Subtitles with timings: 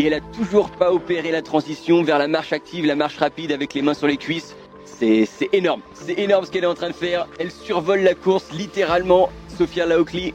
[0.00, 3.52] et elle a toujours pas opéré la transition vers la marche active, la marche rapide
[3.52, 4.56] avec les mains sur les cuisses.
[4.86, 7.26] C'est énorme, c'est énorme ce qu'elle est en train de faire.
[7.38, 9.30] Elle survole la course littéralement.
[9.58, 10.32] Sophia Laukli.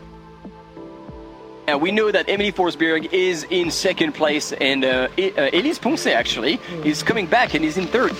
[1.67, 6.06] Uh, we know that Emily Forsberg is in second place, and uh, uh, Elise Ponce
[6.06, 8.13] actually is coming back and is in third.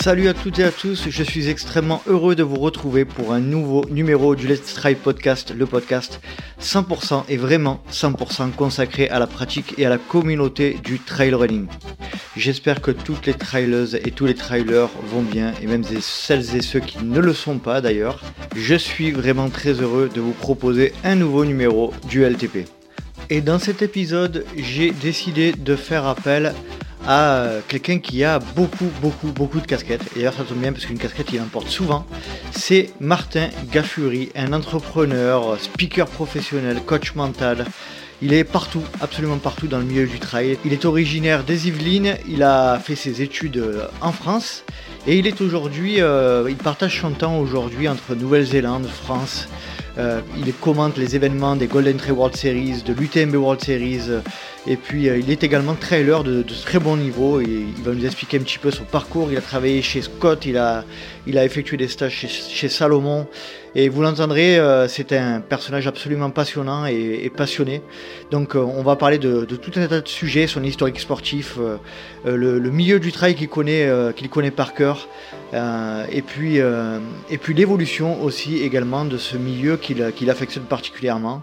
[0.00, 3.40] Salut à toutes et à tous, je suis extrêmement heureux de vous retrouver pour un
[3.40, 6.20] nouveau numéro du Let's Try Podcast, le podcast
[6.62, 11.66] 100% et vraiment 100% consacré à la pratique et à la communauté du trail running.
[12.36, 16.62] J'espère que toutes les trailers et tous les trailers vont bien et même celles et
[16.62, 18.22] ceux qui ne le sont pas d'ailleurs.
[18.54, 22.68] Je suis vraiment très heureux de vous proposer un nouveau numéro du LTP.
[23.30, 26.87] Et dans cet épisode, j'ai décidé de faire appel à
[27.68, 30.02] quelqu'un qui a beaucoup, beaucoup, beaucoup de casquettes.
[30.14, 32.06] Et d'ailleurs, ça tombe bien parce qu'une casquette, il en porte souvent.
[32.52, 37.64] C'est Martin Gaffuri, un entrepreneur, speaker professionnel, coach mental.
[38.20, 40.58] Il est partout, absolument partout dans le milieu du trail.
[40.64, 43.62] Il est originaire des Yvelines, il a fait ses études
[44.00, 44.64] en France
[45.08, 49.48] et il est aujourd'hui, euh, il partage son temps aujourd'hui entre Nouvelle-Zélande, France.
[49.96, 54.02] Euh, il commente les événements des Golden Trail World Series, de l'UTMB World Series,
[54.66, 57.40] et puis euh, il est également trailer de, très bon niveau.
[57.40, 59.32] Et il va nous expliquer un petit peu son parcours.
[59.32, 60.84] Il a travaillé chez Scott, il a,
[61.26, 63.26] il a effectué des stages chez Salomon.
[63.74, 67.82] Et vous l'entendrez, euh, c'est un personnage absolument passionnant et, passionné.
[68.30, 71.76] Donc euh, on va parler de, tout un tas de sujets, son historique sportif, euh,
[72.24, 75.08] le, milieu du trail qu'il connaît, qu'il connaît par cœur,
[75.52, 81.42] et puis, et puis l'évolution aussi également de ce milieu qu'il affectionne particulièrement.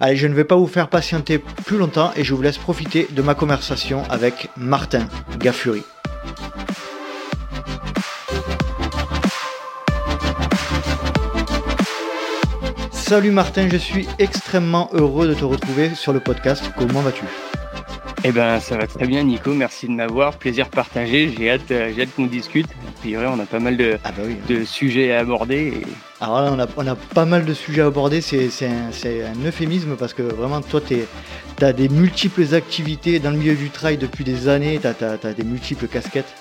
[0.00, 3.06] Allez, je ne vais pas vous faire patienter plus longtemps et je vous laisse profiter
[3.10, 5.06] de ma conversation avec Martin
[5.38, 5.82] Gaffuri.
[13.06, 16.64] Salut Martin, je suis extrêmement heureux de te retrouver sur le podcast.
[16.78, 17.24] Comment vas-tu?
[18.24, 19.52] Eh ben, ça va très bien, Nico.
[19.52, 20.38] Merci de m'avoir.
[20.38, 21.30] Plaisir partagé.
[21.36, 22.66] J'ai hâte, euh, j'ai hâte qu'on discute.
[22.66, 24.38] A priori, on a pas mal de, ah bah oui.
[24.48, 25.82] de sujets à aborder.
[25.82, 25.86] Et...
[26.22, 28.22] Alors là, on a, on a, pas mal de sujets à aborder.
[28.22, 30.96] C'est, un, euphémisme parce que vraiment, toi, tu
[31.62, 34.80] as des multiples activités dans le milieu du trail depuis des années.
[34.80, 36.32] Tu as, des multiples casquettes.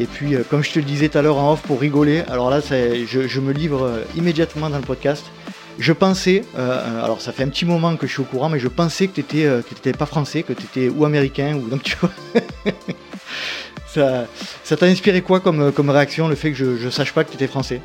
[0.00, 2.22] Et puis, euh, comme je te le disais tout à l'heure en off pour rigoler,
[2.28, 5.26] alors là, je, je, me livre euh, immédiatement dans le podcast.
[5.78, 8.58] Je pensais, euh, alors ça fait un petit moment que je suis au courant, mais
[8.58, 9.62] je pensais que tu n'étais euh,
[9.96, 12.10] pas français, que tu étais ou américain, ou donc tu vois.
[13.86, 14.26] ça,
[14.64, 17.30] ça t'a inspiré quoi comme, comme réaction, le fait que je ne sache pas que
[17.30, 17.80] tu étais français?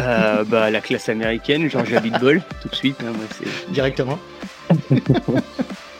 [0.00, 2.96] Euh, bah, La classe américaine, genre j'habite bol, tout de suite.
[3.00, 3.24] Hein, moi,
[3.70, 4.18] Directement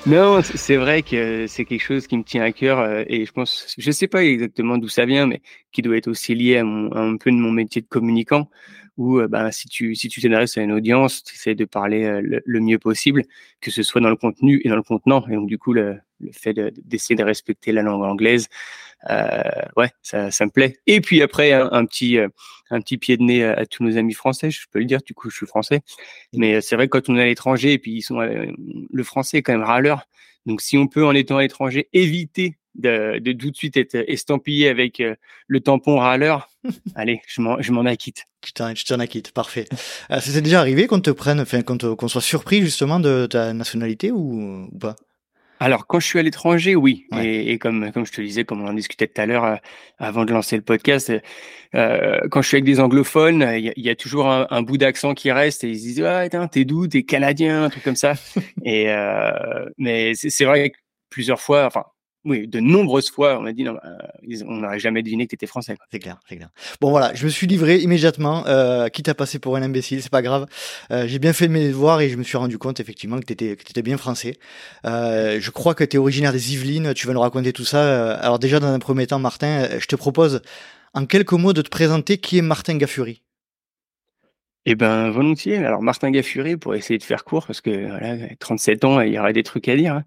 [0.07, 3.33] Non, c'est vrai que c'est quelque chose qui me tient à cœur euh, et je
[3.33, 5.43] pense, je sais pas exactement d'où ça vient, mais
[5.73, 8.49] qui doit être aussi lié à, mon, à un peu de mon métier de communicant
[8.97, 12.05] où euh, ben, si tu si tu t'adresses à une audience, tu essaies de parler
[12.05, 13.25] euh, le, le, mieux possible,
[13.61, 15.27] que ce soit dans le contenu et dans le contenant.
[15.29, 18.49] Et donc du coup, le, le fait d'essayer de, de, respecter la langue anglaise,
[19.11, 19.43] euh,
[19.77, 20.77] ouais, ça, ça me plaît.
[20.87, 22.19] Et puis après, un, un petit
[22.71, 25.01] un petit pied de nez à, à, tous nos amis français, je peux le dire.
[25.05, 25.83] Du coup, je suis français,
[26.33, 29.39] mais c'est vrai que quand on est à l'étranger et puis ils sont le français
[29.39, 30.07] est quand même râleur.
[30.47, 33.95] Donc si on peut en étant à l'étranger éviter de, de, tout de suite être
[33.95, 35.15] estampillé avec euh,
[35.47, 36.49] le tampon râleur,
[36.95, 38.25] allez, je m'en, je m'en acquitte.
[38.45, 39.67] Je t'en, acquitte, parfait.
[40.11, 43.53] Euh, c'est déjà arrivé qu'on te prenne, enfin, qu'on, qu'on soit surpris justement de ta
[43.53, 44.95] nationalité ou, ou pas?
[45.59, 47.07] Alors, quand je suis à l'étranger, oui.
[47.13, 47.27] Ouais.
[47.27, 49.57] Et, et, comme, comme je te disais, comme on en discutait tout à l'heure euh,
[49.99, 51.11] avant de lancer le podcast,
[51.75, 54.77] euh, quand je suis avec des anglophones, il y, y, a toujours un, un, bout
[54.77, 57.97] d'accent qui reste et ils se disent Ah, t'es d'où T'es canadien, un truc comme
[57.97, 58.15] ça.
[58.65, 58.87] et
[59.79, 60.77] mais c'est, c'est vrai que
[61.11, 61.85] plusieurs fois, enfin,
[62.27, 65.35] oui, de nombreuses fois, on m'a dit non, euh, on n'aurait jamais deviné que tu
[65.37, 65.77] étais français.
[65.93, 66.49] C'est clair, c'est clair.
[66.81, 70.11] Bon voilà, je me suis livré immédiatement, euh, quitte à passer pour un imbécile, c'est
[70.11, 70.47] pas grave.
[70.91, 73.33] Euh, j'ai bien fait mes devoirs et je me suis rendu compte effectivement que tu
[73.33, 74.39] étais, bien français.
[74.85, 77.79] Euh, je crois que tu es originaire des Yvelines, tu vas nous raconter tout ça.
[77.79, 80.43] Euh, alors déjà, dans un premier temps, Martin, euh, je te propose
[80.95, 83.23] en quelques mots de te présenter qui est Martin Gaffuri.
[84.69, 85.59] Eh ben volontiers.
[85.59, 89.19] Alors Martin Gaffuri, pour essayer de faire court, parce que voilà, 37 ans, il y
[89.19, 90.03] aurait des trucs à dire.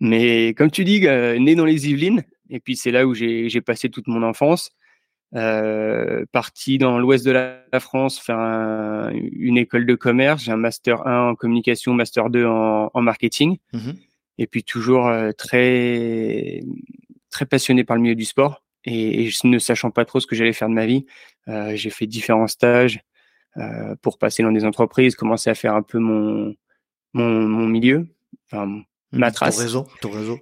[0.00, 3.60] Mais comme tu dis, euh, né dans les Yvelines, et puis c'est là où j'ai
[3.60, 4.70] passé toute mon enfance.
[5.34, 10.44] Euh, parti dans l'ouest de la, France faire un, une école de commerce.
[10.44, 13.58] J'ai un master 1 en communication, master 2 en, en marketing.
[13.72, 13.90] Mmh.
[14.38, 16.62] Et puis toujours euh, très
[17.30, 18.62] très passionné par le milieu du sport.
[18.84, 21.06] Et, et ne sachant pas trop ce que j'allais faire de ma vie,
[21.46, 23.00] j'ai fait différents stages
[24.02, 26.54] pour passer dans des entreprises, commencer à faire un peu mon
[27.14, 28.06] mon, mon milieu,
[28.46, 28.82] enfin
[29.14, 29.56] ma trace.
[29.56, 30.38] Ton réseau, ton réseau.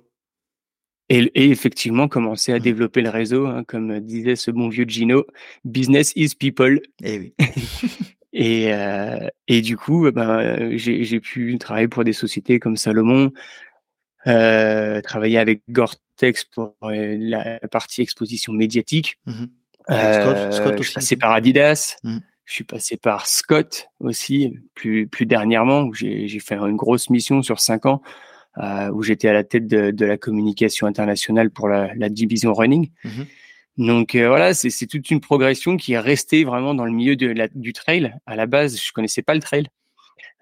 [1.09, 2.63] Et, et, effectivement, commencer à mmh.
[2.63, 5.27] développer le réseau, hein, comme disait ce bon vieux Gino,
[5.65, 6.81] business is people.
[7.03, 7.35] Eh oui.
[8.33, 13.31] Et, euh, et du coup, ben, j'ai pu travailler pour des sociétés comme Salomon,
[14.27, 19.19] euh, travailler avec Gore-Tex pour euh, la partie exposition médiatique.
[19.27, 19.45] Mmh
[19.89, 20.83] Scott, Scott aussi.
[20.83, 21.97] Je suis passé par Adidas.
[22.05, 22.19] Mmh.
[22.45, 27.43] Je suis passé par Scott aussi, plus, plus dernièrement, où j'ai fait une grosse mission
[27.43, 28.01] sur cinq ans,
[28.59, 32.91] où j'étais à la tête de, de, la communication internationale pour la, la division running.
[33.05, 33.23] Mmh
[33.79, 37.27] donc euh, voilà, c'est toute une progression qui est restée vraiment dans le milieu de
[37.27, 38.15] la, du trail.
[38.27, 39.67] À la base, je connaissais pas le trail.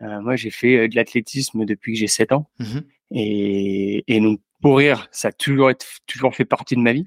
[0.03, 2.51] Euh, moi, j'ai fait euh, de l'athlétisme depuis que j'ai 7 ans.
[2.59, 2.81] Mmh
[3.13, 5.73] et, et, donc, courir, ça a toujours,
[6.07, 7.05] toujours fait partie de ma vie.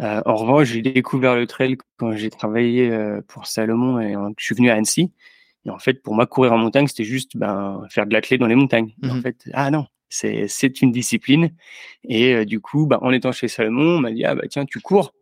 [0.00, 4.44] Euh, en revanche, j'ai découvert le trail quand j'ai travaillé euh, pour Salomon et je
[4.44, 5.12] suis venu à Annecy.
[5.66, 8.48] Et en fait, pour moi, courir en montagne, c'était juste ben, faire de l'athlète dans
[8.48, 8.92] les montagnes.
[9.04, 11.54] En mmh fait, ah non, c'est c'est une discipline.
[12.04, 14.80] Et du coup, ben, en étant chez Salomon, on m'a dit ah bah tiens, tu
[14.80, 15.12] cours.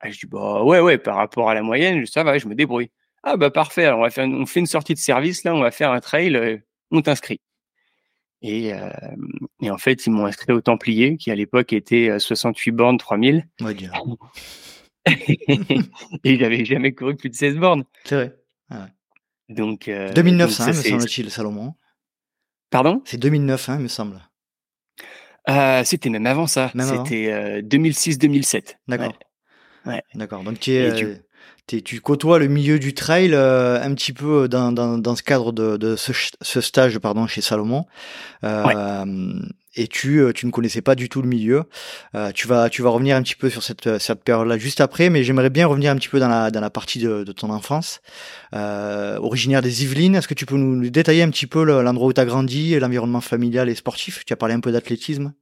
[0.00, 2.54] Ah, je dis bah ouais ouais par rapport à la moyenne ça va je me
[2.54, 2.90] débrouille.
[3.24, 5.60] Ah bah parfait alors on va faire on fait une sortie de service là on
[5.60, 6.56] va faire un trail euh,
[6.90, 7.40] on t'inscrit.
[8.40, 8.90] Et, euh,
[9.60, 12.98] et en fait ils m'ont inscrit au Templier qui à l'époque était 68 euh, bornes
[12.98, 13.76] 3000 ouais,
[16.24, 17.84] et j'avais jamais couru plus de 16 bornes.
[18.04, 18.36] C'est vrai.
[18.70, 18.88] Ah
[19.48, 21.74] donc 2009 hein, me semble-t-il Salomon
[22.70, 23.02] pardon?
[23.04, 24.20] C'est 2009 hein, me semble.
[25.84, 26.70] C'était même avant ça.
[26.78, 29.14] C'était 2006-2007 d'accord.
[30.14, 30.42] D'accord.
[30.42, 31.14] Donc tu, euh,
[31.66, 35.22] tu côtoies le milieu du trail euh, un petit peu euh, dans, dans, dans ce
[35.22, 37.84] cadre de, de ce, ce, stage pardon, chez Salomon.
[39.80, 41.64] Et tu, tu ne connaissais pas du tout le milieu.
[42.34, 45.22] tu, vas, tu vas revenir un petit peu sur cette, cette période-là juste après, mais
[45.22, 48.00] j'aimerais bien revenir un petit peu dans la, dans la partie de, de ton enfance.
[48.52, 52.20] originaire des Yvelines, est-ce que tu peux nous détailler un petit peu l'endroit où tu
[52.20, 54.24] as grandi, l'environnement familial et sportif?
[54.24, 55.32] Tu as parlé un peu d'athlétisme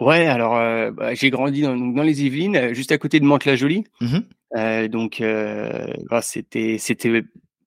[0.00, 3.24] Ouais, alors euh, bah, j'ai grandi dans, dans, les Yvelines, euh, juste à côté de
[3.24, 3.84] Mantes-la-Jolie.
[4.00, 4.18] Mmh
[4.56, 7.22] euh, donc euh, bah, c'était c'était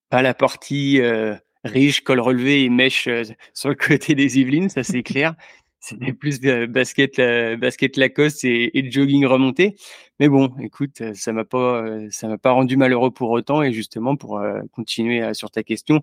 [0.09, 1.33] pas la partie euh,
[1.63, 3.07] riche, col relevé et mèche
[3.53, 5.36] sur le côté des Yvelines, ça c'est clair.
[5.85, 6.39] C'était plus
[6.69, 7.18] basket
[7.59, 9.75] basket Lacoste et, et, jogging remonté.
[10.19, 13.62] Mais bon, écoute, ça m'a pas ça m'a pas rendu malheureux pour autant.
[13.62, 14.41] Et justement pour
[14.71, 16.01] continuer sur ta question.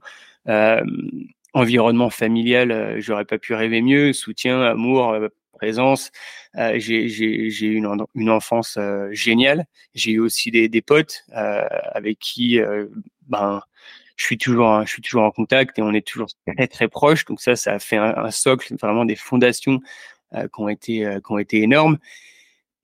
[1.55, 4.13] environnement familial, j'aurais pas pu rêver mieux.
[4.13, 5.17] Soutien, amour,
[5.61, 6.11] présence.
[6.57, 9.67] Euh, j'ai eu une, une, enfance euh, géniale.
[9.95, 12.59] J'ai eu aussi des, des potes euh, avec qui
[13.29, 13.61] ben
[14.21, 17.25] je suis toujours je suis toujours en contact et on est toujours très très proches.
[17.25, 19.81] Donc ça ça a fait un, socle vraiment des fondations
[20.33, 21.99] qui ont été qui ont été énormes.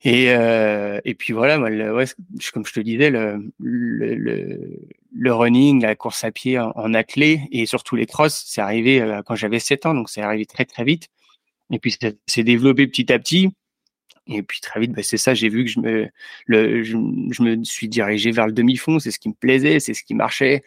[0.02, 2.04] Et, euh, et puis voilà, moi, le, ouais,
[2.52, 4.14] comme je te disais, le, le,
[5.12, 9.20] le, running, la course à pied en, en athlée et surtout les crosses, c'est arrivé
[9.26, 11.08] quand j'avais 7 ans, donc c'est arrivé très très vite.
[11.72, 13.50] Et puis, ça s'est développé petit à petit.
[14.28, 16.08] Et puis très vite, bah, c'est ça, j'ai vu que je me,
[16.46, 16.96] le, je,
[17.31, 20.14] je, me suis dirigé vers le demi-fond, c'est ce qui me plaisait, c'est ce qui
[20.14, 20.62] marchait.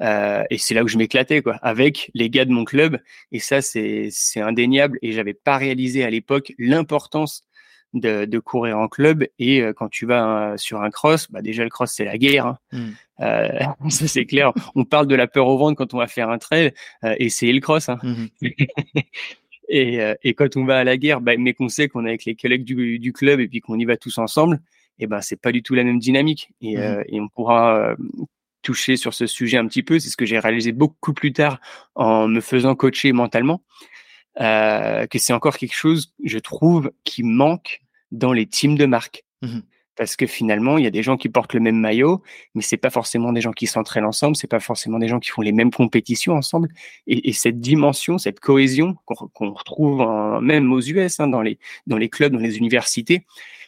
[0.00, 2.98] Euh, et c'est là où je m'éclatais, quoi, avec les gars de mon club.
[3.32, 4.98] Et ça, c'est indéniable.
[5.02, 7.42] Et j'avais pas réalisé à l'époque l'importance
[7.92, 9.26] de, de, courir en club.
[9.38, 12.18] Et euh, quand tu vas euh, sur un cross, bah déjà le cross c'est la
[12.18, 12.46] guerre.
[12.46, 12.58] Hein.
[12.72, 12.88] Mmh.
[13.20, 13.48] Euh,
[13.88, 14.52] ça c'est clair.
[14.74, 16.72] On parle de la peur au ventre quand on va faire un trail,
[17.02, 17.88] et c'est le cross.
[17.88, 17.98] Hein.
[18.02, 18.26] Mmh.
[19.72, 22.08] Et, euh, et, quand on va à la guerre, bah, mais qu'on sait qu'on est
[22.08, 24.60] avec les collègues du, du club et puis qu'on y va tous ensemble,
[24.98, 26.50] et eh ben c'est pas du tout la même dynamique.
[26.60, 27.96] Et, mmh euh, et on pourra euh,
[28.62, 29.98] toucher sur ce sujet un petit peu.
[29.98, 31.58] C'est ce que j'ai réalisé beaucoup plus tard
[31.94, 33.62] en me faisant coacher mentalement,
[34.40, 37.80] euh, que c'est encore quelque chose, je trouve, qui manque
[38.10, 39.24] dans les teams de marque.
[39.42, 39.60] Mmh
[39.96, 42.22] parce que finalement, il y a des gens qui portent le même maillot,
[42.54, 45.30] mais c'est pas forcément des gens qui s'entraînent ensemble, c'est pas forcément des gens qui
[45.30, 46.68] font les mêmes compétitions ensemble.
[47.06, 50.06] Et, et cette dimension, cette cohésion qu'on retrouve
[50.40, 53.24] même aux US, hein, dans les clubs, dans les universités,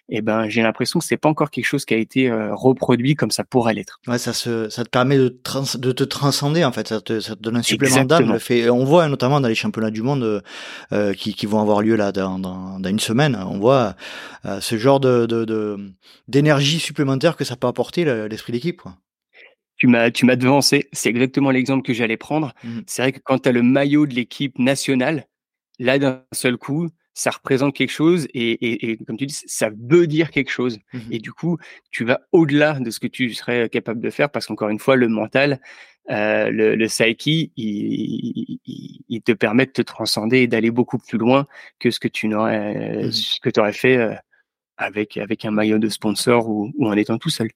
[0.09, 3.15] eh ben j'ai l'impression que c'est pas encore quelque chose qui a été euh, reproduit
[3.15, 4.01] comme ça pourrait l'être.
[4.07, 7.21] Ouais, ça se, ça te permet de, trans, de te transcender en fait, ça te,
[7.21, 8.39] ça te donne un supplément d'âme.
[8.71, 10.43] On voit notamment dans les championnats du monde
[10.93, 13.95] euh, qui, qui, vont avoir lieu là dans, dans, dans une semaine, on voit
[14.45, 15.23] euh, ce genre de
[16.29, 18.83] d'énergie de, supplémentaire que ça peut apporter l'esprit d'équipe.
[19.77, 20.89] Tu m'as, tu m'as devancé.
[20.93, 22.53] C'est exactement l'exemple que j'allais prendre.
[22.63, 22.81] Mmh.
[22.87, 25.27] C'est vrai que quand tu as le maillot de l'équipe nationale,
[25.79, 29.71] là d'un seul coup, ça représente quelque chose et, et, et, comme tu dis, ça
[29.88, 30.78] veut dire quelque chose.
[30.92, 31.59] Mmh et du coup,
[31.90, 34.97] tu vas au-delà de ce que tu serais capable de faire parce qu'encore une fois,
[34.97, 35.61] le mental,
[36.11, 40.99] euh, le, le psyche, il, il, il, te permet de te transcender et d'aller beaucoup
[40.99, 41.47] plus loin
[41.78, 44.14] que ce que tu n'aurais, mmh ce que aurais fait euh,
[44.76, 47.49] avec, avec un maillot de sponsor ou, ou, en étant tout seul.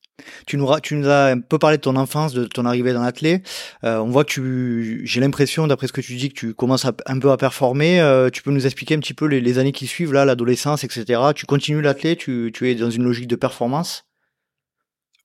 [0.46, 3.02] Tu nous, tu nous as un peu parlé de ton enfance, de ton arrivée dans
[3.02, 3.42] l'athlé.
[3.84, 6.84] Euh, on voit que tu, j'ai l'impression, d'après ce que tu dis, que tu commences
[6.84, 8.00] à, un peu à performer.
[8.00, 10.84] Euh, tu peux nous expliquer un petit peu les, les années qui suivent, là, l'adolescence,
[10.84, 11.20] etc.
[11.34, 14.06] Tu continues l'athlé, tu, tu es dans une logique de performance?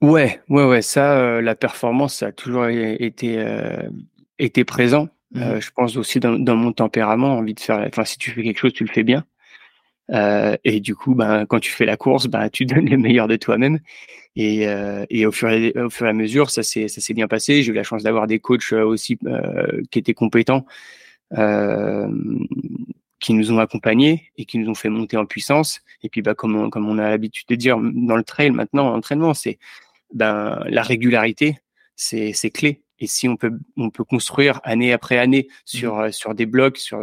[0.01, 0.81] Ouais, ouais, ouais.
[0.81, 3.39] Ça, la performance, ça a toujours été
[4.39, 5.09] été présent.
[5.33, 7.85] Mmh je pense aussi dans, dans, mon tempérament, envie de faire.
[7.87, 9.23] Enfin, si tu fais quelque chose, tu le fais bien.
[10.11, 13.27] Euh, et du coup, ben, quand tu fais la course, ben, tu donnes le meilleur
[13.27, 13.79] de toi-même.
[14.35, 17.63] Et, euh, et au, fur et, au fur et à mesure, ça s'est bien passé.
[17.63, 20.65] J'ai eu la chance d'avoir des coachs euh, aussi euh, qui étaient compétents,
[23.19, 25.81] qui nous ont accompagnés et qui nous ont fait monter en puissance.
[26.03, 28.89] Et puis, bah, comme on, comme on a l'habitude de dire dans le trail maintenant,
[28.89, 29.59] l'entraînement, c'est
[30.13, 31.57] ben la régularité,
[31.95, 32.81] c'est c'est clé.
[32.99, 36.11] Et si on peut on peut construire année après année sur mmh.
[36.11, 36.99] sur des blocs, sur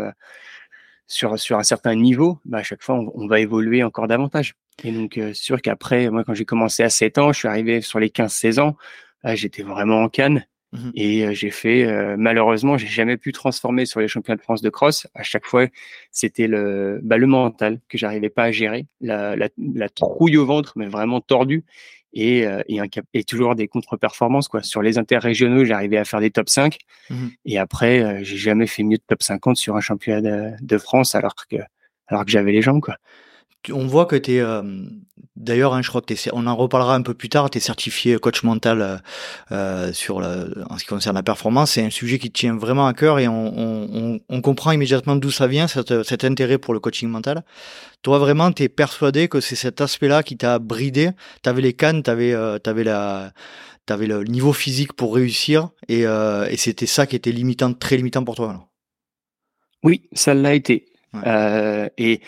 [1.09, 4.55] sur, sur un certain niveau, bah, à chaque fois, on, va évoluer encore davantage.
[4.85, 7.81] Et donc, euh, sûr qu'après, moi, quand j'ai commencé à 7 ans, je suis arrivé
[7.81, 8.77] sur les 15-16 ans,
[9.25, 10.45] j'étais vraiment en canne.
[10.73, 14.43] Mmh et euh, j'ai fait, euh, malheureusement, j'ai jamais pu transformer sur les championnats de
[14.43, 15.07] France de cross.
[15.15, 15.67] À chaque fois,
[16.11, 20.45] c'était le, bah, le mental que j'arrivais pas à gérer, la, la, la trouille au
[20.45, 21.65] ventre, mais vraiment tordue
[22.12, 24.62] et, euh, et, un, et toujours des contre-performances quoi.
[24.62, 26.79] Sur les interrégionaux, j'arrivais à faire des top 5
[27.11, 30.50] mmh et après euh, j'ai jamais fait mieux de top 50 sur un championnat de,
[30.61, 31.57] de France alors que
[32.07, 32.97] alors que j'avais les jambes quoi
[33.73, 34.62] on voit que tu es euh,
[35.37, 37.61] d'ailleurs hein, je crois que es, on en reparlera un peu plus tard tu es
[37.61, 38.97] certifié coach mental euh,
[39.53, 41.73] euh, sur en ce qui concerne la performance.
[41.73, 45.17] C'est un sujet qui te tient vraiment à cœur et on, on, on comprend immédiatement
[45.17, 47.45] d'où ça vient cet, cet, intérêt pour le coaching mental.
[48.03, 51.11] Toi vraiment tu es persuadé que c'est cet aspect là qui t'a bridé.
[51.43, 53.33] Tu avais les cannes tu avais, avais la
[53.87, 58.25] t'avais le niveau physique pour réussir et, et c'était ça qui était limitant très limitant
[58.25, 58.69] pour toi alors?
[59.83, 60.87] oui ça l'a été.
[61.97, 62.21] Et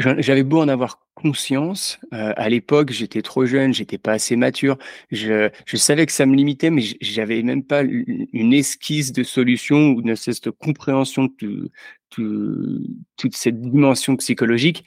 [0.00, 4.78] j'avais beau en avoir conscience, euh, à l'époque, j'étais trop jeune, j'étais pas assez mature.
[5.10, 9.90] Je, je savais que ça me limitait, mais j'avais même pas une esquisse de solution
[9.90, 11.70] ou une de compréhension de,
[12.10, 14.84] toute cette dimension psychologique.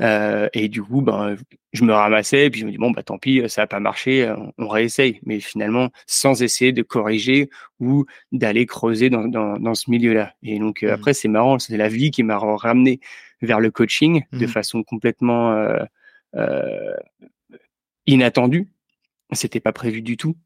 [0.00, 1.36] Euh, et du coup, ben,
[1.72, 3.80] je me ramassais, et puis je me dis bon bah tant pis, ça a pas
[3.80, 5.20] marché, on, réessaye.
[5.24, 7.48] Mais finalement, sans essayer de corriger
[7.80, 10.34] ou d'aller creuser dans, dans, dans ce milieu-là.
[10.42, 10.94] Et donc euh, mmh.
[10.94, 13.00] après, c'est marrant, c'est la vie qui m'a ramené
[13.42, 14.48] vers le coaching de mmh.
[14.48, 15.84] façon complètement euh,
[16.36, 16.96] euh,
[18.06, 18.68] inattendue.
[19.32, 20.36] C'était pas prévu du tout.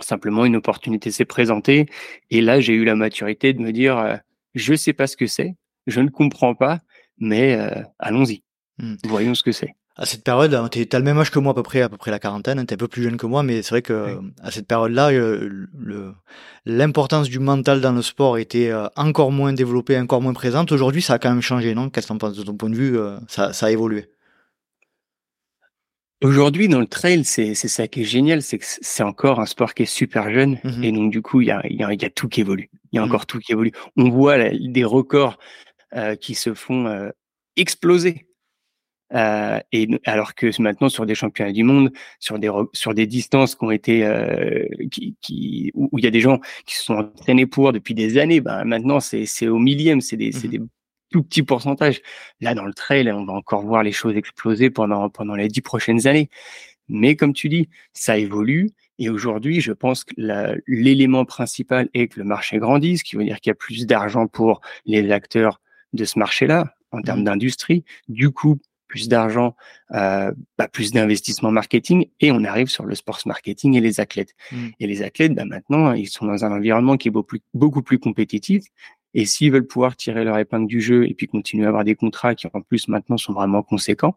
[0.00, 1.86] Simplement, une opportunité s'est présentée.
[2.30, 4.16] Et là, j'ai eu la maturité de me dire, euh,
[4.54, 5.54] je sais pas ce que c'est,
[5.86, 6.80] je ne comprends pas,
[7.18, 8.42] mais euh, allons-y.
[8.78, 8.94] Mmh.
[9.04, 11.52] Voyons ce que c'est à cette période, hein, tu as le même âge que moi
[11.52, 13.16] à peu près, à peu près la quarantaine, hein, tu es un peu plus jeune
[13.16, 15.66] que moi, mais c'est vrai que à cette période-là, euh,
[16.66, 20.72] l'importance du mental dans le sport était euh, encore moins développée, encore moins présente.
[20.72, 21.90] Aujourd'hui, ça a quand même changé, non?
[21.90, 24.06] Qu'est-ce que tu penses de ton point de vue euh, ça, ça a évolué?
[26.22, 29.74] Aujourd'hui, dans le trail, c'est ça qui est génial, c'est que c'est encore un sport
[29.74, 32.04] qui est super jeune, mmh et donc du coup, il y a, y, a, y
[32.04, 32.70] a, tout qui évolue.
[32.90, 33.04] Il y a mmh.
[33.04, 33.72] encore tout qui évolue.
[33.96, 35.38] On voit des records
[36.20, 37.12] qui se font
[37.56, 38.26] exploser
[39.14, 43.54] euh, et alors que maintenant sur des championnats du monde, sur des sur des distances
[43.54, 46.94] qui ont été euh, qui, qui où il y a des gens qui se sont
[46.94, 50.50] entraînés pour depuis des années, ben maintenant c'est c'est au millième, c'est des c'est mmh
[50.50, 50.60] des
[51.10, 52.00] tout petits pourcentages.
[52.40, 55.60] Là dans le trail, on va encore voir les choses exploser pendant pendant les dix
[55.62, 56.28] prochaines années.
[56.88, 58.70] Mais comme tu dis, ça évolue.
[58.98, 60.14] Et aujourd'hui, je pense que
[60.66, 63.86] l'élément principal est que le marché grandisse, ce qui veut dire qu'il y a plus
[63.86, 65.60] d'argent pour les acteurs
[65.94, 67.24] de ce marché-là en termes mmh.
[67.24, 67.84] d'industrie.
[68.08, 68.60] Du coup,
[68.94, 69.56] plus d'argent,
[69.90, 74.34] euh, bah, plus d'investissement marketing, et on arrive sur le sports marketing et les athlètes.
[74.52, 74.68] Mmh.
[74.78, 77.82] Et les athlètes, bah, maintenant, ils sont dans un environnement qui est beaucoup plus, beaucoup
[77.82, 78.62] plus compétitif.
[79.12, 81.96] Et s'ils veulent pouvoir tirer leur épingle du jeu et puis continuer à avoir des
[81.96, 84.16] contrats qui en plus maintenant sont vraiment conséquents,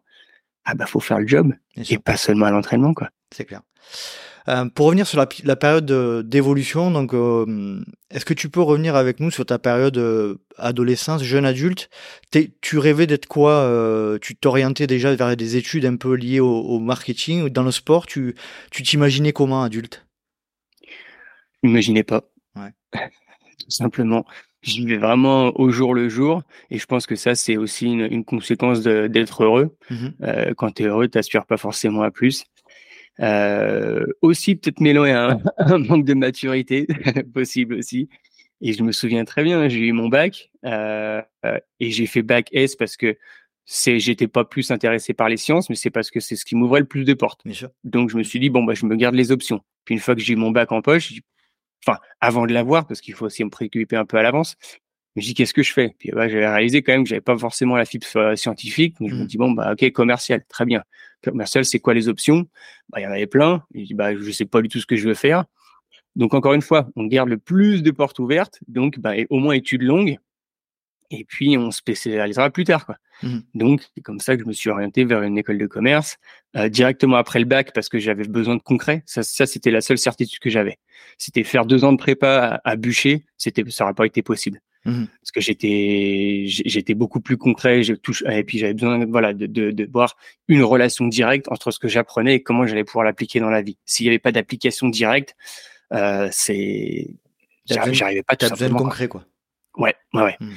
[0.64, 3.10] ah bah faut faire le job et pas seulement à l'entraînement quoi.
[3.32, 3.62] C'est clair.
[4.48, 8.96] Euh, pour revenir sur la, la période d'évolution, donc euh, est-ce que tu peux revenir
[8.96, 11.90] avec nous sur ta période euh, adolescence, jeune adulte?
[12.60, 16.78] Tu rêvais d'être quoi Tu t'orientais déjà vers des études un peu liées au, au
[16.78, 18.06] marketing dans le sport?
[18.06, 18.34] Tu
[18.70, 20.06] tu t'imaginais comment adulte?
[21.62, 22.22] Imaginais pas.
[22.56, 22.72] Ouais.
[23.58, 24.24] Tout simplement.
[24.62, 28.08] Je vivais vraiment au jour le jour et je pense que ça c'est aussi une,
[28.10, 29.76] une conséquence d'être heureux.
[29.90, 32.44] Mmh euh, quand tu es heureux, tu n'aspires pas forcément à plus.
[33.20, 36.86] Euh, aussi peut-être mêlé à un, un, manque de maturité,
[37.34, 38.08] possible aussi.
[38.60, 42.22] Et je me souviens très bien, j'ai eu mon bac euh, euh, et j'ai fait
[42.22, 43.16] bac S parce que
[43.64, 46.56] c'est j'étais pas plus intéressé par les sciences, mais c'est parce que c'est ce qui
[46.56, 47.42] m'ouvrait le plus de portes.
[47.84, 49.60] Donc je me suis dit bon bah je me garde les options.
[49.84, 51.12] Puis une fois que j'ai eu mon bac en poche,
[51.86, 54.56] enfin avant de l'avoir parce qu'il faut aussi me préoccuper un peu à l'avance,
[55.14, 55.94] je me dis qu'est-ce que je fais?
[55.98, 58.06] Puis bah, j'avais réalisé quand même que j'avais pas forcément la fibre
[58.36, 58.96] scientifique.
[59.00, 59.26] Donc je me mmh.
[59.26, 60.82] dis bon bah ok commercial, très bien.
[61.24, 62.46] Commercial, c'est quoi les options?
[62.90, 63.64] Bah il y en avait plein.
[63.74, 65.44] Je dis bah je sais pas du tout ce que je veux faire.
[66.16, 68.60] Donc encore une fois, on garde le plus de portes ouvertes.
[68.68, 70.18] Donc bah, au moins études longues.
[71.10, 72.84] Et puis, on se spécialisera plus tard.
[72.84, 72.96] Quoi.
[73.22, 73.42] Mhm.
[73.54, 76.18] Donc, c'est comme ça que je me suis orienté vers une école de commerce
[76.54, 79.02] euh, directement après le bac parce que j'avais besoin de concret.
[79.06, 80.78] Ça, ça c'était la seule certitude que j'avais.
[81.16, 83.24] C'était faire deux ans de prépa à, à bûcher.
[83.38, 85.06] C'était, ça n'aurait pas été possible Mhm.
[85.20, 87.82] parce que j'étais, j'étais beaucoup plus concret.
[87.82, 90.16] Je touche, et puis j'avais besoin, voilà, de, de, de voir
[90.48, 93.76] une relation directe entre ce que j'apprenais et comment j'allais pouvoir l'appliquer dans la vie.
[93.84, 95.36] S'il n'y avait pas d'application directe,
[95.92, 97.08] euh, c'est,
[97.66, 99.24] j'arrivais pas tout T'as besoin de concret, quoi.
[99.76, 100.36] Ouais, ouais, ouais.
[100.40, 100.54] Hmm.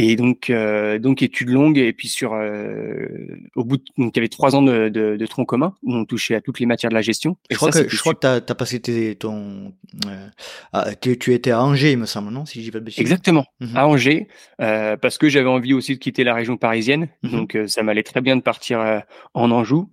[0.00, 3.08] Et donc, euh, donc études longues et puis sur, euh,
[3.56, 5.92] au bout, de, donc il y avait trois ans de, de, de tronc commun où
[5.92, 7.36] on touchait à toutes les matières de la gestion.
[7.50, 9.74] Et Je crois ça, que, je crois que t'as, t'as passé tes, ton,
[10.06, 10.28] euh,
[10.72, 12.46] ah, tu, tu étais à Angers, il me semble, non?
[12.46, 13.00] Si je dis pas de bêtises.
[13.00, 13.76] Exactement, Mhm.
[13.76, 14.28] à Angers,
[14.60, 17.08] euh, parce que j'avais envie aussi de quitter la région parisienne.
[17.24, 17.30] Mhm.
[17.32, 19.00] Donc, euh, ça m'allait très bien de partir euh,
[19.34, 19.90] en Anjou.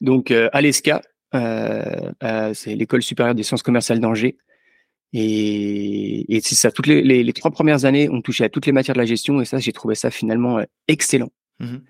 [0.00, 1.02] Donc, euh, à l'ESCA,
[1.34, 1.82] euh,
[2.24, 4.36] euh, c'est l'école supérieure des sciences commerciales d'Angers.
[5.12, 8.66] Et, et c'est ça, toutes les, les, les trois premières années, on touchait à toutes
[8.66, 9.40] les matières de la gestion.
[9.40, 11.30] Et ça, j'ai trouvé ça finalement euh, excellent.
[11.60, 11.82] Mhm.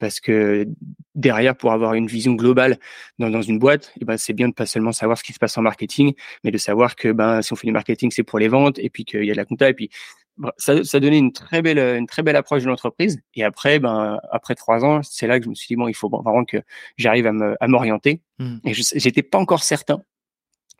[0.00, 0.68] Parce que
[1.16, 2.78] derrière, pour avoir une vision globale
[3.18, 5.40] dans, dans une boîte, eh ben, c'est bien de pas seulement savoir ce qui se
[5.40, 6.12] passe en marketing,
[6.44, 8.90] mais de savoir que ben, si on fait du marketing, c'est pour les ventes, et
[8.90, 9.90] puis qu'il y a de la compta, et puis
[10.56, 13.20] ça, ça donnait une très belle, une très belle approche de l'entreprise.
[13.34, 15.94] Et après, ben, après trois ans, c'est là que je me suis dit bon, il
[15.94, 16.58] faut vraiment que
[16.96, 18.20] j'arrive à m'orienter.
[18.38, 18.60] Mhm.
[18.66, 20.00] Et j'étais pas encore certain.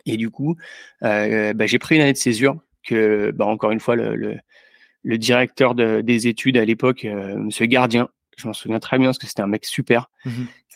[0.07, 0.57] Et du coup,
[1.03, 4.37] euh, ben, j'ai pris une année de césure que, ben, encore une fois, le, le,
[5.03, 9.09] le directeur de, des études à l'époque, euh, Monsieur Gardien, je m'en souviens très bien
[9.09, 10.11] parce que c'était un mec super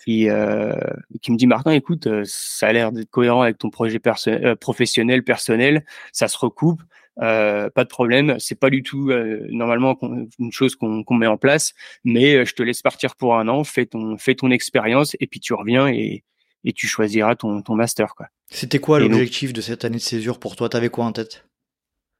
[0.04, 0.74] qui euh,
[1.20, 4.56] qui me dit Martin écoute euh, ça a l'air d'être cohérent avec ton projet perso-
[4.60, 6.82] professionnel personnel ça se recoupe
[7.20, 8.36] euh, pas de problème.
[8.40, 9.96] C'est pas du tout euh, normalement
[10.40, 13.62] une chose qu'on met en place mais euh, je te laisse partir pour un an
[13.62, 16.24] fais ton fais ton expérience et puis tu reviens et
[16.64, 20.38] et tu choisiras ton ton master quoi C'était quoi l'objectif de cette année de césure
[20.38, 20.68] pour toi?
[20.68, 21.44] T'avais quoi en tête?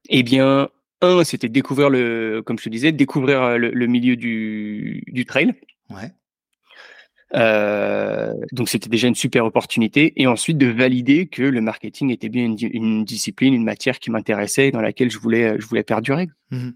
[0.09, 0.69] Eh bien,
[1.01, 5.25] un, c'était découvrir le, comme je te disais, découvrir euh, le, le milieu du, du
[5.25, 5.53] trail.
[5.89, 6.11] Ouais.
[7.35, 10.13] Euh, donc c'était déjà une super opportunité.
[10.21, 13.99] Et ensuite de valider que le marketing était bien une, di- une discipline, une matière
[13.99, 16.27] qui m'intéressait, et dans laquelle je voulais, je voulais perdurer.
[16.51, 16.73] Mhm.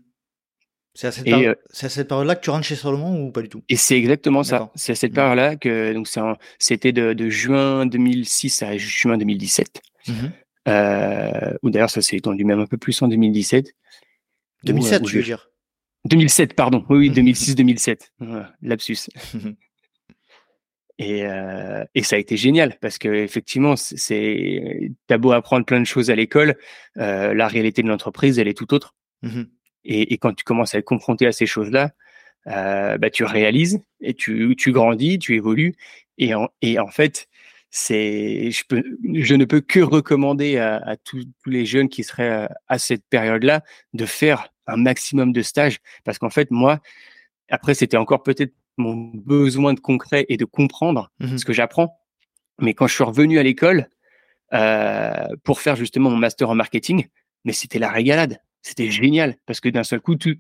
[0.99, 3.27] C'est à cette, Et, péri- euh, c'est à cette période-là que tu rentres chez Salomon
[3.27, 3.62] ou pas du tout?
[3.69, 4.71] Et c'est exactement ça.
[4.73, 5.15] C'est à cette Mhm.
[5.15, 6.07] période-là que donc
[6.57, 9.79] c'était de, de juin 2006 à juin 2017.
[10.07, 10.31] Mhm.
[10.69, 13.67] Euh, ou d'ailleurs ça s'est étendu même un peu plus en 2017.
[13.67, 15.51] Où, euh, 2007, où tu je- veux dire?
[16.05, 16.83] 2007, pardon.
[16.89, 17.15] Oui, oui, Mhm.
[17.15, 18.12] 2006-2007.
[18.17, 18.97] Voilà, lapsus.
[20.97, 25.79] Et, euh, et ça a été génial parce que effectivement, c'est- t'as beau apprendre plein
[25.79, 26.55] de choses à l'école,
[26.97, 28.95] euh, la réalité de l'entreprise, elle est tout autre.
[29.88, 31.91] Et, et quand tu commences à être confronté à ces choses-là,
[32.47, 35.73] euh, bah, tu réalises et tu, tu grandis, tu évolues.
[36.19, 37.28] Et en, et en fait,
[37.71, 42.04] c'est, je, peux, je ne peux que recommander à, à tous, tous les jeunes qui
[42.04, 45.80] seraient à, à cette période-là de faire un maximum de stages.
[46.04, 46.80] Parce qu'en fait, moi,
[47.50, 51.38] après, c'était encore peut-être mon besoin de concret et de comprendre Mhm.
[51.38, 51.97] ce que j'apprends.
[52.60, 53.89] Mais quand je suis revenu à l'école
[54.54, 57.08] euh, pour faire justement mon master en marketing,
[57.43, 58.39] mais c'était la régalade.
[58.67, 60.36] C'était génial parce que d'un seul coup, tout,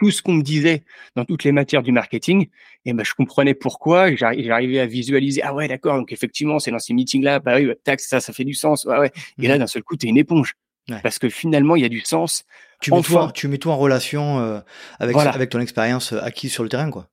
[0.00, 0.84] tout ce qu'on me disait
[1.16, 2.48] dans toutes les matières du marketing,
[2.84, 4.14] et ben, je comprenais pourquoi.
[4.14, 5.42] J'arrivais à visualiser.
[5.42, 5.96] Ah ouais, d'accord.
[5.96, 7.40] Donc effectivement, c'est dans ces meetings-là.
[7.40, 8.84] Bah oui, bah, tac, ça, ça fait du sens.
[8.84, 9.10] Ouais, ouais.
[9.40, 10.54] Et là, d'un seul coup, t'es une éponge.
[10.90, 11.00] Ouais.
[11.02, 12.44] Parce que finalement, il y a du sens.
[12.80, 14.60] Tu mets, en, tu mets tout en relation euh,
[14.98, 15.30] avec, Voilà.
[15.32, 17.08] avec ton expérience euh, acquise sur le terrain, quoi.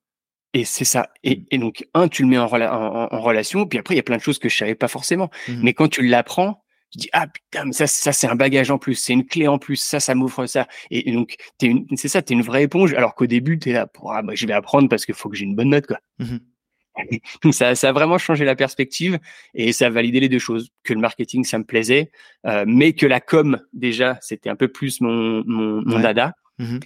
[0.53, 1.09] Et c'est ça.
[1.23, 3.93] Et, et donc, un, tu le mets en, rela- en, en- en relation, puis après,
[3.93, 5.29] il y a plein de choses que je savais pas forcément.
[5.47, 5.59] Mhm.
[5.63, 6.60] Mais quand tu l'apprends,
[6.91, 9.47] tu dis ah putain, mais ça, ça c'est un bagage en plus, c'est une clé
[9.47, 10.67] en plus, ça, ça m'offre ça.
[10.89, 12.93] Et, donc, t'es une, c'est ça, t'es une vraie éponge.
[12.93, 15.35] Alors qu'au début, t'es là, pour, ah, bah, je vais apprendre parce qu'il faut que
[15.35, 15.99] j'ai une bonne note, quoi.
[17.43, 19.17] Donc, ça, ça a vraiment changé la perspective
[19.53, 20.69] et ça a validé les deux choses.
[20.83, 22.11] Que le marketing, ça me plaisait,
[22.45, 26.01] euh, mais que la com, déjà, c'était un peu plus mon, mon, mon Ouais.
[26.01, 26.33] dada.
[26.59, 26.79] Mhm.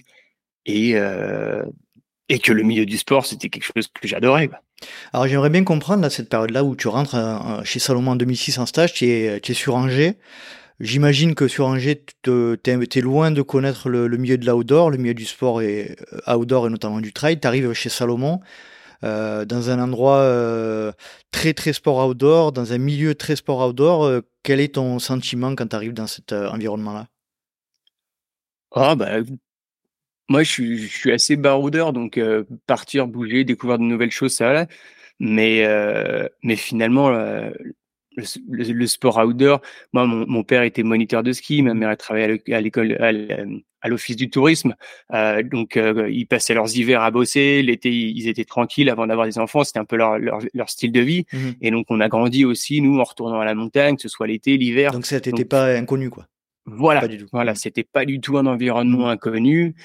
[0.66, 1.64] Et, euh,
[2.28, 4.60] et que le milieu du sport, c'était quelque chose que j'adorais, quoi.
[5.12, 8.58] Alors j'aimerais bien comprendre là, cette période-là où tu rentres euh, chez Salomon en 2006
[8.58, 10.18] en stage, tu es, sur Angers.
[10.80, 15.14] J'imagine que sur Angers, tu es, loin de connaître le, milieu de l'outdoor, le milieu
[15.14, 15.96] du sport et
[16.28, 17.40] euh, outdoor et notamment du trail.
[17.40, 18.40] Tu arrives chez Salomon
[19.04, 20.92] euh, dans un endroit
[21.30, 24.20] très très sport outdoor, dans un milieu très sport outdoor.
[24.42, 27.06] Quel est ton sentiment quand tu arrives dans cet environnement-là?
[28.74, 29.20] Ah bah
[30.28, 34.34] moi je suis je suis assez baroudeur donc euh, partir bouger découvrir de nouvelles choses
[34.34, 34.66] ça va
[35.20, 37.50] mais euh, mais finalement euh,
[38.16, 39.60] le, le- le sport outdoor
[39.92, 42.60] moi mon, mon père était moniteur de ski ma mère elle travaillait à l'é- à
[42.60, 44.74] l'école à l'- à l'office du tourisme.
[45.14, 49.26] Euh, donc euh, ils passaient leurs hivers à bosser l'été ils étaient tranquilles avant d'avoir
[49.28, 51.24] des enfants c'était un peu leur, leur leur style de vie.
[51.32, 51.54] Mhm.
[51.60, 54.26] et donc on a grandi aussi nous en retournant à la montagne que ce soit
[54.26, 54.90] l'été l'hiver.
[54.90, 56.26] Donc ça t'était donc- pas inconnu quoi.
[56.68, 59.76] Voilà, voilà, c'était pas du tout un environnement inconnu.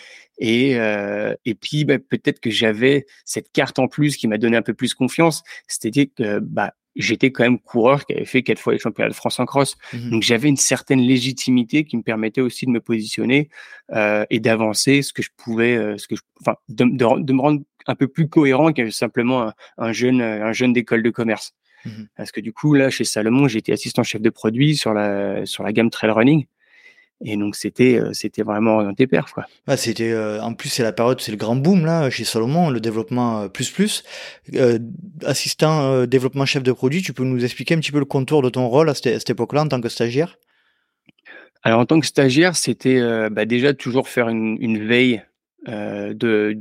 [0.41, 4.57] Et, euh, et puis bah, peut-être que j'avais cette carte en plus qui m'a donné
[4.57, 5.43] un peu plus confiance.
[5.67, 9.13] C'était que bah, j'étais quand même coureur qui avait fait quatre fois les championnats de
[9.13, 9.77] France en cross.
[9.93, 13.49] Mmh Donc j'avais une certaine légitimité qui me permettait aussi de me positionner
[13.93, 17.39] euh, et d'avancer ce que je pouvais, euh, ce que je, enfin, de, de, me
[17.39, 21.53] rendre un peu plus cohérent que simplement un, jeune, un jeune d'école de commerce.
[21.85, 25.45] Mmh Parce que du coup là, chez Salomon, j'étais assistant chef de produit sur la
[25.45, 26.45] sur la gamme trail running.
[27.23, 29.45] Et donc c'était euh, c'était vraiment orienté perf quoi.
[29.67, 32.69] Ah, c'était euh, en plus c'est la période c'est le grand boom là chez Salomon
[32.69, 34.03] le développement euh, plus plus
[35.23, 38.49] assistant développement chef de produit tu peux nous expliquer un petit peu le contour de
[38.49, 40.37] ton rôle à cette, époque-là en tant que stagiaire?
[41.63, 45.21] Alors en tant que stagiaire c'était bah, déjà toujours faire une, une veille
[45.67, 46.57] de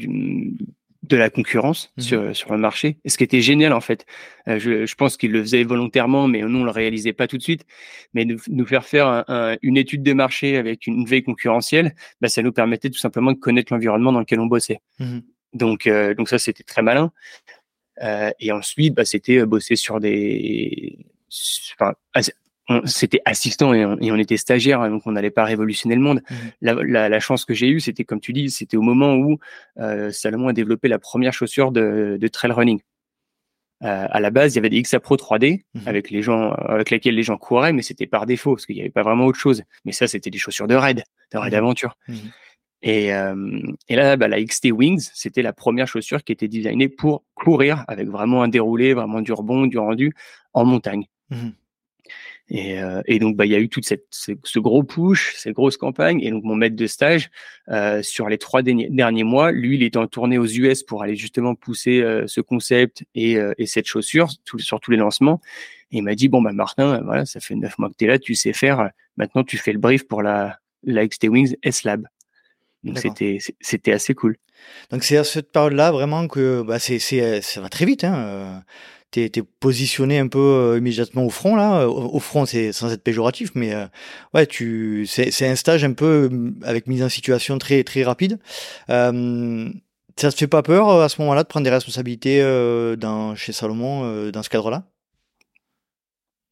[1.03, 2.99] de la concurrence mmh sur, sur le marché.
[3.05, 4.05] Et ce qui était génial en fait,
[4.49, 7.39] euh, je, je, pense qu'ils le faisaient volontairement, mais nous on le réalisait pas tout
[7.39, 7.65] de suite.
[8.13, 9.25] Mais nous, nous faire faire
[9.63, 13.39] une étude de marché avec une veille concurrentielle, bah, ça nous permettait tout simplement de
[13.39, 14.81] connaître l'environnement dans lequel on bossait.
[14.99, 15.21] Mmh
[15.53, 17.13] donc, euh, donc ça c'était très malin.
[18.03, 20.99] Euh, et ensuite, bah, c'était euh, bosser sur des,
[21.79, 21.95] enfin,
[22.85, 26.23] c'était assistant et on, était stagiaire, donc on n'allait pas révolutionner le monde.
[26.31, 26.71] Mmh.
[26.83, 29.39] La, chance que j'ai eue, c'était comme tu dis, c'était au moment où
[29.79, 32.81] euh, Salomon a développé la première chaussure de, trail running.
[33.83, 35.81] Euh, à la base, il y avait des XA Pro 3D mmh.
[35.87, 38.83] avec les gens, avec lesquels les gens couraient, mais c'était par défaut parce qu'il n'y
[38.83, 39.63] avait pas vraiment autre chose.
[39.85, 41.03] Mais ça, c'était des chaussures de raid,
[41.33, 41.57] de raid mmh.
[41.57, 41.97] aventure.
[42.83, 46.89] Et, euh, et, là, bah, la XT Wings, c'était la première chaussure qui était designée
[46.89, 50.15] pour courir avec vraiment un déroulé, vraiment du rebond, du rendu
[50.53, 51.07] en montagne.
[52.51, 55.55] Et, euh, et, donc, bah, il y a eu toute cette, ce, gros push, cette
[55.55, 56.21] grosse campagne.
[56.21, 57.31] Et donc, mon maître de stage,
[57.69, 61.15] euh, sur les trois derniers, mois, lui, il était en tournée aux US pour aller
[61.15, 65.41] justement pousser euh, ce concept et, euh, et cette chaussure sur tous les lancements.
[65.93, 68.09] Et il m'a dit, bon, bah, Martin, voilà, ça fait neuf mois que tu es
[68.09, 68.91] là, tu sais faire.
[69.17, 72.07] Maintenant, tu fais le brief pour la, la XT Wings S-Lab.
[72.83, 74.37] Donc, c'était, c'était assez cool.
[74.91, 78.03] Donc, c'est à cette période-là vraiment que bah, c'est, ça va très vite.
[78.03, 78.63] Hein
[79.11, 81.89] t'es es positionné un peu euh, immédiatement au front là.
[81.89, 83.87] Au, front, c'est sans être péjoratif, mais euh,
[84.35, 88.39] ouais, tu c'est un stage un peu euh, avec mise en situation très très rapide.
[88.89, 89.69] Euh,
[90.17, 92.43] ça te fait pas peur à ce moment-là de prendre des responsabilités
[92.99, 94.85] dans chez Salomon dans ce cadre-là?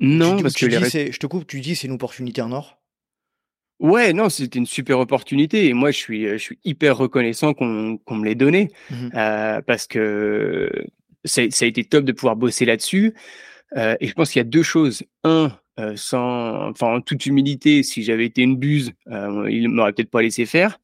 [0.01, 2.79] Non, parce que je te coupe, tu dis c'est une opportunité en or?
[3.79, 7.99] Ouais, non, c'était une super opportunité et moi je suis je suis hyper reconnaissant qu'on
[7.99, 9.09] qu'on me l'ait donné mmh
[9.67, 10.71] parce que
[11.29, 13.15] ça, a été top de pouvoir bosser là-dessus.
[13.77, 15.03] Euh, et je pense qu'il y a deux choses.
[15.25, 19.93] Un, euh, sans, enfin, en toute humilité, si j'avais été une buse, euh, il m'aurait
[19.93, 20.81] peut-être pas laissé faire.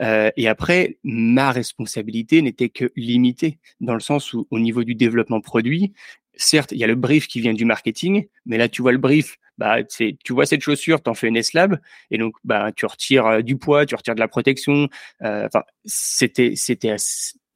[0.00, 4.94] Euh, et après, ma responsabilité n'était que limitée, dans le sens où, au niveau du
[4.94, 5.92] développement produit,
[6.36, 8.98] certes, il y a le brief qui vient du marketing, mais là, tu vois le
[8.98, 11.78] brief, bah, tu vois cette chaussure, tu en fais une S-Lab,
[12.10, 14.88] et donc, bah, tu retires du poids, tu retires de la protection.
[15.20, 16.96] Enfin, c'était, c'était,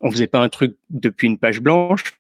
[0.05, 2.15] on faisait pas un truc depuis une page blanche.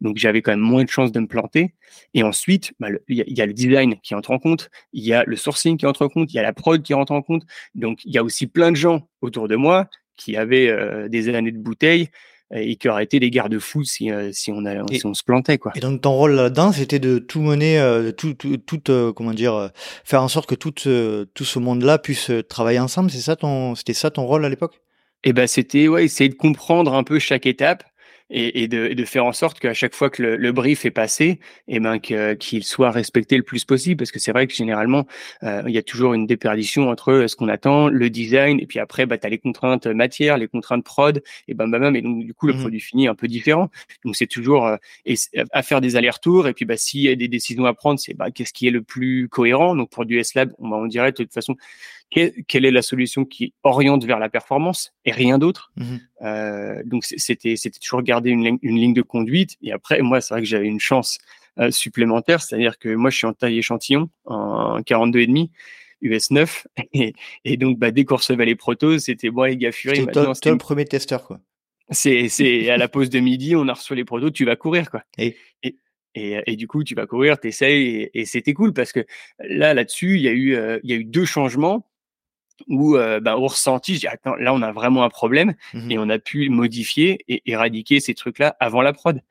[0.00, 1.74] Donc j'avais quand même moins de chances de me planter.
[2.14, 5.24] Et ensuite, bah, il y, a le design qui entre en compte, il y a
[5.24, 7.42] le sourcing qui entre en compte, il y a la prod qui rentre en compte.
[7.74, 11.28] Donc il y a aussi plein de gens autour de moi qui avaient euh, des
[11.34, 12.08] années de bouteilles
[12.50, 15.72] et qui auraient été des garde-fous si, euh, si, on si on se plantait quoi.
[15.74, 20.22] Et donc ton rôle là-dedans, c'était de tout mener, euh, tout, tout, comment dire, faire
[20.22, 23.10] en sorte que tout, tout ce monde-là puisse travailler ensemble.
[23.10, 24.80] C'est ça ton, c'était ça ton rôle à l'époque?
[25.24, 27.84] Et ben c'était ouais essayer de comprendre un peu chaque étape
[28.30, 30.90] et, et, de, de, faire en sorte qu'à chaque fois que le, le, brief est
[30.90, 31.24] passé,
[31.66, 35.06] et eh ben qu'il soit respecté le plus possible, parce que c'est vrai que généralement
[35.42, 38.78] euh, il y a toujours une déperdition entre ce qu'on attend, le design, et puis
[38.78, 42.34] après bah as les contraintes matière, les contraintes prod, et ben bah, et donc du
[42.34, 43.70] coup le mmh produit fini est un peu différent.
[44.04, 44.76] Donc c'est toujours euh,
[45.52, 48.14] à faire des allers-retours, et puis bah s'il y a des décisions à prendre, c'est
[48.14, 49.74] bah qu'est-ce qui est le plus cohérent?
[49.74, 51.56] Donc pour du S-Lab, on, on dirait de toute façon
[52.10, 55.72] quelle est la solution qui oriente vers la performance et rien d'autre.
[55.76, 55.84] Mmh
[56.22, 59.56] euh, donc c'était c'était toujours garder une, une, ligne de conduite.
[59.62, 61.18] Et après, moi, c'est vrai que j'avais une chance
[61.60, 65.50] euh, supplémentaire, c'est-à-dire que moi, je suis en taille échantillon en 42 et demi.
[66.00, 67.12] US 9 et,
[67.44, 70.56] et donc bah, dès qu'on recevait les protos c'était moi les gars Fury c'était le
[70.56, 71.40] premier testeur quoi
[71.90, 74.92] c'est c'est à la pause de midi on a reçu les protos tu vas courir
[74.92, 75.74] quoi et, et
[76.14, 79.04] et, et, du coup, tu vas courir, t'essayes, et, et c'était cool parce que
[79.38, 81.87] là, là-dessus, il y a eu, euh, il y a eu deux changements
[82.66, 85.90] où euh, bah, au ressenti, je dis attends, là on a vraiment un problème mmh
[85.90, 89.22] et on a pu modifier et éradiquer ces trucs-là avant la prod.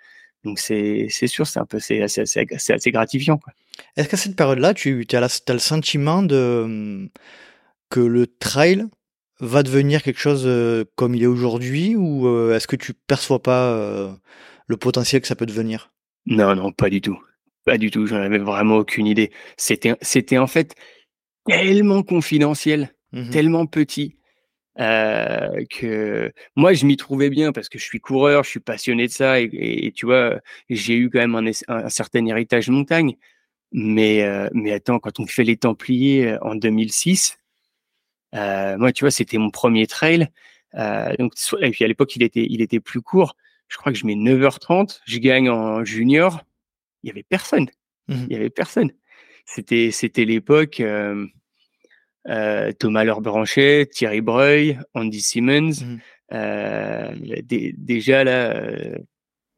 [0.44, 3.40] Donc c'est sûr, c'est un peu c'est assez, assez, assez, gratifiant.
[3.96, 7.10] Est-ce qu'à cette période-là, tu as, as, le sentiment de
[7.90, 8.86] que le trail
[9.40, 13.42] va devenir quelque chose euh, comme il est aujourd'hui ou euh, est-ce que tu perçois
[13.42, 14.12] pas euh,
[14.68, 15.92] le potentiel que ça peut devenir?
[16.26, 17.18] Non, non, pas du tout.
[17.66, 19.32] Pas du tout, j'en avais vraiment aucune idée.
[19.58, 20.76] C'était en fait
[21.46, 23.30] tellement confidentiel, Mhm.
[23.32, 24.15] tellement petit.
[24.80, 29.08] euh, que moi je m'y trouvais bien parce que je suis coureur, je suis passionné
[29.08, 30.39] de ça et, et- et tu vois
[30.70, 31.36] j'ai eu quand même
[31.70, 33.15] un, certain héritage montagne.
[33.74, 37.38] Mais euh, mais attends quand on fait les Templiers euh, en 2006,
[38.36, 40.30] euh, moi tu vois c'était mon premier trail.
[41.20, 43.36] Donc et puis à l'époque il était il était plus court.
[43.70, 46.41] Je crois que je mets 9h30, je gagne en junior.
[47.04, 47.70] Il y avait personne.
[48.10, 48.28] Mhm.
[48.30, 48.91] Il y avait personne.
[49.46, 50.82] C'était c'était l'époque.
[52.28, 55.72] Euh, Thomas Leurs-Branchet, Thierry Breuil, Andy Simmons.
[55.86, 56.00] Mhm.
[56.34, 57.12] euh,
[57.44, 58.96] dé- déjà là, euh,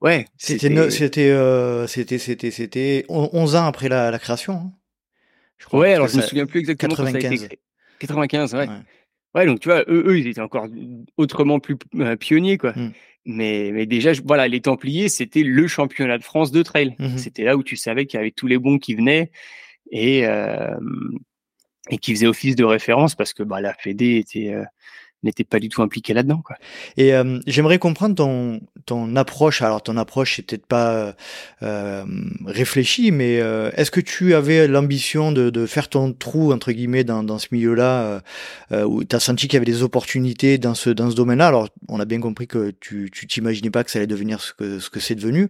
[0.01, 0.25] ouais.
[0.37, 4.53] C'était c'était euh, c'était c'était c'était on- 11 ans après la, la création.
[4.53, 4.71] hein,
[5.57, 7.47] je crois, Ouais, alors je me souviens plus exactement quand ça a été 95.
[7.47, 7.59] créé.
[7.99, 8.59] 95, ouais.
[8.67, 8.67] Ouais.
[9.35, 9.45] ouais.
[9.47, 10.67] donc tu vois, eux, eux, ils étaient encore
[11.17, 11.75] autrement plus
[12.19, 12.71] pionniers, quoi.
[12.73, 12.91] Mm.
[13.25, 16.95] Mais, mais déjà, je- voilà, les Templiers, c'était le championnat de France de trail.
[16.99, 17.17] Mhm.
[17.17, 19.31] C'était là où tu savais qu'il y avait tous les bons qui venaient
[19.91, 20.75] et, euh,
[21.89, 24.65] et qui faisaient office de référence parce que bah, la Fédé était, euh,
[25.23, 26.55] n'était pas du tout impliquée là-dedans, quoi.
[26.97, 29.61] Et euh, j'aimerais comprendre ton, ton approche.
[29.61, 31.15] Alors ton approche c'est peut-être pas
[31.61, 32.05] euh,
[32.45, 37.03] réfléchie, mais euh, est-ce que tu avais l'ambition de, de faire ton trou entre guillemets
[37.03, 38.21] dans, dans ce milieu-là,
[38.71, 41.47] où tu as senti qu'il y avait des opportunités dans ce dans ce domaine-là?
[41.47, 44.53] Alors on a bien compris que tu tu t'imaginais pas que ça allait devenir ce
[44.53, 45.49] que ce que c'est devenu,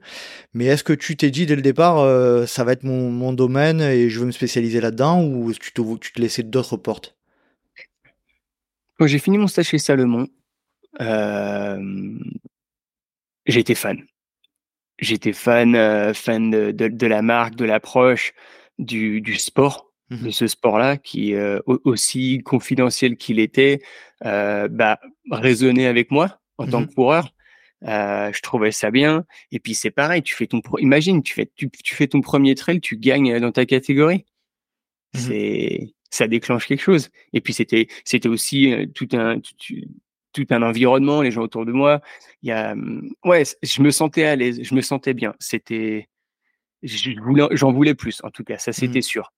[0.53, 3.33] mais est-ce que tu t'es dit dès le départ euh, ça va être mon, mon
[3.33, 7.18] domaine et je veux me spécialiser là-dedans, ou tu te tu te laissais d'autres portes?
[8.99, 10.27] Quand j'ai fini mon stage chez Salomon,
[10.99, 12.19] euh,
[13.45, 14.03] j'étais fan.
[14.99, 18.33] J'étais fan, euh, fan de, de, de la marque, de l'approche,
[18.77, 20.25] du, du sport, Mhm.
[20.25, 23.81] de ce sport-là, qui euh, au- aussi confidentiel qu'il était,
[24.21, 24.99] bah,
[25.31, 26.87] résonnait avec moi en tant Mhm.
[26.87, 27.33] que coureur.
[27.87, 29.23] Euh, je trouvais ça bien.
[29.53, 32.19] Et puis c'est pareil, tu fais ton, pro- imagine, tu fais, tu, tu fais ton
[32.19, 34.25] premier trail, tu gagnes dans ta catégorie.
[35.13, 35.21] Mhm.
[35.21, 37.09] C'est, ça déclenche quelque chose.
[37.33, 39.75] Et puis c'était, c'était aussi euh, tout un, tout,
[40.33, 42.01] tout un environnement, les gens autour de moi.
[42.41, 45.35] Il y a, hum, ouais, je me sentais à l'aise, je me sentais bien.
[45.39, 46.09] C'était,
[46.83, 49.31] j'en voulais plus, en tout cas, ça c'était sûr.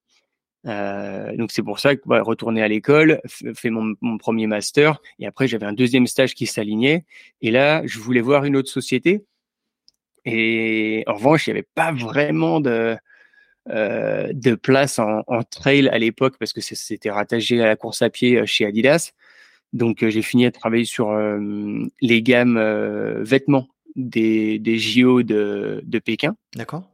[0.67, 3.19] Euh, donc c'est pour ça que bah, retourner à l'école,
[3.55, 7.05] fait mon, mon premier master, et après j'avais un deuxième stage qui s'alignait.
[7.41, 9.25] Et là, je voulais voir une autre société.
[10.23, 12.95] Et en revanche, il n'y avait pas vraiment de,
[13.69, 18.01] euh, de place en, en trail à l'époque parce que c'était rattaché à la course
[18.01, 19.11] à pied euh, chez Adidas.
[19.73, 21.13] Donc euh, j'ai fini à travailler sur
[22.01, 22.59] les gammes
[23.21, 26.35] vêtements des, des JO de, de Pékin.
[26.55, 26.91] D'accord.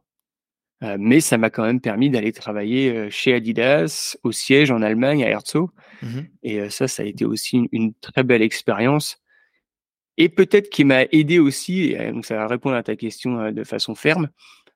[0.84, 4.80] Euh, mais ça m'a quand même permis d'aller travailler euh, chez Adidas, au siège en
[4.80, 5.70] Allemagne, à Herzog.
[6.02, 6.28] Mhm.
[6.44, 9.20] Et euh, ça, ça a été aussi une, une très belle expérience.
[10.16, 13.64] Et peut-être qui m'a aidé aussi, et, donc ça va répondre à ta question de
[13.64, 14.28] façon ferme,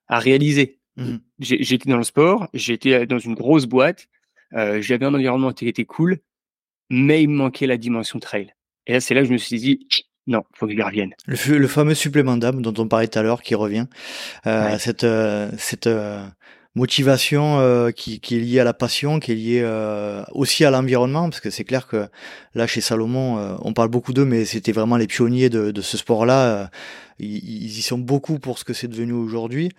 [0.07, 0.79] à réaliser.
[1.39, 4.07] J'ai- J'étais dans le sport, j'étais dans une grosse boîte,
[4.53, 6.19] euh, j'avais un environnement qui était cool,
[6.89, 8.53] mais il me manquait la dimension trail.
[8.87, 9.87] Et là, c'est là que je me suis dit,
[10.27, 11.13] non, faut que je revienne.
[11.25, 13.87] Le, le fameux supplément d'âme dont on parlait tout à l'heure qui revient,
[14.45, 14.79] euh, Ouais.
[14.79, 16.25] cette euh, cette euh,
[16.75, 20.71] motivation euh, qui, qui est liée à la passion, qui est liée euh, aussi à
[20.71, 22.07] l'environnement, parce que c'est clair que
[22.55, 25.97] là chez Salomon, euh, on parle beaucoup d'eux, mais c'était vraiment les pionniers de, ce
[25.97, 26.69] sport-là.
[27.19, 29.69] ils, ils y sont beaucoup pour ce que c'est devenu aujourd'hui.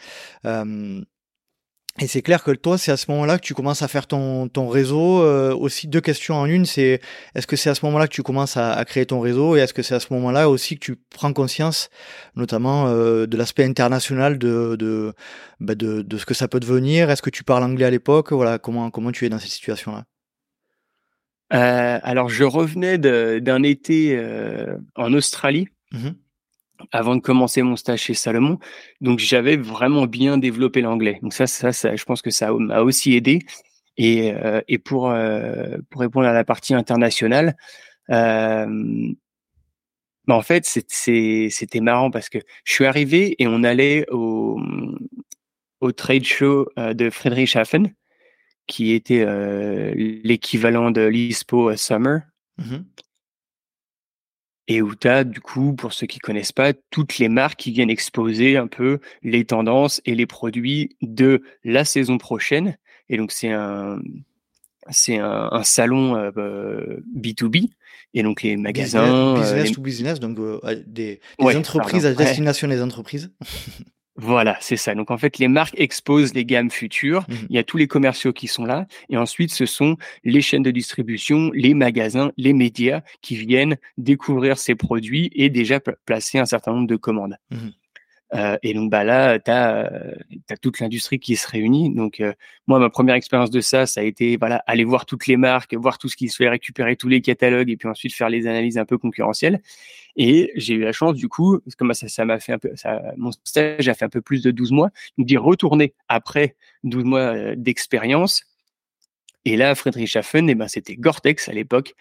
[2.00, 4.48] Et c'est clair que toi, c'est à ce moment-là que tu commences à faire ton,
[4.48, 5.22] ton réseau.
[5.22, 7.00] Euh, aussi, deux questions en une, c'est
[7.36, 9.60] est-ce que c'est à ce moment-là que tu commences à, à créer ton réseau et
[9.60, 11.90] est-ce que c'est à ce moment-là aussi que tu prends conscience,
[12.34, 15.12] notamment euh, de l'aspect international de, de,
[15.60, 17.10] bah, de, de ce que ça peut devenir?
[17.10, 18.32] Est-ce que tu parles anglais à l'époque?
[18.32, 20.04] Voilà, comment, comment tu es dans cette situation-là?
[21.52, 26.16] Euh, alors, je revenais d'un été euh, en Australie Mhm.
[26.92, 28.58] Avant de commencer mon stage chez Salomon.
[29.00, 31.18] Donc, j'avais vraiment bien développé l'anglais.
[31.22, 33.40] Donc, ça, ça, je pense que ça m'a aussi aidé.
[33.96, 37.56] Et, euh, et pour, euh, pour répondre à la partie internationale,
[38.10, 38.66] euh,
[40.26, 44.60] bah, en fait, c'était marrant parce que je suis arrivé et on allait au,
[45.80, 47.92] au trade show euh, de Friedrichshafen,
[48.66, 49.26] qui était
[49.94, 52.22] l'équivalent de l'ISPO Summer
[52.58, 52.84] Mhm.
[54.68, 57.70] Et où tu as, du coup, pour ceux qui connaissent pas, toutes les marques qui
[57.70, 62.76] viennent exposer un peu les tendances et les produits de la saison prochaine.
[63.10, 63.98] Et donc, c'est un,
[64.90, 67.68] c'est un, un salon euh, euh, B2B.
[68.14, 69.34] Et donc, les magasins.
[69.34, 72.26] business, euh, les- to business, donc euh, des, des Ouais, entreprises pardon, à ouais.
[72.26, 73.30] destination des entreprises.
[74.16, 74.94] Voilà, c'est ça.
[74.94, 77.24] Donc en fait, les marques exposent les gammes futures.
[77.28, 77.46] Mhm.
[77.50, 78.86] Il y a tous les commerciaux qui sont là.
[79.08, 84.56] Et ensuite, ce sont les chaînes de distribution, les magasins, les médias qui viennent découvrir
[84.56, 87.36] ces produits et déjà pla- placer un certain nombre de commandes.
[87.50, 87.72] Mhm.
[88.34, 89.90] Euh, et donc bah là, tu as,
[90.50, 91.94] as, toute l'industrie qui se réunit.
[91.94, 92.32] Donc euh,
[92.66, 95.74] moi, ma première expérience de ça, ça a été voilà aller voir toutes les marques,
[95.74, 98.46] voir tout ce qui se fait, récupérer tous les catalogues et puis ensuite faire les
[98.46, 99.60] analyses un peu concurrentielles.
[100.16, 103.02] Et j'ai eu la chance du coup, comme ça, ça m'a fait un peu, ça,
[103.16, 107.20] mon stage a fait un peu plus de 12 mois, d'y retourner après 12 mois
[107.20, 108.44] euh, d'expérience.
[109.44, 111.94] Et là, Friedrichshafen, eh ben, c'était Gore-Tex à l'époque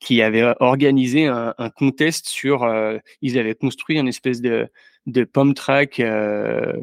[0.00, 2.66] qui avait organisé un, un contest sur,
[3.20, 4.68] ils avaient construit une espèce de,
[5.08, 6.74] de pump track euh,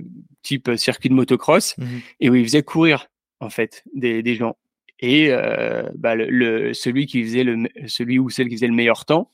[0.41, 1.86] type circuit de motocross mmh
[2.19, 3.08] et où il faisait courir
[3.39, 4.58] en fait des, des gens.
[4.99, 9.06] Et euh, bah, le, celui qui faisait le celui ou celle qui faisait le meilleur
[9.06, 9.32] temps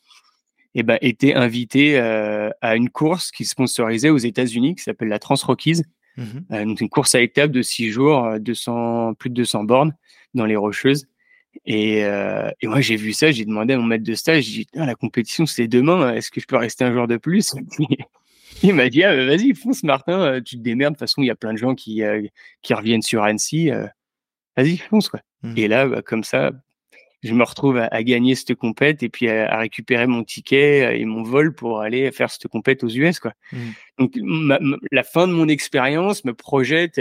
[0.73, 5.09] et eh ben était invité euh, à une course qui sponsorisait aux États-Unis qui s'appelle
[5.09, 5.81] la Trans Rockies.
[6.17, 9.95] Mmh donc une course à étapes de six jours 200 plus de 200 bornes
[10.33, 11.07] dans les rocheuses
[11.65, 14.67] et, et moi j'ai vu ça j'ai demandé à mon maître de stage j'ai dit
[14.73, 17.53] la compétition c'est demain est-ce que je peux rester un jour de plus?
[18.63, 21.27] Il m'a dit ah, vas-y fonce Martin euh, tu te démerdes de toute façon il
[21.27, 22.21] y a plein de gens qui euh,
[22.61, 23.87] qui reviennent sur Annecy euh,
[24.55, 25.53] vas-y fonce quoi mmh.
[25.57, 26.51] et là bah, comme ça
[27.23, 31.21] je me retrouve à, gagner cette compète et puis à, récupérer mon ticket et mon
[31.21, 33.57] vol pour aller faire cette compète aux US quoi mmh.
[33.99, 34.13] donc
[34.91, 36.99] la fin de mon expérience me projette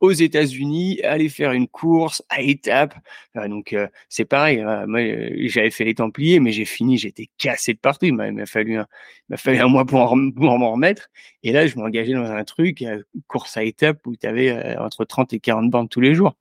[0.00, 2.94] aux États-Unis, aller faire une course à étapes.
[3.36, 4.60] Euh, donc euh, c'est pareil.
[4.60, 5.00] Euh, moi,
[5.48, 8.06] j'avais fait les Templiers, mais j'ai fini, j'étais cassé de partout.
[8.06, 8.86] Il m'a fallu un,
[9.28, 11.10] m'a fallu un mois pour, pour m'en remettre.
[11.42, 12.84] Et là, je m'engageais dans un truc,
[13.26, 16.34] course à étapes, où tu avais entre 30 et 40 bandes tous les jours.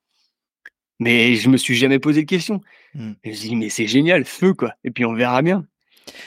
[1.00, 2.62] Mais je me suis jamais posé de questions.
[2.96, 3.12] Mmh.
[3.24, 4.74] Je me suis dit, mais c'est génial, feu quoi.
[4.84, 5.68] Et puis on verra bien.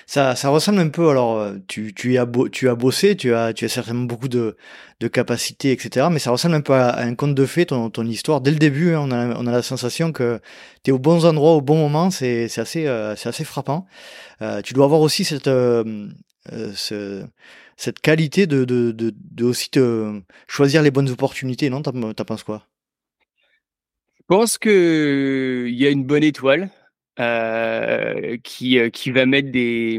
[0.06, 3.52] Ça, ça ressemble un peu, alors euh, tu, tu, as, tu as bossé, tu as,
[3.52, 4.56] tu as certainement beaucoup de,
[5.00, 6.08] de capacités, etc.
[6.10, 8.40] Mais ça ressemble un peu à, un conte de fée, ton, ton histoire.
[8.40, 10.40] Dès le début, hein, on, a, on a la sensation que
[10.82, 13.86] tu es au bon endroit au bon moment, c'est assez, euh, c'est assez frappant.
[14.42, 16.08] Euh, tu dois avoir aussi cette, euh,
[16.74, 17.24] ce,
[17.76, 21.82] cette qualité de, de, de, de, aussi te choisir les bonnes opportunités, non?
[21.82, 22.66] T'en penses quoi?
[24.18, 26.70] Je pense qu'il y a une bonne étoile.
[27.20, 29.98] Euh, qui, euh, qui va mettre des,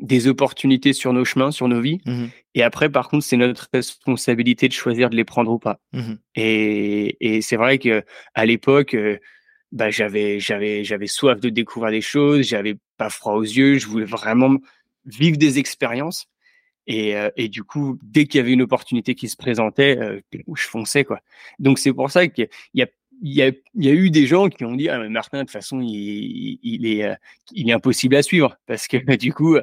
[0.00, 2.00] des opportunités sur nos chemins, sur nos vies.
[2.06, 5.78] Mmh et après, par contre, c'est notre responsabilité de choisir de les prendre ou pas.
[5.92, 8.02] Mmh et, et c'est vrai que
[8.34, 9.18] à l'époque, euh,
[9.70, 13.86] bah, j'avais, j'avais, j'avais soif de découvrir des choses, j'avais pas froid aux yeux, je
[13.86, 14.56] voulais vraiment
[15.04, 16.26] vivre des expériences.
[16.86, 19.98] Et, et, du coup, dès qu'il y avait une opportunité qui se présentait,
[20.32, 21.18] je fonçais quoi.
[21.58, 22.86] Donc c'est pour ça qu'il y a
[23.22, 25.38] il y, a, il y a, eu des gens qui ont dit ah, mais Martin
[25.38, 27.14] de toute façon il, il, est euh,
[27.52, 29.62] il est impossible à suivre parce que du coup euh,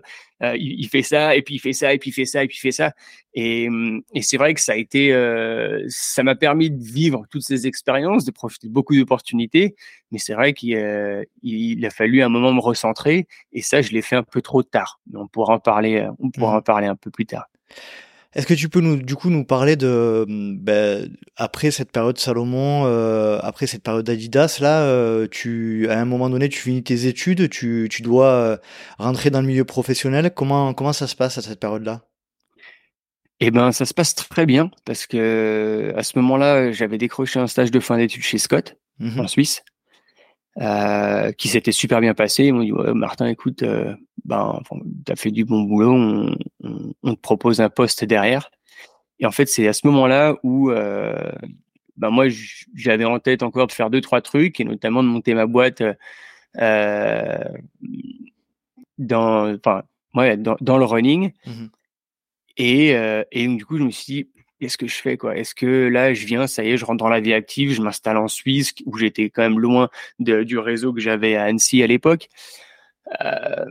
[0.58, 2.58] il, fait ça et puis il fait ça et puis il fait ça et puis
[2.58, 2.94] il fait ça
[3.34, 3.70] et,
[4.14, 7.68] et c'est vrai que ça a été euh, ça m'a permis de vivre toutes ces
[7.68, 9.76] expériences de profiter de beaucoup d'opportunités
[10.12, 10.78] mais c'est vrai qu'il
[11.44, 14.64] il a fallu un moment me recentrer et ça je l'ai fait un peu trop
[14.64, 15.00] tard.
[15.12, 16.58] Mais on pourra en parler on pourra mmh.
[16.58, 17.48] en parler un peu plus tard
[18.36, 22.86] est-ce que tu peux nous, du coup, nous parler de, ben, après cette période Salomon,
[22.86, 27.06] euh, après cette période Adidas, là, euh, tu, à un moment donné, tu finis tes
[27.06, 28.58] études, tu, tu dois euh,
[28.98, 30.32] rentrer dans le milieu professionnel.
[30.34, 32.02] Comment, comment ça se passe à cette période-là?
[33.40, 37.48] Eh ben, ça se passe très bien parce que à ce moment-là, j'avais décroché un
[37.48, 39.64] stage de fin d'études chez Scott mmh en Suisse.
[40.62, 42.46] Euh, qui s'était super bien passé.
[42.46, 44.62] Ils m'ont dit Martin, écoute, euh, ben,
[45.04, 46.36] t'as fait du bon boulot, on,
[47.02, 48.52] on, te propose un poste derrière.
[49.20, 51.32] Et en fait, c'est à ce moment-là où euh,
[51.98, 52.28] ben moi,
[52.76, 55.82] j'avais en tête encore de faire deux trois trucs et notamment de monter ma boîte
[56.62, 57.44] euh,
[59.00, 59.82] dans, enfin,
[60.14, 61.32] ouais, dans, dans le running.
[61.48, 61.66] Mmh
[62.56, 62.90] et,
[63.32, 64.30] et du coup, je me suis dit,
[64.64, 65.36] qu'est-ce que je fais quoi?
[65.36, 67.82] Est-ce que là je viens, ça y est, je rentre dans la vie active, je
[67.82, 71.84] m'installe en Suisse où j'étais quand même loin de, du réseau que j'avais à Annecy
[71.84, 72.30] à l'époque.
[73.22, 73.66] Euh,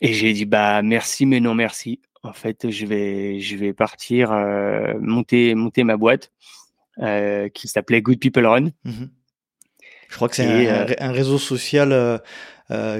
[0.00, 2.00] et j'ai dit bah merci mais non merci.
[2.22, 6.32] En fait, je vais je vais partir euh, monter monter ma boîte
[7.00, 8.70] euh, qui s'appelait Good People Run.
[8.84, 9.04] Mmh
[10.08, 12.20] je crois que c'est un, un, réseau social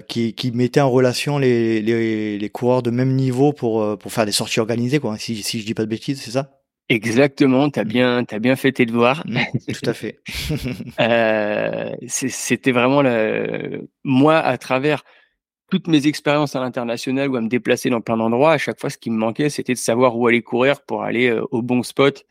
[0.08, 4.24] qui, qui, mettait en relation les, les, les, coureurs de même niveau pour, pour faire
[4.24, 5.18] des sorties organisées, quoi.
[5.18, 6.61] Si, si je dis pas de bêtises, c'est ça?
[6.88, 9.24] Exactement, tu as bien, as bien fait tes devoirs.
[9.66, 10.20] Tout à fait.
[11.00, 13.88] euh, C'était vraiment le...
[14.04, 15.04] moi à travers
[15.70, 18.90] toutes mes expériences à l'international ou à me déplacer dans plein d'endroits, à chaque fois,
[18.90, 21.82] ce qui me manquait, c'était de savoir où aller courir pour aller euh, au bon
[21.82, 22.26] spot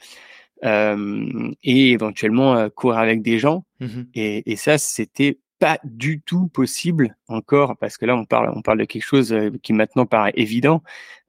[0.64, 3.66] euh, et éventuellement euh, courir avec des gens.
[3.80, 8.52] Mmh et, et, ça, c'était pas du tout possible encore parce que là, on parle,
[8.56, 10.84] on parle de quelque chose euh, qui maintenant paraît évident,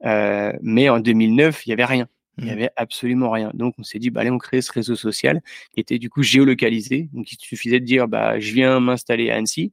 [0.05, 2.07] euh, mais en 2009, il y avait rien.
[2.37, 2.53] Il n'y mmh.
[2.53, 3.51] avait absolument rien.
[3.53, 5.41] Donc, on s'est dit, bah, allez, on crée ce réseau social
[5.73, 7.09] qui était du coup géolocalisé.
[7.13, 9.71] Donc, il suffisait de dire, bah, je viens m'installer à Annecy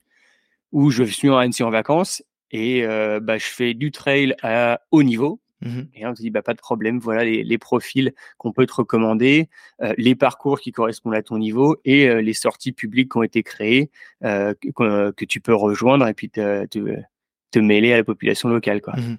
[0.72, 4.80] ou je suis à Annecy en vacances et euh, bah, je fais du trail à
[4.90, 5.40] haut niveau.
[5.62, 5.88] Mhm.
[5.94, 9.48] Et on se dit, bah, pas de problème, voilà les, profils qu'on peut te recommander,
[9.82, 13.22] euh, les parcours qui correspondent à ton niveau et euh, les sorties publiques qui ont
[13.22, 13.90] été créées,
[14.22, 18.80] que, tu peux rejoindre et puis te, te, mêler à la population locale.
[18.80, 18.96] Quoi.
[18.96, 19.18] Mhm.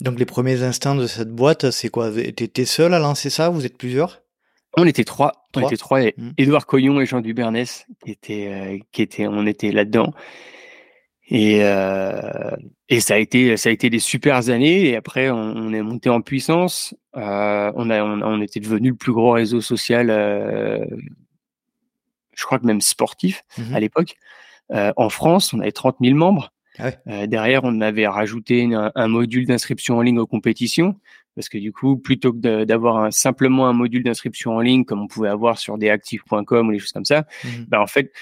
[0.00, 2.10] Donc les premiers instants de cette boîte, c'est quoi?
[2.10, 3.48] T'étais seul à lancer ça?
[3.48, 4.22] Vous êtes plusieurs?
[4.76, 5.46] On était trois.
[5.54, 6.00] On était trois.
[6.36, 6.66] Édouard mhm.
[6.66, 10.12] Coyon et Jean Dubernès qui étaient, qui étaient, on était là-dedans.
[11.28, 12.50] Et, euh,
[12.88, 14.88] et ça a été ça a été des super années.
[14.88, 16.94] Et après, on, on est monté en puissance.
[17.16, 20.84] Euh, on a on, était devenu le plus gros réseau social, euh,
[22.34, 24.14] je crois que même sportif mmh à l'époque.
[24.72, 26.52] Euh, en France, on avait 30 000 membres.
[26.78, 30.98] Ah euh, derrière, on avait rajouté un, module d'inscription en ligne aux compétitions,
[31.36, 35.06] parce que du coup, plutôt que d'avoir simplement un module d'inscription en ligne comme on
[35.06, 38.12] pouvait avoir sur desactifs.com ou des choses comme ça, mmh ben en fait,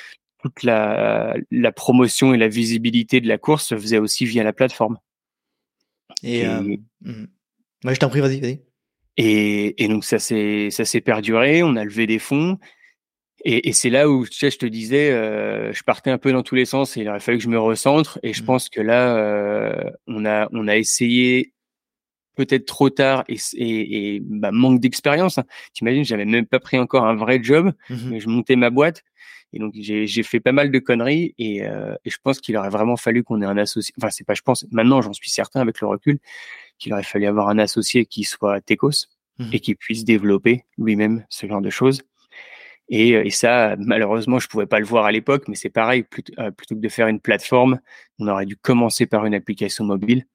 [0.43, 4.53] toute la, la, promotion et la visibilité de la course se faisait aussi via la
[4.53, 4.99] plateforme.
[6.23, 7.27] Et, euh, hmm.
[7.85, 8.61] je t'en prie, vas-y, vas-y.
[9.17, 12.59] Et, et, donc ça s'est ça s'est perduré, on a levé des fonds.
[13.45, 16.33] Et, et c'est là où tu sais, je te disais, euh, je partais un peu
[16.33, 18.19] dans tous les sens et il aurait fallu que je me recentre.
[18.23, 18.47] Et je hmm.
[18.47, 21.53] pense que là, euh, on a on a essayé
[22.37, 25.39] peut-être trop tard et, et, et bah, manque d'expérience.
[25.39, 25.45] Hein.
[25.75, 29.03] T'imagines, j'avais même pas pris encore un vrai job, mmh mais je montais ma boîte
[29.53, 32.71] et donc j'ai fait pas mal de conneries et, euh, et je pense qu'il aurait
[32.71, 33.93] vraiment fallu qu'on ait un associé.
[33.99, 36.19] Enfin c'est pas, je pense maintenant j'en suis certain avec le recul
[36.79, 41.25] qu'il aurait fallu avoir un associé qui soit Tecos mmh et qui puisse développer lui-même
[41.29, 42.03] ce genre de choses.
[42.89, 46.03] Et, et, ça, malheureusement, je pouvais pas le voir à l'époque, mais c'est pareil.
[46.03, 47.81] Plutôt, euh, plutôt que de faire une plateforme,
[48.19, 50.27] on aurait dû commencer par une application mobile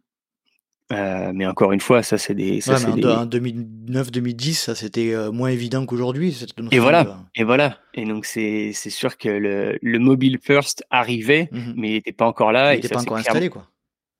[0.93, 2.61] euh, mais encore une fois, ça c'est des.
[2.61, 6.45] Ça, ouais, en 2009-2010, ça c'était euh, moins évident qu'aujourd'hui.
[6.71, 7.77] Et voilà, et voilà.
[7.93, 12.25] Et donc c'est sûr que le, le mobile first arrivait, mmh mais il n'était pas
[12.25, 12.73] encore là.
[12.73, 13.69] Il n'était pas encore installé, quoi.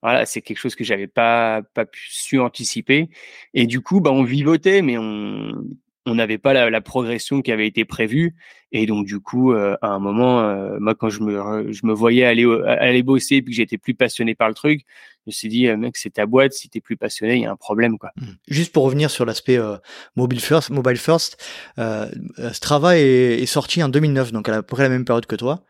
[0.02, 3.08] Voilà, c'est quelque chose que j'avais pas pas pu, su anticiper.
[3.54, 5.64] Et du coup, bah on vivotait, mais on
[6.08, 8.34] on n'avait pas la, progression qui avait été prévue.
[8.72, 11.92] Et donc du coup, euh, à un moment, euh, moi quand je me je me
[11.92, 14.82] voyais aller aller bosser puis que j'étais plus passionné par le truc,
[15.28, 17.50] me suis dit, euh, mec, c'est ta boîte, si t'es plus passionné, il y a
[17.50, 18.10] un problème, quoi.
[18.16, 18.26] Mmh.
[18.48, 19.76] Juste pour revenir sur l'aspect euh,
[20.16, 21.42] mobile first, mobile first,
[21.78, 22.10] euh,
[22.52, 25.62] Strava est, est, sorti en 2009, donc à peu près la même période que toi.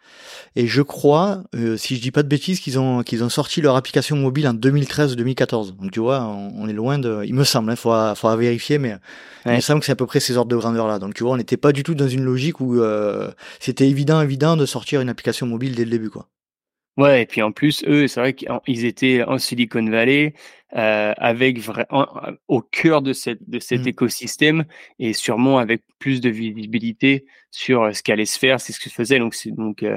[0.56, 1.44] Et je crois,
[1.76, 4.54] si je dis pas de bêtises, qu'ils ont qu'ils ont sorti leur application mobile en
[4.54, 5.76] 2013-2014.
[5.76, 8.78] Donc tu vois, on, est loin de, il me semble, il hein, faudra, faudra, vérifier,
[8.78, 8.96] mais
[9.46, 10.98] il me semble que c'est à peu près ces ordres de grandeur là.
[10.98, 12.80] Donc tu vois, on n'était pas du tout dans une logique où
[13.60, 16.28] c'était évident, évident de sortir une application mobile dès le début, quoi.
[16.98, 20.34] Ouais, et puis en plus, eux, c'est vrai qu'ils étaient en Silicon Valley,
[20.76, 21.60] euh, avec
[22.48, 23.88] au cœur de, cette, de cet mmh.
[23.88, 24.64] écosystème
[24.98, 28.90] et sûrement avec plus de visibilité sur euh, ce qu'allait se faire, c'est ce que
[28.90, 29.20] se faisait.
[29.20, 29.96] Donc, donc euh,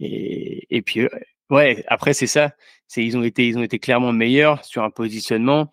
[0.00, 1.08] et, et puis euh,
[1.50, 2.54] ouais, après c'est ça,
[2.86, 5.70] c'est ils ont été ils ont été clairement meilleurs sur un positionnement.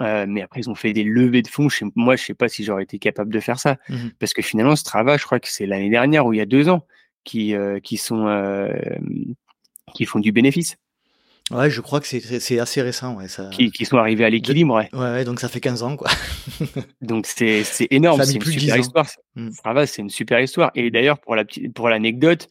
[0.00, 1.68] Euh, mais après, ils ont fait des levées de fonds.
[1.96, 4.74] moi, je sais pas si j'aurais été capable de faire ça, mmh parce que finalement,
[4.74, 6.86] ce travail, je crois que c'est l'année dernière ou il y a deux ans,
[7.24, 8.24] qui qui sont
[9.94, 10.76] qui font du bénéfice.
[11.50, 13.16] Ouais, je crois que c'est assez récent.
[13.16, 13.50] Ouais, ça...
[13.50, 14.74] qui, qui sont arrivés à l'équilibre.
[14.74, 14.88] Ouais.
[14.94, 15.24] ouais.
[15.24, 15.96] donc ça fait 15 ans.
[15.96, 16.08] quoi.
[17.00, 19.06] donc c'est énorme, c'est une super histoire.
[19.34, 19.50] Mmh.
[19.86, 20.70] c'est une super histoire.
[20.74, 22.48] Et d'ailleurs, pour l'anecdote,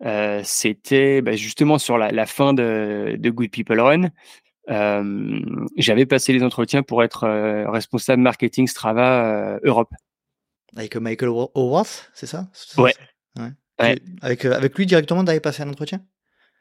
[0.00, 4.10] la, euh, c'était bah, justement sur la, la, fin de, de Good People Run.
[4.70, 5.40] Euh,
[5.76, 9.92] J'avais passé les entretiens pour être euh, responsable marketing Strava euh, Europe.
[10.76, 12.48] Avec Michael Howard, c'est ça?
[12.78, 12.94] Ouais.
[13.38, 13.98] ouais.
[14.20, 16.04] Avec, avec lui directement, d'aller passer un entretien?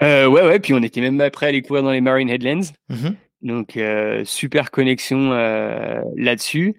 [0.01, 2.71] Euh, ouais, ouais, puis on était même prêt à aller courir dans les Marine Headlands.
[2.89, 3.15] Mm-hmm.
[3.43, 6.75] Donc, euh, super connexion euh, là-dessus.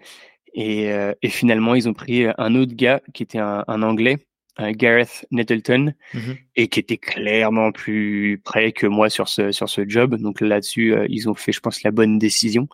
[0.55, 0.91] Et,
[1.23, 4.19] et, finalement, ils ont pris un autre gars qui était un, un Anglais,
[4.59, 6.37] Gareth Nettleton, mm-hmm.
[6.57, 10.15] et qui était clairement plus prêt que moi sur ce, sur ce job.
[10.17, 12.69] Donc là-dessus, ils ont fait, je pense, la bonne décision.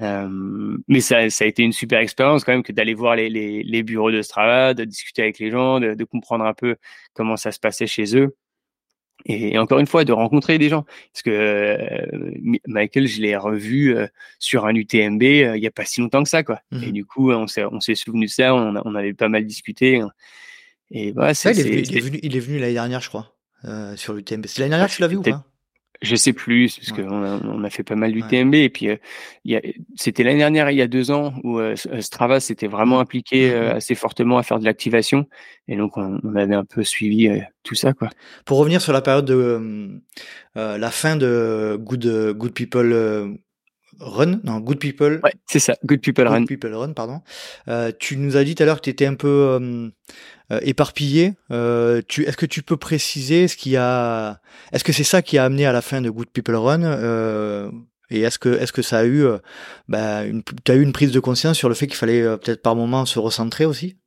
[0.00, 3.62] mais ça, ça a été une super expérience quand même que d'aller voir les, les,
[3.62, 6.74] les, bureaux de Strava, de discuter avec les gens, de, de comprendre un peu
[7.12, 8.34] comment ça se passait chez eux
[9.26, 10.84] et encore une fois de rencontrer des gens.
[11.12, 14.06] Parce que euh, Michael je l'ai revu euh,
[14.38, 16.60] sur un UTMB euh, il y a pas si longtemps que ça quoi.
[16.72, 19.28] Et mmh du coup on s'est on s'est souvenu de ça on, on avait pas
[19.28, 20.10] mal discuté hein.
[20.90, 23.34] et voilà c'est il, il, est venu il est venu l'année dernière je crois
[23.96, 25.44] sur l'UTMB c'est l'année dernière que tu l'as vu ou pas?
[26.00, 28.54] Je sais plus, parce qu'on a, on a fait pas mal d'UTMB.
[28.54, 28.96] Et puis, euh,
[29.96, 33.50] c'était l'année dernière, il y a deux ans, où euh, euh, Strava s'était vraiment impliqué
[33.50, 33.76] mmh.
[33.76, 35.26] assez fortement à faire de l'activation.
[35.66, 37.28] Et donc, on, on, avait un peu suivi
[37.64, 37.92] tout ça.
[37.92, 38.10] quoi.
[38.44, 40.00] Pour revenir sur la période de
[40.54, 43.38] la fin de Good, Good People
[44.00, 45.20] Run, non, Good People.
[45.24, 46.40] Ouais, c'est ça, Good People Run.
[46.40, 47.22] Good People Run, pardon.
[47.68, 49.88] Euh, tu nous as dit tout à l'heure que tu étais un peu euh,
[50.52, 51.34] euh, éparpillé.
[51.50, 54.40] Euh, tu, est-ce que tu peux préciser ce qui a,
[54.72, 56.82] est-ce que c'est ça qui a amené à la fin de Good People Run
[58.10, 59.38] Et est-ce que, est-ce que ça a eu, euh,
[59.88, 62.36] bah, une, tu as eu une prise de conscience sur le fait qu'il fallait euh,
[62.36, 63.98] peut-être par moment se recentrer aussi?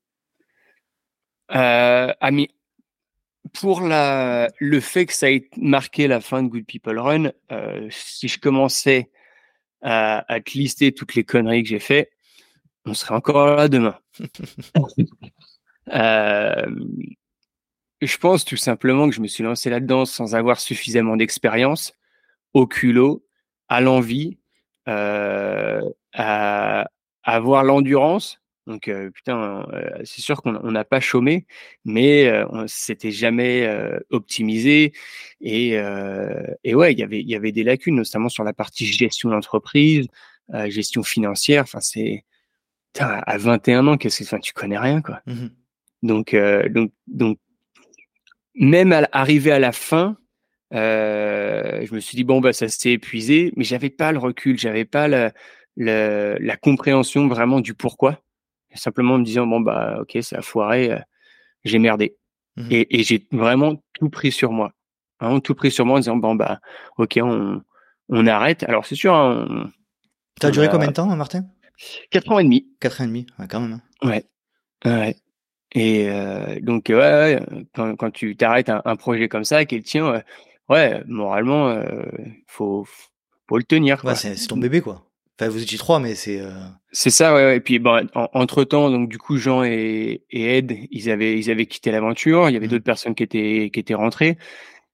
[1.53, 2.49] Euh, ami,
[3.53, 7.87] pour la, le fait que ça ait marqué la fin de Good People Run, euh,
[7.91, 9.11] si je commençais
[9.81, 12.11] à, à, te lister toutes les conneries que j'ai fait,
[12.85, 13.97] on serait encore là demain.
[15.93, 16.65] euh,
[18.01, 21.93] je pense tout simplement que je me suis lancé là-dedans sans avoir suffisamment d'expérience,
[22.53, 23.25] au culot,
[23.69, 24.39] à l'envie,
[24.87, 25.81] euh,
[26.13, 26.87] à, à,
[27.23, 31.45] avoir l'endurance donc euh, putain, euh, c'est sûr qu'on n'a pas chômé,
[31.83, 33.67] mais euh, c'était jamais
[34.09, 34.93] optimisé
[35.41, 35.71] et,
[36.63, 39.29] et ouais, il y avait il y avait des lacunes, notamment sur la partie gestion
[39.29, 40.07] d'entreprise,
[40.67, 41.63] gestion financière.
[41.63, 42.23] Enfin c'est
[42.99, 45.21] à 21 ans, qu'est-ce que enfin, tu connais rien quoi.
[45.25, 45.47] Mmh
[46.03, 46.35] donc
[46.71, 47.37] donc donc
[48.55, 50.17] même à, arrivé à la fin,
[50.71, 54.85] je me suis dit bon bah ça s'est épuisé, mais j'avais pas le recul, j'avais
[54.85, 55.31] pas la,
[55.77, 58.21] la compréhension vraiment du pourquoi
[58.75, 60.99] simplement en me disant bon bah ok ça a foiré, euh,
[61.63, 62.17] j'ai merdé.
[62.57, 64.73] Mmh et, et j'ai vraiment tout pris sur moi,
[65.43, 66.59] tout pris sur moi en disant bon bah
[66.97, 67.61] ok on,
[68.09, 68.63] on arrête.
[68.63, 69.13] Alors c'est sûr.
[69.13, 69.71] Hein,
[70.41, 71.45] ça a duré combien de temps, Martin?
[72.09, 72.67] Quatre ans et demi.
[72.79, 73.81] Quatre ans et demi, ouais, quand même.
[74.03, 74.07] Hein.
[74.07, 74.25] Ouais,
[74.85, 75.15] ouais.
[75.73, 77.39] Et euh, donc ouais,
[77.73, 80.21] quand, quand tu t'arrêtes un, un, projet comme ça, qui est le tien,
[80.69, 82.03] ouais, moralement, euh,
[82.47, 82.85] faut
[83.47, 84.03] faut le tenir.
[84.03, 85.10] Ouais, c'est ton bébé quoi.
[85.41, 86.39] Enfin, vous étiez trois, mais c'est.
[86.39, 86.51] Euh...
[86.91, 90.57] C'est ça, ouais, ouais, Et puis, bon, entre temps, donc du coup, Jean et, et
[90.57, 92.47] Ed, ils avaient, ils avaient quitté l'aventure.
[92.47, 92.69] Il y avait mmh.
[92.69, 94.37] d'autres personnes qui étaient, qui étaient rentrées.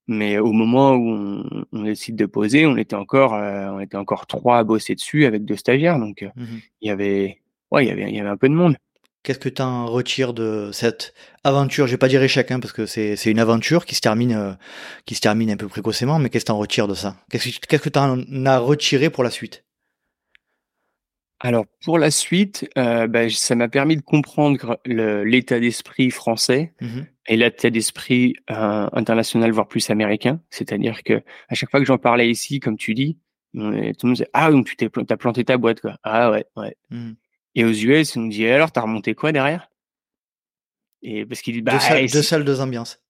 [0.07, 3.97] Mais au moment où on, on décide de poser, on était encore, euh, on était
[3.97, 5.99] encore trois à bosser dessus avec deux stagiaires.
[5.99, 6.45] Donc, euh, mmh.
[6.79, 7.41] il y avait,
[7.71, 8.77] ouais, il y avait, il y avait un peu de monde.
[9.23, 11.87] Qu'est-ce que tu en retires de cette aventure?
[11.87, 14.31] Je vais pas dire échec, hein, parce que c'est, c'est une aventure qui se termine,
[14.31, 14.53] euh,
[15.05, 16.19] qui se termine un peu précocement.
[16.19, 17.17] Mais qu'est-ce que tu en retires de ça?
[17.29, 19.65] Qu'est-ce que, qu'est-ce que tu en as retiré pour la suite?
[21.39, 27.01] Alors pour la suite, euh, bah, ça m'a permis de comprendre l'état d'esprit français mmh
[27.29, 30.39] et l'état d'esprit euh, international, voire plus américain.
[30.49, 33.17] C'est-à-dire que à chaque fois que j'en parlais ici, comme tu dis,
[33.53, 35.97] tout le monde disait ah donc tu t'es as planté ta boîte quoi.
[36.03, 36.77] Ah ouais ouais.
[36.89, 37.11] Mmh.
[37.55, 39.69] Et aux US, on me dit alors t'as remonté quoi derrière?
[41.01, 43.01] Et parce qu'il dit bah deux salles, deux salles, deux ambiances.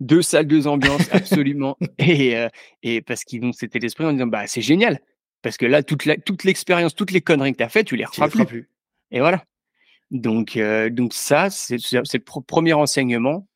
[0.00, 1.78] Deux salles, deux ambiances, absolument.
[1.98, 2.48] et, euh,
[2.82, 4.98] et parce qu'ils ont cet l'esprit en disant bah c'est génial
[5.44, 6.04] parce que là, toute
[6.44, 8.70] l'expérience, toute toutes les conneries que tu as fait, tu les referas plus.
[9.10, 9.44] Et voilà.
[10.10, 13.46] Donc, euh, donc ça, c'est le premier enseignement.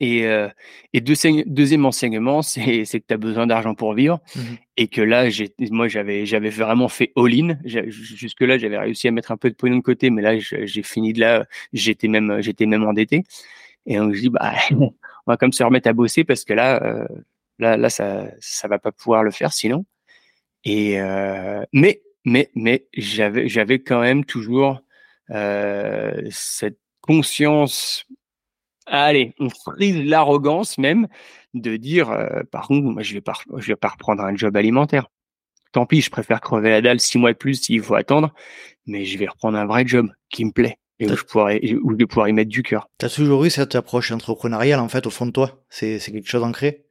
[0.00, 0.48] Et, euh,
[0.94, 4.20] et deuxième enseignement, c'est que tu as besoin d'argent pour vivre.
[4.34, 4.40] Mmh
[4.78, 5.28] et que là,
[5.70, 7.58] moi, j'avais vraiment fait all-in.
[7.62, 11.12] Jusque-là, j'avais réussi à mettre un peu de pognon de côté, mais là, j'ai fini
[11.12, 11.44] de là.
[11.74, 13.22] J'étais même, même endetté.
[13.84, 14.94] Et donc, je dis, bah, on
[15.26, 17.06] va comme se remettre à bosser parce que là, euh,
[17.58, 19.84] là, là, ça, ça va pas pouvoir le faire sinon.
[20.64, 24.80] Et euh, mais mais mais j'avais j'avais quand même toujours
[25.30, 28.06] euh, cette conscience.
[28.86, 31.08] Allez, on frise l'arrogance même
[31.54, 34.56] de dire euh, par contre moi je vais pas je vais pas reprendre un job
[34.56, 35.08] alimentaire.
[35.72, 38.34] Tant pis, je préfère crever la dalle six mois de plus s'il faut attendre,
[38.86, 41.92] mais je vais reprendre un vrai job qui me plaît et où je pourrais où
[41.92, 42.88] je vais pouvoir y mettre du cœur.
[42.98, 45.64] Tu as toujours eu cette approche entrepreneuriale en fait au fond de toi.
[45.70, 46.81] C'est c'est quelque chose ancré.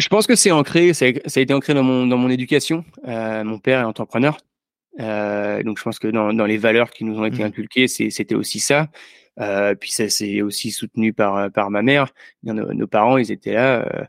[0.00, 2.84] Je pense que c'est ancré, ça a, été ancré dans mon, dans mon éducation.
[3.06, 4.38] Euh, mon père est entrepreneur.
[4.98, 7.46] Euh, donc je pense que dans, dans, les valeurs qui nous ont été mmh.
[7.46, 8.88] inculquées, c'était aussi ça.
[9.38, 12.12] Euh, puis ça c'est aussi soutenu par, par ma mère.
[12.42, 14.08] Nos, nos parents, ils étaient là.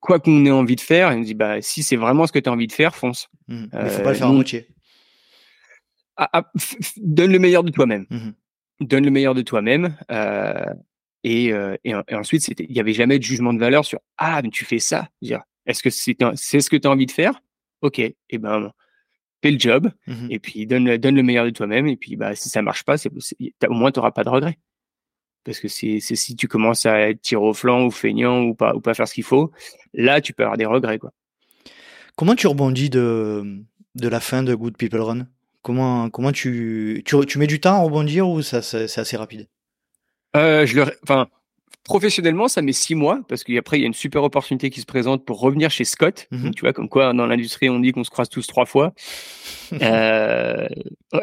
[0.00, 2.38] Quoi qu'on ait envie de faire, ils nous disent bah si c'est vraiment ce que
[2.38, 3.28] tu as envie de faire, fonce.
[3.48, 3.66] Mmh.
[3.74, 4.66] Il faut pas le faire en moitié.
[6.16, 6.52] Ah, ah,
[6.96, 8.06] donne le meilleur de toi-même.
[8.10, 8.30] Mmh.
[8.80, 9.96] Donne le meilleur de toi-même.
[10.10, 10.64] Euh,
[11.24, 14.40] et, euh, et, et, ensuite, il n'y avait jamais de jugement de valeur sur ah
[14.42, 15.08] mais tu fais ça?
[15.66, 16.16] Est-ce que c'est,
[16.60, 17.40] ce que tu as envie de faire?
[17.82, 18.72] Ok, et eh ben
[19.42, 22.34] fais le job mmh et puis donne, donne le meilleur de toi-même et puis bah
[22.34, 24.58] si ça marche pas, au moins tu n'auras pas de regrets.
[25.44, 28.74] Parce que c'est, si tu commences à être tir au flanc ou feignant ou pas
[28.74, 29.52] ou pas faire ce qu'il faut,
[29.94, 31.12] là tu peux avoir des regrets quoi.
[32.16, 33.62] Comment tu rebondis de
[33.94, 35.26] de la fin de Good People Run?
[35.62, 39.48] Comment comment tu, tu tu mets du temps à rebondir ou ça c'est assez rapide?
[40.36, 41.28] Euh, je le, enfin,
[41.88, 44.86] professionnellement, ça met six mois parce qu'après il y a une super opportunité qui se
[44.86, 46.28] présente pour revenir chez Scott.
[46.30, 48.92] Mmh tu vois, comme quoi dans l'industrie on dit qu'on se croise tous trois fois.
[49.82, 50.68] euh,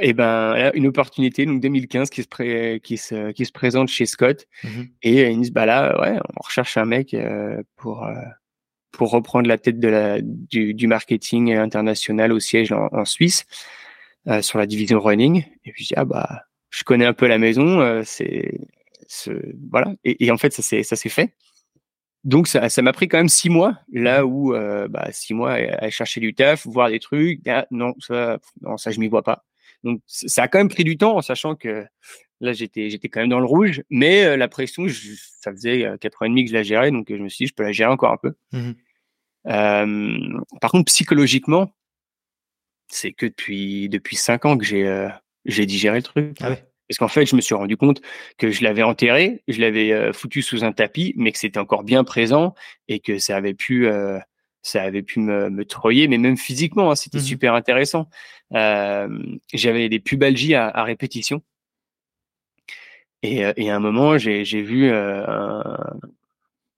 [0.02, 2.82] et ben une opportunité donc 2015 qui se pré...
[2.84, 6.44] qui se qui se présente chez Scott mmh et ils disent bah là ouais on
[6.44, 8.14] recherche un mec euh, pour euh,
[8.92, 13.46] pour reprendre la tête de la du, du marketing international au siège en, en Suisse
[14.28, 15.44] euh, sur la division running.
[15.66, 18.60] Et puis je dis ah bah je connais un peu la maison, c'est
[19.70, 19.94] voilà.
[20.04, 21.34] Et, et, en fait, ça s'est ça s'est fait.
[22.24, 24.54] donc ça, ça m'a pris quand même six mois, là où
[24.90, 27.42] bah, six mois à, chercher du taf, voir des trucs.
[27.48, 29.46] Ah, non, ça, non, ça je m'y vois pas.
[29.84, 31.86] Donc ça a quand même pris du temps, en sachant que
[32.42, 34.88] là j'étais j'étais quand même dans le rouge, mais la pression,
[35.40, 37.50] ça faisait quatre ans et demi que je la gérais, donc je me suis dit
[37.50, 38.34] je peux la gérer encore un peu.
[38.52, 38.72] Mmh
[39.46, 41.72] par contre psychologiquement,
[42.88, 45.10] c'est que depuis depuis cinq ans que j'ai
[45.46, 46.38] j'ai digéré le truc.
[46.42, 46.66] Ah ouais.
[46.88, 48.02] Parce qu'en fait, je me suis rendu compte
[48.38, 51.84] que je l'avais enterré, je l'avais euh, foutu sous un tapis, mais que c'était encore
[51.84, 52.54] bien présent
[52.88, 54.20] et que ça avait pu, euh,
[54.62, 58.10] ça avait pu me, me troyer, mais même physiquement, hein, c'était mmh super intéressant.
[58.54, 59.08] Euh,
[59.54, 61.42] J'avais des pubalgies à, à répétition.
[63.24, 65.78] Et, euh, et, à un moment, j'ai vu un,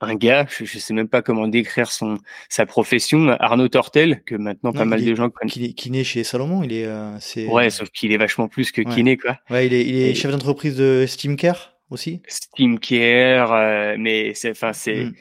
[0.02, 2.18] un gars, je, ne sais même pas comment décrire son
[2.50, 5.54] sa profession, Arnaud Tortel, que maintenant pas mal de gens connaissent.
[5.54, 7.48] Qui est kiné chez Salomon, il est, euh, c'est.
[7.48, 9.40] Ouais, sauf qu'il est vachement plus que kiné, quoi.
[9.50, 12.22] Ouais, il est, il est chef d'entreprise de Steamcare aussi.
[12.28, 15.14] Steamcare, euh, mais c'est, enfin, c'est, hmm.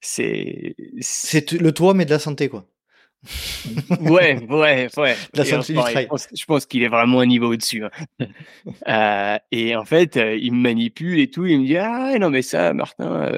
[0.00, 0.76] c'est.
[1.00, 2.66] C'est le toit, mais de la santé, quoi.
[4.00, 5.16] ouais, ouais, ouais.
[5.32, 6.08] La santé du travail.
[6.34, 7.84] Je pense, qu'il est vraiment un niveau au-dessus.
[7.84, 7.90] Hein.
[8.88, 11.46] euh, et en fait, euh, il me manipule et tout.
[11.46, 13.30] Il me dit ah non mais ça, Martin,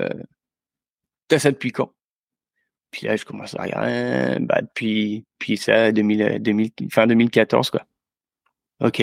[1.29, 1.93] T'as ça depuis quand?
[2.91, 4.39] Puis là, je commence à regarder.
[4.41, 7.85] Bah, depuis, puis ça, 2000, 2000, fin 2014, quoi.
[8.81, 9.03] Ok.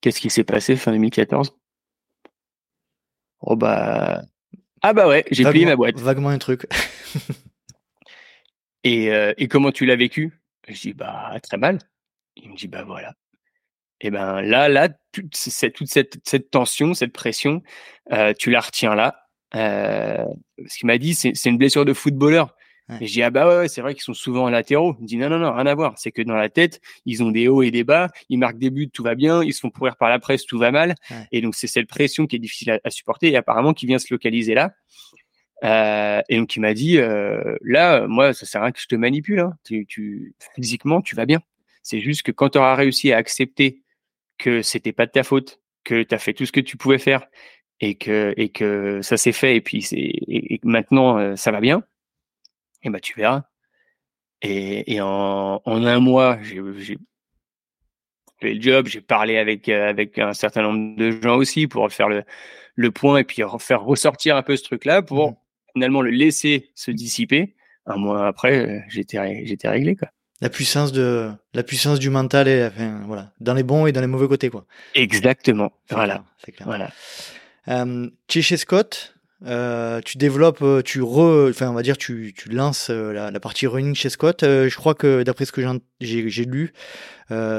[0.00, 1.56] Qu'est-ce qui s'est passé fin 2014
[3.40, 4.22] Oh bah.
[4.82, 5.98] Ah bah ouais, j'ai plié ma boîte.
[6.00, 6.66] Vaguement un truc.
[8.84, 10.40] et, euh, et comment tu l'as vécu?
[10.68, 11.78] Je dis bah très mal.
[12.36, 13.14] Il me dit bah voilà.
[14.00, 17.62] Et ben là, là, toute, cette, toute cette, cette tension, cette pression,
[18.12, 19.21] euh, tu la retiens là
[19.54, 20.24] euh,
[20.66, 22.54] ce qu'il m'a dit, c'est une blessure de footballeur.
[23.00, 24.96] Et j'ai dit, ah bah ouais, c'est vrai qu'ils sont souvent en latéraux.
[24.98, 25.94] Il me dit, non, non, non, rien à voir.
[25.96, 28.70] C'est que dans la tête, ils ont des hauts et des bas, ils marquent des
[28.70, 30.94] buts, tout va bien, ils se font pourrir par la presse, tout va mal.
[31.30, 34.12] Et donc, c'est cette pression qui est difficile à, supporter et apparemment qui vient se
[34.12, 34.72] localiser là.
[35.64, 38.88] Euh, et donc, il m'a dit, euh, là, moi, ça sert à rien que je
[38.88, 39.40] te manipule.
[39.40, 39.54] Hein.
[39.64, 41.40] Tu, tu, physiquement, tu vas bien.
[41.82, 43.82] C'est juste que quand tu auras réussi à accepter
[44.38, 46.98] que c'était pas de ta faute, que tu as fait tout ce que tu pouvais
[46.98, 47.26] faire
[47.82, 51.60] et que et que ça s'est fait et puis c'est et, maintenant euh, ça va
[51.60, 51.82] bien
[52.82, 53.44] et bah tu verras.
[54.40, 56.62] Et, et en, en un mois j'ai
[58.40, 61.92] fait le job j'ai parlé avec euh, avec un certain nombre de gens aussi pour
[61.92, 62.22] faire le
[62.74, 65.36] le point et puis faire ressortir un peu ce truc là pour mmh.
[65.74, 67.54] finalement le laisser se dissiper.
[67.84, 70.08] Un mois après euh, j'étais j'étais réglé quoi.
[70.40, 74.00] La puissance de la puissance du mental et enfin, voilà dans les bons et dans
[74.00, 74.66] les mauvais côtés quoi.
[74.94, 75.72] Exactement.
[75.90, 76.24] Voilà.
[76.42, 76.66] clair.
[76.66, 76.90] voilà
[77.68, 79.14] euh, tu es chez Scott,
[79.46, 83.30] euh, tu développes, euh, tu re, enfin on va dire, tu, tu lances euh, la,
[83.30, 84.44] la, partie running chez Scott.
[84.44, 85.62] Euh, je crois que d'après ce que
[86.00, 86.72] j'ai lu,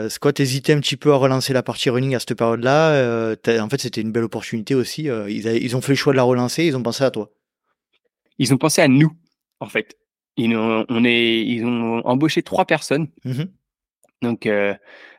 [0.10, 3.36] Scott hésitait un petit peu à relancer la partie running à cette période-là.
[3.48, 5.04] en fait, c'était une belle opportunité aussi.
[5.28, 6.64] Ils, ils, ont fait le choix de la relancer.
[6.64, 7.32] Ils ont pensé à toi.
[8.38, 9.12] Ils ont pensé à nous,
[9.60, 9.98] en fait.
[10.38, 13.08] Ils ont, on est, ils ont embauché trois personnes.
[13.26, 13.48] Mm-hmm.
[14.22, 14.48] Donc,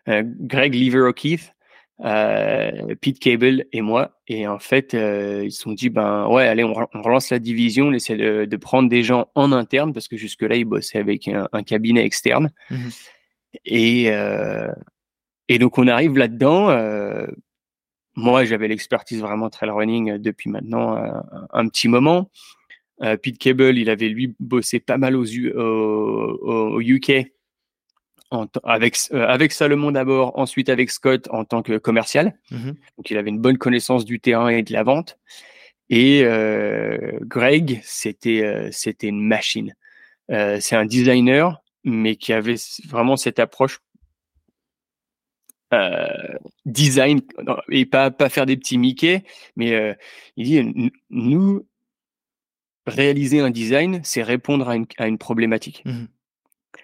[0.07, 1.54] Greg Lever O'Keefe,
[2.01, 4.21] euh, Pete Cable et moi.
[4.27, 7.87] Et en fait, euh, ils se sont dit, ben ouais, allez, on, relance la division,
[7.87, 11.29] on essaie de, de, prendre des gens en interne, parce que jusque-là, ils bossaient avec
[11.29, 12.51] un, un cabinet externe.
[12.71, 12.91] Mhm.
[13.65, 14.73] Et, euh,
[15.49, 16.77] et donc, on arrive là-dedans.
[18.17, 20.97] Moi, j'avais l'expertise vraiment trail running depuis maintenant
[21.53, 22.31] un, petit moment.
[23.01, 27.27] Pete Cable, il avait lui bossé pas mal aux, au, au UK
[28.65, 32.39] avec euh, avec Salomon d'abord, ensuite avec Scott en tant que commercial.
[32.51, 35.19] Mmh Donc il avait une bonne connaissance du terrain et de la vente.
[35.91, 39.75] Et euh, Greg, c'était euh, c'était une machine.
[40.29, 42.57] C'est un designer, mais qui avait
[42.89, 43.81] vraiment cette approche
[46.65, 47.21] design
[47.69, 49.23] et pas pas faire des petits Mickey,
[49.57, 49.97] mais
[50.37, 51.67] il dit nous
[52.87, 55.83] réaliser un design, c'est répondre à une, à une problématique.
[55.85, 56.05] Mmh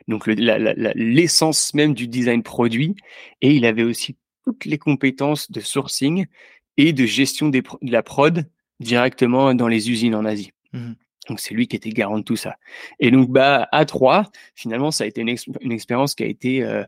[0.09, 2.95] donc l'essence même du design produit,
[3.43, 6.27] et il avait aussi toutes les compétences de sourcing
[6.77, 8.49] et de gestion des, de la prod
[8.81, 10.53] directement dans les usines en Asie.
[10.73, 10.93] Mmh
[11.29, 12.57] donc c'est lui qui était garant de tout ça.
[12.99, 16.63] Et donc bah à trois, finalement ça a été une, une expérience qui a été
[16.63, 16.85] euh,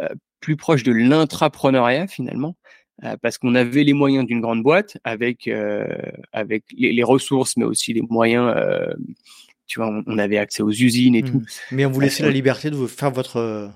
[0.00, 0.08] euh,
[0.40, 2.56] plus proche de l'intrapreneuriat finalement,
[3.04, 5.48] euh, parce qu'on avait les moyens d'une grande boîte avec
[6.32, 8.54] avec les, les, ressources, mais aussi les moyens
[9.66, 11.30] tu vois, on, avait accès aux usines et mmh.
[11.30, 11.42] tout.
[11.70, 13.70] Mais on vous laissait la liberté de vous faire votre,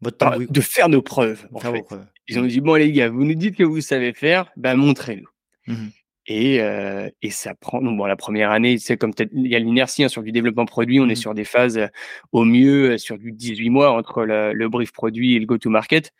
[0.00, 1.46] votre temps de faire nos preuves.
[1.52, 1.84] En fait.
[2.28, 5.28] Ils ont dit bon les gars, vous nous dites que vous savez faire, ben montrez-nous.
[5.66, 5.88] Mmh
[6.26, 7.80] et, euh, et ça prend.
[7.80, 10.66] Donc bon, la première année, c'est comme il y a l'inertie hein, sur du développement
[10.66, 11.16] produit, on est mmh.
[11.16, 11.86] sur des phases euh,
[12.32, 16.12] au mieux euh, sur du 18 mois entre le, le brief produit et le go-to-market.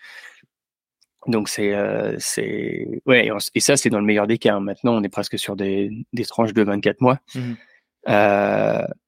[1.26, 1.74] Donc c'est
[2.20, 4.54] c'est ouais et, ça c'est dans le meilleur des cas.
[4.54, 4.60] Hein.
[4.60, 7.18] Maintenant on est presque sur des, des tranches de 24 mois.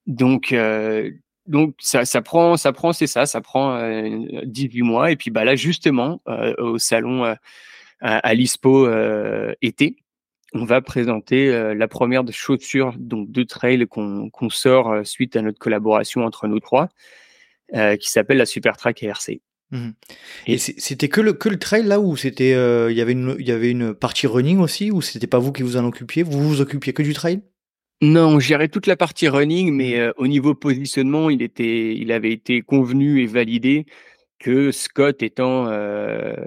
[0.07, 0.55] Donc
[1.47, 3.81] donc ça, ça prend, ça prend, c'est ça, ça prend
[4.45, 5.11] 18 mois.
[5.11, 6.21] Et puis bah là justement
[6.59, 7.35] au salon
[8.01, 8.89] à, l'ISPO
[9.63, 9.97] été,
[10.55, 15.59] on va présenter la première de chaussures donc de trail qu'on sort suite à notre
[15.59, 16.89] collaboration entre nous trois,
[17.73, 19.41] qui s'appelle la Super Track RC.
[19.71, 19.91] Mmh
[20.47, 22.53] et, c'était que le que le trail là où c'était
[22.91, 25.53] il y avait une il y avait une partie running aussi ou c'était pas vous
[25.53, 26.23] qui vous en occupiez?
[26.23, 27.43] Vous vous occupiez que du trail?
[28.01, 32.33] Non, on gérait toute la partie running, mais au niveau positionnement, il était, il avait
[32.33, 33.87] été convenu et validé
[34.39, 35.69] que Scott étant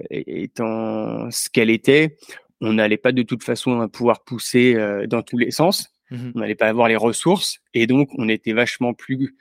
[0.10, 2.18] étant ce qu'elle était,
[2.62, 4.78] on n'allait pas de toute façon pouvoir pousser
[5.10, 5.90] dans tous les sens.
[6.10, 9.36] Mmh on n'allait pas avoir les ressources et donc on était vachement plus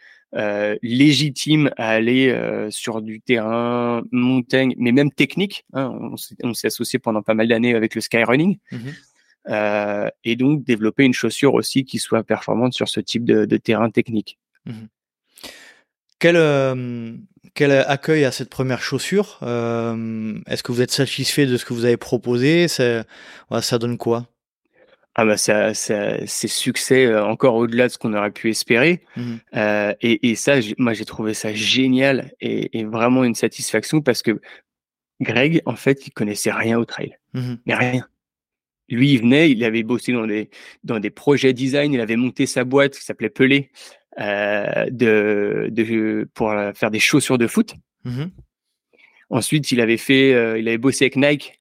[0.83, 2.37] légitime à aller
[2.71, 5.65] sur du terrain montagne, mais même technique.
[5.75, 5.93] Hein.
[6.43, 8.59] on s'est associé pendant pas mal d'années avec le skyrunning.
[8.73, 8.79] Mmh
[9.49, 13.91] euh, et donc développer une chaussure aussi qui soit performante sur ce type de, terrain
[13.91, 14.39] technique.
[14.67, 14.73] Mmh
[16.19, 17.15] quel, euh,
[17.55, 21.73] quel accueil à cette première chaussure euh, Est-ce que vous êtes satisfait de ce que
[21.73, 22.69] vous avez proposé?
[22.69, 23.05] Ça,
[23.63, 24.27] ça donne quoi?
[25.15, 29.01] Ah bah ça, c'est succès encore au-delà de ce qu'on aurait pu espérer.
[29.17, 29.37] Mmh
[30.03, 34.43] et, ça, moi j'ai trouvé ça génial et, vraiment une satisfaction parce que
[35.23, 38.10] Greg, en fait, il connaissait rien au trail, mmh mais rien.
[38.91, 40.51] Lui, il venait, il avait bossé dans des,
[40.85, 43.71] dans des projets design, il avait monté sa boîte qui s'appelait Pelé
[44.21, 47.75] euh, de, de, pour faire des chaussures de foot.
[48.05, 48.25] Mmh
[49.33, 51.61] Ensuite, il avait fait, euh, il avait bossé avec Nike,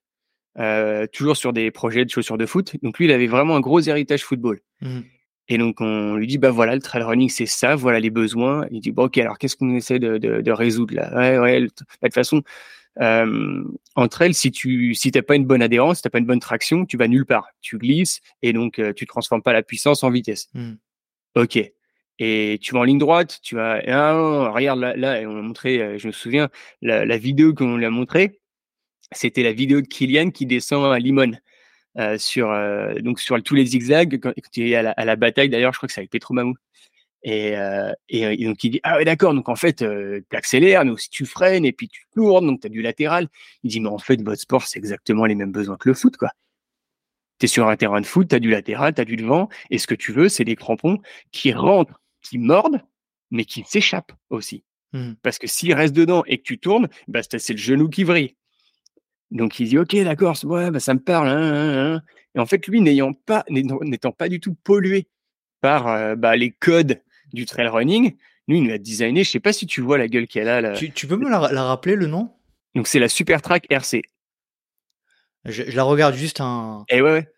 [0.57, 2.75] euh, toujours sur des projets de chaussures de foot.
[2.81, 4.59] Donc lui, il avait vraiment un gros héritage football.
[4.81, 5.01] Mmh
[5.49, 8.65] Et donc on lui dit bah voilà le trail running c'est ça, voilà les besoins.
[8.71, 11.15] Il dit bon ok alors qu'est-ce qu'on essaie de, de, de, résoudre là?
[11.15, 11.61] Ouais ouais.
[11.61, 12.41] De toute façon
[13.01, 13.63] euh,
[13.95, 16.39] entre elles, si tu si t'as pas une bonne adhérence, si t'as pas une bonne
[16.39, 17.47] traction, tu vas nulle part.
[17.61, 20.49] Tu glisses et donc euh, tu transformes pas la puissance en vitesse.
[20.53, 20.73] Mmh.
[21.35, 21.59] Ok.
[22.21, 23.81] Et tu vas en ligne droite, tu vas.
[23.87, 25.81] Ah, regarde là, là, on a montré.
[25.81, 26.49] Euh, je me souviens
[26.81, 28.41] la, la vidéo qu'on lui a montrée.
[29.11, 31.31] C'était la vidéo de Kylian qui descend à Limon.
[31.97, 32.47] Euh, sur
[33.01, 35.73] donc sur tous les zigzags quand, quand il est à la, à la bataille d'ailleurs
[35.73, 36.53] je crois que c'est avec Petro Mamou
[37.23, 40.85] et, euh, et, donc il dit ah ouais d'accord donc en fait euh, tu accélères
[40.85, 43.27] mais aussi tu freines et puis tu tournes donc tu as du latéral.
[43.63, 46.15] Il dit mais en fait votre sport c'est exactement les mêmes besoins que le foot
[46.17, 46.31] quoi.
[47.39, 49.49] Tu es sur un terrain de foot, tu as du latéral, tu as du devant
[49.69, 50.99] et ce que tu veux c'est des crampons
[51.31, 52.81] qui rentrent, qui mordent
[53.31, 54.63] mais qui s'échappent aussi.
[54.93, 55.13] Mmh.
[55.21, 58.35] Parce que s'ils restent dedans et que tu tournes, bah c'est le genou qui vrille.
[59.31, 62.01] Donc il dit ok d'accord ouais bah, ça me parle hein, hein, hein.
[62.33, 65.07] et en fait lui n'ayant pas n'étant pas du tout pollué
[65.61, 67.01] par euh, bah, les codes
[67.33, 68.15] du trail running.
[68.47, 70.61] Nous, il nous a designé, je sais pas si tu vois la gueule qu'elle a.
[70.61, 70.73] Là.
[70.73, 72.31] Tu, peux me la, rappeler le nom?
[72.75, 74.01] Donc c'est la Super Track RC.
[75.45, 76.85] Je, la regarde juste un.
[76.89, 77.31] Et eh ouais, ouais.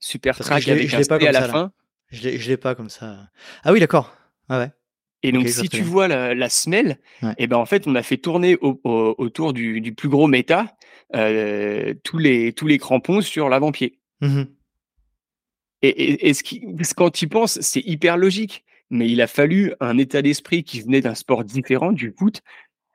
[0.00, 1.72] Super Track avec un pas à la fin.
[2.10, 3.30] Je l'ai pas comme ça.
[3.62, 4.14] Ah oui, d'accord.
[4.48, 4.70] Ah ouais.
[5.22, 8.02] Et donc, si tu vois la, la semelle, et eh ben en fait, on a
[8.02, 10.76] fait tourner autour du, du, plus gros méta
[11.14, 13.98] euh, tous les tous les crampons sur l'avant-pied.
[14.20, 14.42] Mmh
[15.84, 16.64] et, et, ce qui,
[16.96, 20.82] quand tu y penses, c'est hyper logique mais il a fallu un état d'esprit qui
[20.82, 22.42] venait d'un sport différent, du foot.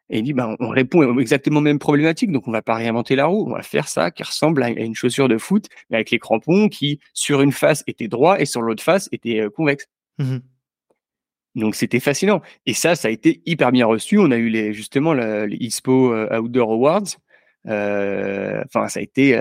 [0.09, 3.15] Et il dit, bah, on répond exactement aux mêmes problématiques, donc on va pas réinventer
[3.15, 6.11] la roue, on va faire ça qui ressemble à une chaussure de foot, mais avec
[6.11, 9.87] les crampons qui, sur une face, étaient droits et sur l'autre face, étaient euh, convexes.
[10.19, 10.37] Mmh
[11.55, 12.43] donc c'était fascinant.
[12.67, 14.19] Et ça, ça a été hyper bien reçu.
[14.19, 17.07] On a eu les, justement les ISPO euh, Outdoor Awards.
[17.67, 19.35] Euh, enfin, ça a été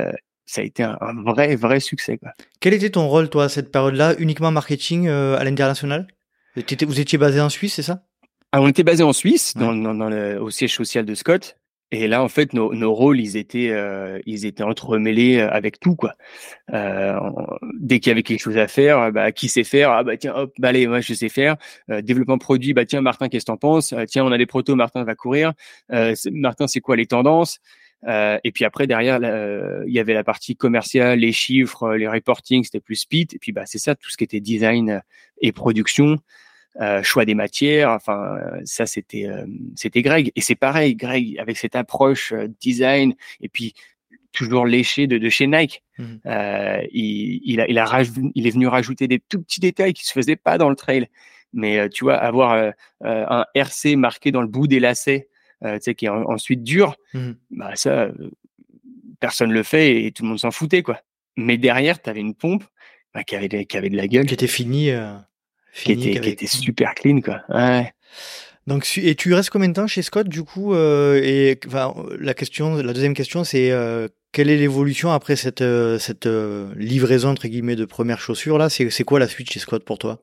[0.46, 0.96] ça a été un,
[1.26, 2.16] vrai, vrai succès.
[2.16, 2.30] Quoi.
[2.58, 6.06] Quel était ton rôle, toi, à cette période-là Uniquement marketing à l'international?
[6.56, 8.02] Vous étiez basé en Suisse, c'est ça?
[8.52, 11.56] Ah, On était basé en Suisse, dans, le, au siège social de Scott.
[11.92, 15.78] Et là, en fait, nos, nos rôles, ils étaient, euh, ils étaient entremêlés euh, avec
[15.78, 16.14] tout, quoi.
[16.72, 17.16] Euh,
[17.78, 19.92] dès qu'il y avait quelque chose à faire, bah, qui sait faire?
[19.92, 21.56] Ah bah tiens, hop, bah allez, moi je sais faire.
[21.90, 23.94] Euh, développement produit, bah tiens, Martin, qu'est-ce que t'en penses?
[24.08, 25.52] Tiens, on a des protos, Martin va courir.
[26.32, 27.60] Martin, c'est quoi les tendances?
[28.08, 29.20] Et puis après, derrière,
[29.86, 33.34] il y avait la partie commerciale, les chiffres, les reporting, c'était plus speed.
[33.34, 35.02] Et puis bah c'est ça, tout ce qui était design
[35.40, 36.18] et production.
[36.80, 37.90] Euh, choix des matières.
[37.90, 39.46] Enfin, ça c'était euh,
[39.76, 40.30] c'était Greg.
[40.36, 43.74] Et c'est pareil, Greg avec cette approche euh, design et puis
[44.32, 45.82] toujours léché de, de chez Nike.
[45.98, 46.16] Mmh.
[46.92, 48.02] il, il, a, il, a
[48.34, 51.08] il est venu rajouter des tout petits détails qui se faisaient pas dans le trail.
[51.54, 55.28] Mais tu vois, avoir un RC marqué dans le bout des lacets,
[55.62, 57.30] tu sais, qui est ensuite dur, mmh.
[57.52, 58.10] bah ça,
[59.20, 61.00] personne le fait et tout le monde s'en foutait quoi.
[61.38, 62.64] Mais derrière, tu avais une pompe
[63.14, 64.90] bah, qui avait qui avait de la gueule, qui était finie
[65.84, 67.40] qui était, super clean, quoi.
[67.48, 67.92] Ouais.
[68.66, 72.34] Donc, et tu restes combien de temps chez Scott, du coup euh, Et enfin, la
[72.34, 76.28] question, la deuxième question, c'est euh, quelle est l'évolution après cette, euh, cette
[76.76, 78.68] livraison entre guillemets de première chaussure là?
[78.68, 80.20] C'est quoi la suite chez Scott pour toi?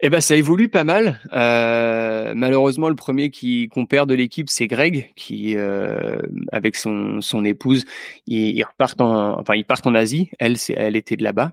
[0.00, 1.20] Eh ben, ça évolue pas mal.
[1.32, 6.18] Euh, malheureusement, le premier qui qu'on perd de l'équipe, c'est Greg, qui euh,
[6.52, 7.84] avec son, son épouse,
[8.26, 10.30] ils, repartent en, enfin ils partent en Asie.
[10.38, 11.52] Elle, c'est, elle était de là-bas.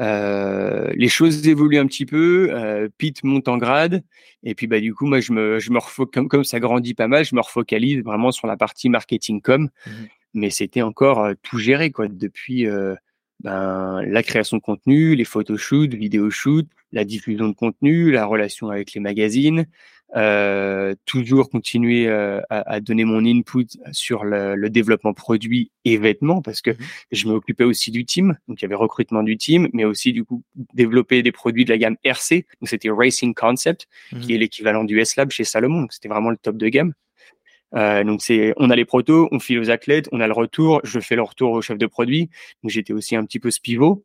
[0.00, 2.48] Euh, les choses évoluent un petit peu.
[2.50, 4.02] Euh, Pete monte en grade,
[4.44, 7.08] et puis bah du coup, moi je me je me comme comme ça grandit pas
[7.08, 9.68] mal, je me refocalise vraiment sur la partie marketing com.
[9.86, 9.90] Mmh
[10.34, 12.66] Mais c'était encore euh, tout géré quoi depuis.
[13.44, 18.94] Ben, la création de contenu, les photoshoots, vidéoshoots, la diffusion de contenu, la relation avec
[18.94, 19.66] les magazines,
[20.16, 25.98] euh, toujours continuer euh, à, à, donner mon input sur le, le, développement produit et
[25.98, 26.76] vêtements parce que mmh
[27.10, 30.24] je m'occupais aussi du team, donc il y avait recrutement du team, mais aussi du
[30.24, 30.42] coup
[30.72, 34.84] développer des produits de la gamme RC, donc c'était Racing Concept, mmh qui est l'équivalent
[34.84, 36.94] du S-Lab chez Salomon, donc c'était vraiment le top de gamme.
[37.74, 40.80] Euh, donc c'est, on a les protos, on file aux athlètes, on a le retour,
[40.84, 42.30] je fais le retour au chef de produit.
[42.62, 44.04] Donc j'étais aussi un petit peu ce pivot.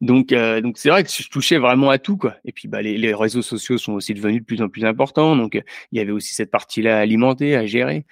[0.00, 2.36] Donc euh, donc c'est vrai que je touchais vraiment à tout quoi.
[2.44, 5.36] Et puis bah les, les réseaux sociaux sont aussi devenus de plus en plus importants.
[5.36, 5.54] Donc
[5.92, 8.04] il y avait aussi cette partie-là à alimenter, à gérer.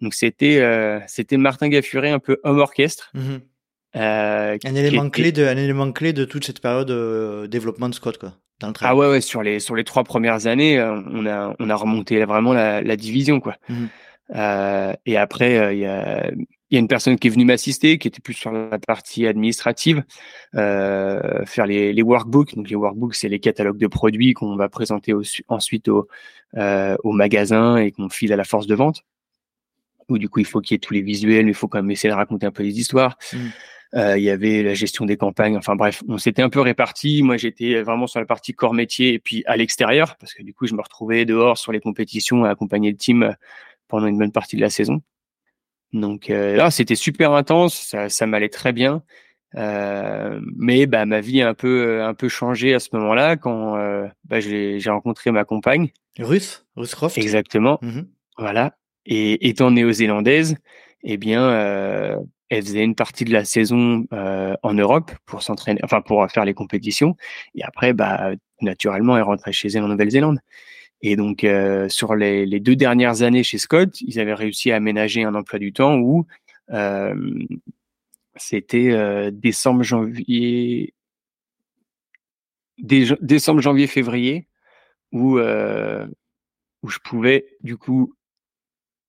[0.00, 3.10] Donc c'était euh, c'était Martin Gaffuré un peu homme orchestre.
[3.14, 3.36] Mmh
[3.96, 7.94] euh, un élément clé de un élément clé de toute cette période de développement de
[7.94, 8.36] Scott quoi.
[8.82, 11.74] Ah ouais, ouais, sur les sur les trois premières années, euh, on a on a
[11.74, 13.56] remonté vraiment la, la division quoi.
[13.68, 13.86] Mmh
[14.34, 16.30] euh, et après, euh, il y a
[16.70, 19.26] il y a une personne qui est venue m'assister, qui était plus sur la partie
[19.26, 20.04] administrative,
[20.54, 22.54] euh, faire les, les workbooks.
[22.54, 25.12] Donc les workbooks, c'est les catalogues de produits qu'on va présenter
[25.48, 26.06] ensuite au,
[26.56, 29.02] euh, au magasin et qu'on file à la force de vente.
[30.08, 31.90] Où du coup, il faut qu'il y ait tous les visuels, il faut quand même
[31.90, 33.16] essayer de raconter un peu les histoires.
[33.32, 33.38] Mmh.
[33.96, 35.56] Euh, il y avait la gestion des campagnes.
[35.56, 37.22] Enfin bref, on s'était un peu répartis.
[37.22, 40.54] Moi, j'étais vraiment sur la partie corps métier et puis à l'extérieur parce que du
[40.54, 43.32] coup, je me retrouvais dehors sur les compétitions à accompagner le team euh,
[43.88, 45.02] pendant une bonne partie de la saison.
[45.92, 47.74] Donc euh, là, c'était super intense.
[47.74, 49.02] Ça, ça m'allait très bien.
[49.56, 53.76] Euh, mais bah, ma vie a un peu un peu changé à ce moment-là quand
[53.76, 55.90] euh, bah, j'ai rencontré ma compagne.
[56.18, 57.18] Ruth, Ruth Croft.
[57.18, 57.78] Exactement.
[57.82, 58.02] Mmh
[58.38, 58.74] voilà.
[59.04, 60.56] Et étant néo-zélandaise,
[61.02, 62.16] eh bien, euh,
[62.48, 66.44] elle faisait une partie de la saison euh, en Europe pour s'entraîner, enfin pour faire
[66.44, 67.16] les compétitions.
[67.54, 68.32] Et après, bah,
[68.62, 70.38] naturellement, elle rentrait chez elle en Nouvelle-Zélande.
[71.02, 74.76] Et donc, euh, sur les, les, deux dernières années chez Scott, ils avaient réussi à
[74.76, 76.26] aménager un emploi du temps où
[76.72, 77.14] euh,
[78.36, 80.94] c'était euh, décembre, janvier,
[82.78, 84.46] décembre, janvier, février,
[85.12, 86.06] où euh,
[86.82, 88.14] où je pouvais du coup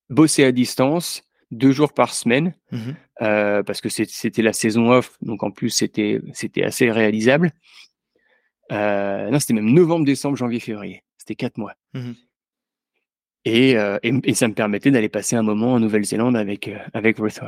[0.10, 5.16] bosser à distance deux jours par semaine mmh euh, parce que c'était la saison off,
[5.22, 7.52] donc en plus c'était c'était assez réalisable.
[8.72, 11.04] Euh, non, c'était même novembre, décembre, janvier, février.
[11.22, 11.76] C'était quatre mois.
[11.94, 12.14] Mmh
[13.46, 16.78] et, euh, et, et, ça me permettait d'aller passer un moment en Nouvelle-Zélande avec euh,
[16.94, 17.40] avec Ruth.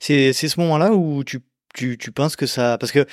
[0.00, 1.40] C'est c'est ce moment-là où tu
[1.74, 3.06] tu, tu penses que ça parce que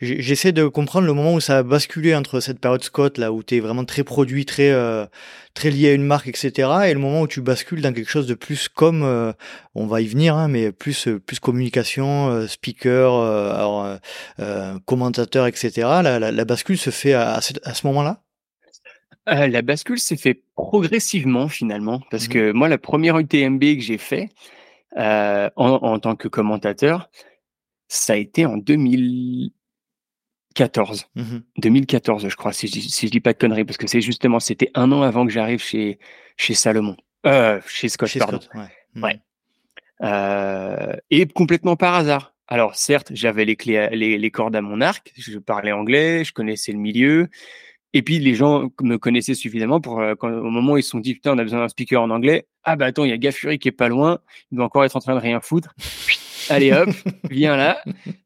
[0.00, 3.44] j'essaie de comprendre le moment où ça a basculé entre cette période Scott là où
[3.44, 5.06] tu es vraiment très produit très euh,
[5.54, 8.26] très lié à une marque etc et le moment où tu bascules dans quelque chose
[8.26, 9.32] de plus comme euh,
[9.74, 13.98] on va y venir hein, mais plus plus communication speaker alors,
[14.86, 15.70] commentateur etc
[16.02, 18.02] la, la, la, bascule se fait à, à ce, moment
[19.34, 23.80] là la bascule s'est fait progressivement finalement parce mmh que moi la première UTMB que
[23.80, 24.30] j'ai fait
[24.96, 27.10] en, en tant que commentateur
[27.88, 31.08] ça a été en 2014.
[31.56, 34.40] 2014, mmh je crois, si je, si dis pas de conneries, parce que c'est justement,
[34.40, 35.98] c'était un an avant que j'arrive chez,
[36.36, 36.96] chez Salomon.
[37.26, 38.38] Euh, chez Scott, pardon.
[38.54, 38.68] ouais.
[38.94, 39.08] Mmh.
[40.02, 42.34] Euh, et complètement par hasard.
[42.46, 46.32] Alors, certes, j'avais les, clés, les, les cordes à mon arc, je parlais anglais, je
[46.32, 47.28] connaissais le milieu.
[47.98, 50.90] Et puis, les gens me connaissaient suffisamment pour, euh, quand, au moment où ils se
[50.90, 52.46] sont dit, putain, on a besoin d'un speaker en anglais.
[52.62, 54.20] Ah, bah, attends, il y a Gaffuri qui est pas loin.
[54.52, 55.74] Il doit encore être en train de rien foutre
[56.50, 56.88] allez hop,
[57.30, 57.82] viens là,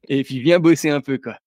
[0.07, 1.37] et puis viens bosser un peu, quoi.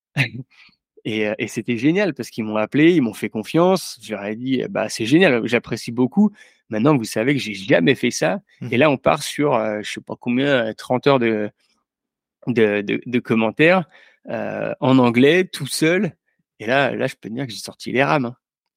[1.05, 3.99] Et, euh, et c'était génial parce qu'ils m'ont appelé, ils m'ont fait confiance.
[4.03, 6.33] Je leur ai dit, bah c'est génial, j'apprécie beaucoup.
[6.69, 8.41] Maintenant, vous savez que j'ai jamais fait ça.
[8.61, 8.69] Mmh.
[8.73, 11.49] Et là, on part sur, euh, je sais pas combien, 30 heures de,
[12.49, 13.85] de, de, de commentaires
[14.29, 16.17] euh, en anglais, tout seul.
[16.61, 18.27] Et là, là, je peux dire que j'ai sorti les rames.
[18.27, 18.37] Hein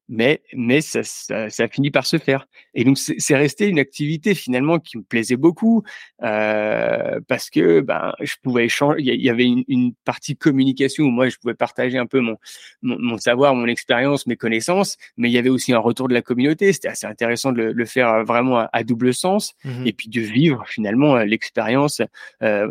[0.10, 2.48] mais mais ça, ça, ça, a fini par se faire.
[2.74, 5.84] Et donc c'est resté une activité finalement qui me plaisait beaucoup
[6.24, 9.02] euh, parce que ben je pouvais échanger.
[9.02, 12.38] Il y avait une, une, partie communication où moi je pouvais partager un peu mon
[12.82, 16.16] mon, mon savoir, mon expérience, mes connaissances, mais il y avait aussi un retour de
[16.16, 16.74] la communauté.
[16.74, 20.22] C'était assez intéressant de le, le faire vraiment à, double sens mmh et puis de
[20.22, 22.02] vivre finalement l'expérience.
[22.42, 22.68] Euh,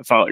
[0.00, 0.26] enfin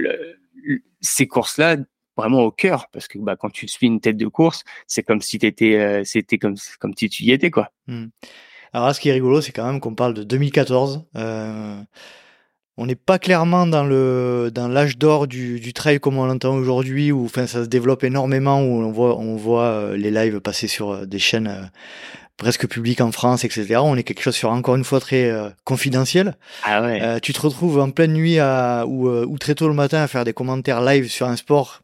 [1.01, 1.77] ces courses là
[2.17, 5.21] vraiment au cœur parce que bah, quand tu suis une tête de course, c'est comme
[5.21, 7.71] si t'étais, euh, c'était comme comme si tu y étais quoi.
[7.87, 8.07] Mmh.
[8.73, 11.05] Alors là, ce qui est rigolo, c'est quand même qu'on parle de 2014.
[11.17, 11.77] Euh,
[12.79, 16.55] on n'est pas clairement dans le dans l'âge d'or du, du trail comme on l'entend
[16.55, 20.41] aujourd'hui où enfin ça se développe énormément où on voit on voit euh, les lives
[20.41, 21.67] passer sur des chaînes euh,
[22.39, 25.31] presque publiques en France etc on est quelque chose sur encore une fois très
[25.65, 27.21] confidentiel ah ouais.
[27.21, 30.25] tu te retrouves en pleine nuit à, ou, ou très tôt le matin à faire
[30.25, 31.83] des commentaires live sur un sport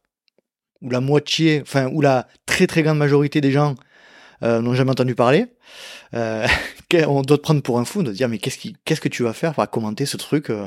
[0.83, 3.75] où la moitié enfin où la très très grande majorité des gens
[4.43, 5.49] n'ont jamais entendu parler
[6.15, 6.47] euh,
[7.07, 9.23] on doit te prendre pour un fou, de dire mais qu'est-ce qui, qu'est-ce que tu
[9.23, 10.67] vas faire pour commenter ce truc euh,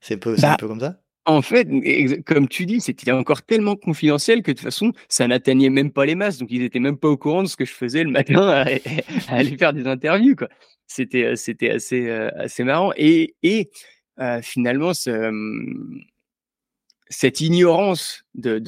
[0.00, 1.00] C'est un peu, un bah, peu comme ça?
[1.28, 1.66] En fait,
[2.24, 6.06] comme tu dis, c'était encore tellement confidentiel que de toute façon, ça n'atteignait même pas
[6.06, 6.38] les masses.
[6.38, 8.66] Donc, ils étaient même pas au courant de ce que je faisais le matin à,
[9.28, 10.36] aller faire des interviews.
[10.36, 10.48] Quoi.
[10.86, 12.92] C'était, euh, c'était assez, assez marrant.
[12.96, 13.70] Et, et
[14.40, 15.10] finalement, ce,
[17.08, 18.60] cette ignorance de,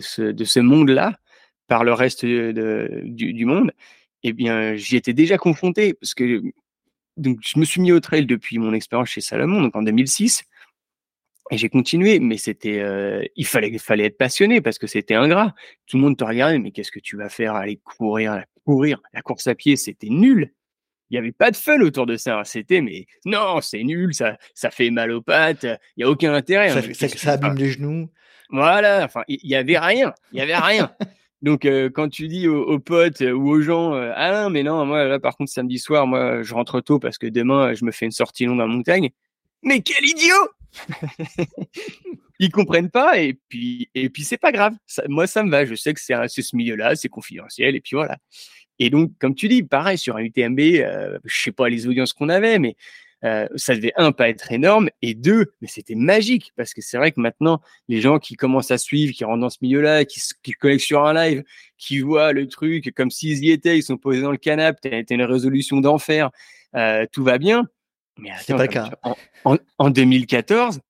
[0.00, 1.18] ce, de ce monde-là
[1.66, 3.72] par le reste du, monde,
[4.22, 6.42] eh bien, j'y étais déjà confronté parce que
[7.16, 10.44] donc, je me suis mis au trail depuis mon expérience chez Salomon, en 2006.
[11.50, 15.14] Et j'ai continué, mais c'était, euh, il fallait, il fallait être passionné parce que c'était
[15.14, 15.54] ingrat.
[15.86, 19.22] Tout le monde te regardait, mais qu'est-ce que tu vas faire Aller courir, courir, la
[19.22, 20.52] course à pied, c'était nul.
[21.10, 22.42] Il n'y avait pas de fun autour de ça.
[22.44, 26.34] C'était, mais non, c'est nul, ça, ça fait mal aux pattes, il n'y a aucun
[26.34, 26.70] intérêt.
[26.70, 28.10] Ça, ça, abîme les genoux.
[28.50, 30.92] Voilà, enfin, il y, y avait rien, il y avait rien.
[31.42, 34.62] Donc, euh, quand tu dis aux, potes euh, ou aux gens, euh, ah non, mais
[34.62, 37.84] non, moi, là, par contre, samedi soir, moi, je rentre tôt parce que demain, je
[37.84, 39.10] me fais une sortie longue en montagne.
[39.62, 40.48] Mais quel idiot
[42.38, 44.74] Ils comprennent pas et puis, et puis c'est pas grave.
[45.08, 45.64] moi, ça me va.
[45.64, 48.18] Je sais que c'est ce milieu-là, c'est confidentiel et puis voilà.
[48.78, 52.28] Et donc, comme tu dis, pareil, sur un UTMB, je sais pas les audiences qu'on
[52.28, 52.76] avait, mais
[53.24, 56.98] euh, ça devait un pas être énorme et deux mais c'était magique parce que c'est
[56.98, 60.20] vrai que maintenant les gens qui commencent à suivre qui rentrent dans ce milieu-là qui,
[60.42, 61.42] qui connectent sur un live
[61.78, 65.14] qui voient le truc comme s'ils y étaient ils sont posés dans le canapé t'as
[65.14, 66.30] une résolution d'enfer
[66.74, 67.66] euh, tout va bien
[68.18, 68.90] mais attends, pas cas.
[69.44, 70.80] En, en, 2014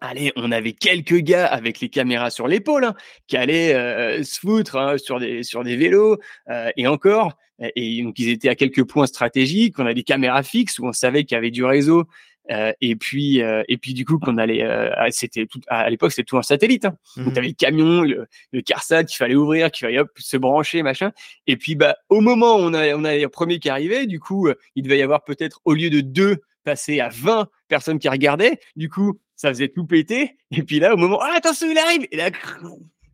[0.00, 2.94] Allez, on avait quelques gars avec les caméras sur l'épaule hein,
[3.26, 7.36] qui allaient euh, se foutre hein, sur des sur des vélos euh, et encore
[7.76, 9.78] et donc ils étaient à quelques points stratégiques.
[9.78, 12.06] On a des caméras fixes où on savait qu'il y avait du réseau.
[12.50, 16.10] Euh, et puis euh, et puis du coup qu'on allait euh, c'était tout à l'époque
[16.10, 16.96] c'était tout en satellite hein.
[17.16, 20.36] donc mmh t'avais le camion le, le carsat qu'il fallait ouvrir qu'il fallait hop, se
[20.38, 21.12] brancher machin
[21.46, 24.18] et puis bah au moment où on a on a les premiers qui arrivaient du
[24.18, 28.10] coup il devait y avoir peut-être au lieu de deux passer à 20 personnes qui
[28.10, 31.78] regardaient du coup ça faisait tout péter et puis là au moment ah attention il
[31.78, 32.30] arrive et là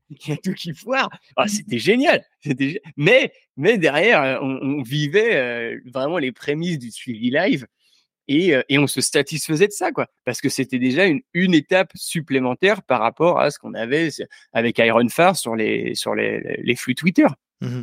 [0.10, 1.08] il y a tout qui foire.
[1.36, 2.24] Ah, c'était génial.
[2.40, 7.66] C'était mais mais derrière, euh, on, vivait euh, vraiment les prémices du suivi live
[8.28, 11.90] et, euh, et on se satisfaisait de ça quoi, parce que c'était déjà une, étape
[11.94, 14.10] supplémentaire par rapport à ce qu'on avait
[14.52, 17.26] avec Iron Far sur les sur les flux Twitter.
[17.62, 17.82] Mmh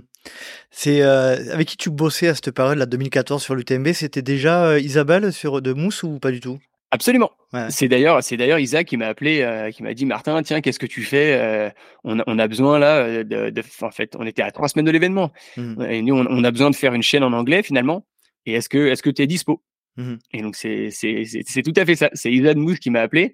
[0.70, 5.34] C'est avec qui tu bossais à cette période, là, 2014 sur l'UTMB C'était déjà Isabelle
[5.34, 6.60] sur de Mousse ou pas du tout?
[6.94, 7.32] Absolument.
[7.70, 10.78] C'est d'ailleurs, c'est d'ailleurs Isaac qui m'a appelé, euh, qui m'a dit Martin, tiens, qu'est-ce
[10.78, 11.72] que tu fais euh,
[12.04, 14.68] on, a, on, a besoin là euh, de, de, en fait, on était à trois
[14.68, 15.86] semaines de l'événement mmh.
[15.90, 18.06] et nous, on, a besoin de faire une chaîne en anglais finalement.
[18.46, 19.64] Et est-ce que, est-ce que tu es dispo?
[19.98, 22.12] Mmh Et donc c'est, c'est, c'est, tout à fait ça.
[22.14, 23.34] C'est Isaac Mousse qui m'a appelé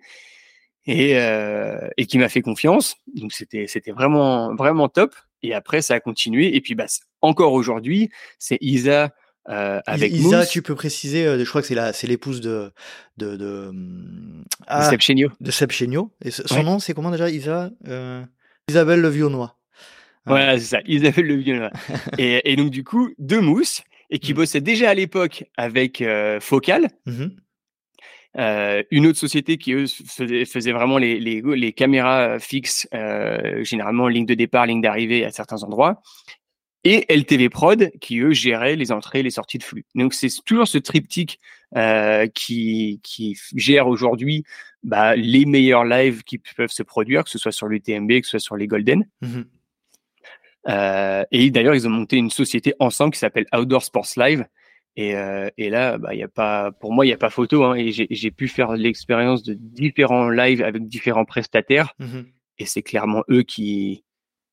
[0.89, 2.95] et, et qui m'a fait confiance.
[3.15, 5.13] Donc c'était, c'était vraiment, vraiment top.
[5.41, 6.55] Et après, ça a continué.
[6.55, 6.87] Et puis, bah,
[7.21, 8.09] encore aujourd'hui,
[8.39, 9.11] c'est Isa
[9.49, 12.71] euh, avec Isa, tu peux préciser, euh, je crois que c'est la, c'est l'épouse de
[13.17, 13.71] de de,
[14.67, 14.99] ah, de
[15.51, 15.71] Seb.
[15.71, 16.03] De.
[16.23, 18.23] Et son nom, c'est comment déjà, Isa euh,
[18.69, 19.57] Isabelle Le Vionnois.
[20.25, 21.71] Voilà, c'est ça, Isabelle Le Vionnois.
[22.19, 23.81] et, et, donc du coup, deux mousses
[24.11, 24.35] et qui mmh.
[24.35, 26.87] bossait déjà à l'époque avec euh, Focal.
[27.05, 27.27] Mmh
[28.37, 33.63] euh, une autre société qui eux faisait, faisait vraiment les, les, les, caméras fixes, euh,
[33.63, 36.01] généralement ligne de départ, ligne d'arrivée à certains endroits,
[36.83, 39.85] et LTV Prod qui eux géraient les entrées et les sorties de flux.
[39.95, 41.39] Donc c'est toujours ce triptyque
[41.75, 44.43] euh, qui, qui gère aujourd'hui
[44.83, 48.31] bah, les meilleurs lives qui peuvent se produire, que ce soit sur l'UTMB, que ce
[48.31, 49.07] soit sur les Golden.
[49.21, 49.41] Mmh
[50.67, 54.45] euh, et d'ailleurs, ils ont monté une société ensemble qui s'appelle Outdoor Sports Live.
[54.95, 57.63] Et, euh, et là, bah, y a pas, pour moi, il n'y a pas photo.
[57.63, 61.93] Hein, et j'ai pu faire l'expérience de différents lives avec différents prestataires.
[61.99, 62.21] Mmh
[62.59, 64.03] et c'est clairement eux qui,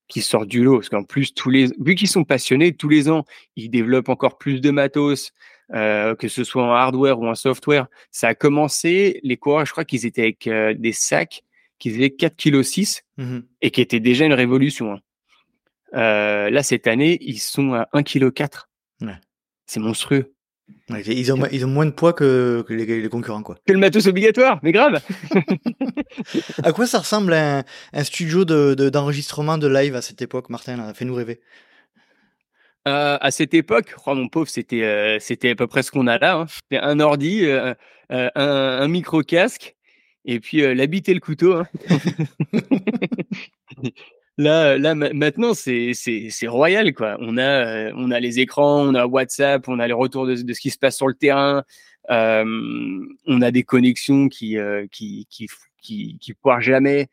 [0.09, 0.77] qui sortent du lot.
[0.77, 3.25] Parce qu'en plus, tous les, vu qu'ils sont passionnés, tous les ans,
[3.57, 5.33] ils développent encore plus de matos,
[5.75, 7.89] euh, que ce soit en hardware ou en software.
[8.11, 11.43] Ça a commencé, les coureurs, je crois qu'ils étaient avec euh, des sacs
[11.79, 13.03] qui faisaient 4 kg 6
[13.61, 14.93] et qui étaient déjà une révolution.
[14.93, 15.01] Hein.
[15.95, 18.69] Euh, là, cette année, ils sont à 1 kg 4.
[19.67, 20.37] C'est monstrueux
[20.89, 23.57] ils, ont, ils ont moins de poids que, les, concurrents, quoi.
[23.67, 25.01] Que le matos obligatoire, mais grave.
[26.63, 31.15] à quoi ça ressemble un, un studio d'enregistrement de, live à cette époque, Martin Fais-nous
[31.15, 31.41] rêver.
[32.87, 36.07] Euh, à cette époque, oh, mon pauvre, c'était euh, c'était à peu près ce qu'on
[36.07, 36.37] a là.
[36.37, 36.47] Hein.
[36.49, 37.75] C'était un ordi, euh,
[38.11, 39.75] un, un, micro casque
[40.25, 41.55] Et puis l'habit et le couteau.
[41.55, 41.67] Hein.
[44.39, 45.93] là, là maintenant, c'est
[46.47, 46.95] royal.
[46.95, 47.17] Quoi.
[47.21, 50.53] On, a, on a les écrans, on a WhatsApp, on a les retours de, de
[50.53, 51.65] ce qui se passe sur le terrain.
[52.09, 54.57] on a des connexions qui,
[54.93, 55.49] qui, qui,
[55.83, 57.09] qui, qui poirent jamais.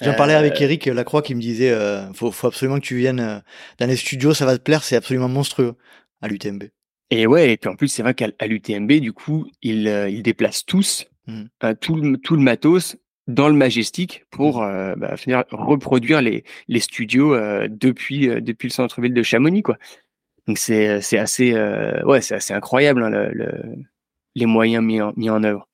[0.00, 3.42] J'en parlais avec Eric Lacroix qui me disait euh, faut, faut absolument que tu viennes
[3.78, 5.74] dans les studios, ça va te plaire, c'est absolument monstrueux
[6.22, 6.64] à l'UTMB.
[7.10, 10.64] Et ouais, et puis en plus, c'est vrai qu'à l'UTMB, du coup, ils, ils déplacent
[10.64, 11.44] tous mmh.
[11.80, 12.96] tout, le, tout le matos
[13.28, 14.64] dans le Majestic pour mmh.
[14.64, 19.62] euh, bah, finir, reproduire les, les studios euh, depuis, euh, depuis le centre-ville de Chamonix.
[19.62, 19.76] Quoi.
[20.46, 21.54] Donc c'est, c'est assez,
[22.04, 23.52] ouais, c'est assez incroyable hein, le, le,
[24.34, 25.68] les moyens mis en, mis en œuvre.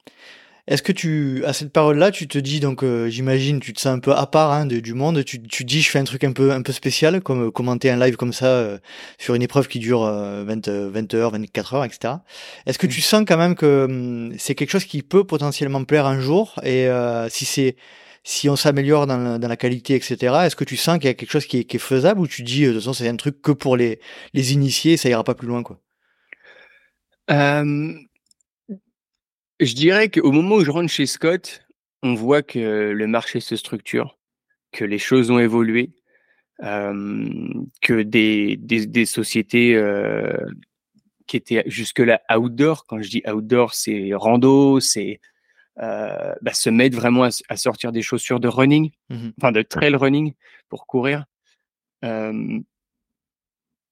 [0.67, 3.95] Est-ce que tu, à cette parole-là, tu te dis donc, euh, j'imagine, tu te sens
[3.95, 5.23] un peu à part hein, du monde.
[5.23, 7.91] Tu, tu dis, je fais un truc un peu, un peu spécial, comme euh, commenter
[7.91, 8.79] un live comme ça euh,
[9.19, 12.15] sur une épreuve qui dure 20, 20 heures, 24 heures, etc.
[12.65, 16.07] Est-ce que tu sens quand même que hum, c'est quelque chose qui peut potentiellement plaire
[16.07, 16.89] un jour Et
[17.29, 17.77] si c'est,
[18.23, 20.17] si on s'améliore dans, la, dans la qualité, etc.
[20.47, 22.27] Est-ce que tu sens qu'il y a quelque chose qui est, qui est faisable ou
[22.27, 24.01] tu dis, de toute façon, c'est un truc que pour les,
[24.33, 25.79] les initiés, ça ira pas plus loin, quoi?
[29.61, 31.62] Je dirais qu'au moment où je rentre chez Scott,
[32.02, 34.18] on voit que le marché se structure,
[34.72, 35.92] que les choses ont évolué,
[36.61, 39.80] que des, des, sociétés
[41.26, 45.20] qui étaient jusque-là outdoor, quand je dis outdoor, c'est rando, c'est
[45.76, 50.34] bah, se mettre vraiment à, sortir des chaussures de running, mmh enfin de trail running
[50.68, 51.24] pour courir,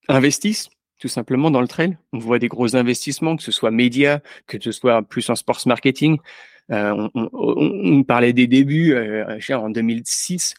[0.08, 0.68] investissent
[1.02, 1.98] tout simplement dans le trail.
[2.12, 5.62] On voit des gros investissements, que ce soit médias, que ce soit plus en sports
[5.66, 6.18] marketing.
[6.70, 10.54] Euh, on, parlait des débuts euh, en 2006.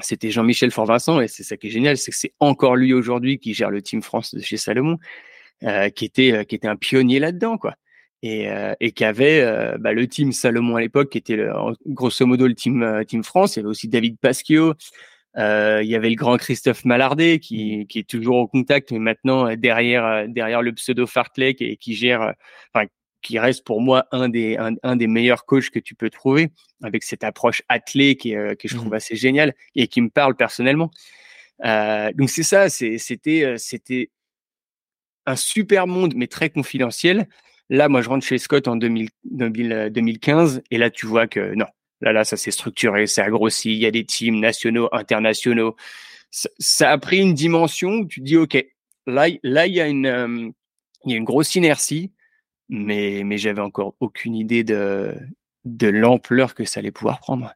[0.00, 3.38] C'était Jean-Michel Fort-Vincent et c'est ça qui est génial, c'est que c'est encore lui aujourd'hui
[3.38, 4.98] qui gère le Team France de chez Salomon,
[5.62, 7.74] euh, qui était qui était un pionnier là-dedans quoi.
[8.22, 8.48] Et,
[8.80, 9.42] et qui avait
[9.78, 11.52] bah, le team Salomon à l'époque, qui était le,
[11.86, 13.56] grosso modo le team Team France.
[13.56, 14.74] Il y avait aussi David Pasquio,
[15.36, 19.00] euh, il y avait le grand Christophe Mallardet qui, qui, est toujours au contact, mais
[19.00, 22.34] maintenant euh, derrière euh, derrière le pseudo Fartlek et qui gère,
[22.72, 22.86] enfin
[23.20, 26.50] qui reste pour moi un des un, des meilleurs coachs que tu peux trouver
[26.82, 28.94] avec cette approche athlée qui que je trouve mmh.
[28.94, 30.90] assez géniale et qui me parle personnellement.
[31.64, 34.10] Euh, donc c'est ça, c'était c'était
[35.26, 37.26] un super monde mais très confidentiel.
[37.70, 41.66] Là, moi, je rentre chez Scott en 2000, 2015 et là, tu vois que non,
[42.04, 43.72] Là, là, ça s'est structuré, ça a grossi.
[43.72, 45.74] Il y a des teams nationaux, internationaux.
[46.30, 48.62] Ça, a pris une dimension où tu dis, OK,
[49.06, 50.50] là, là, il y a une, euh,
[51.06, 52.12] y a une grosse inertie,
[52.68, 55.14] mais, mais j'avais encore aucune idée de,
[55.64, 57.54] de l'ampleur que ça allait pouvoir prendre.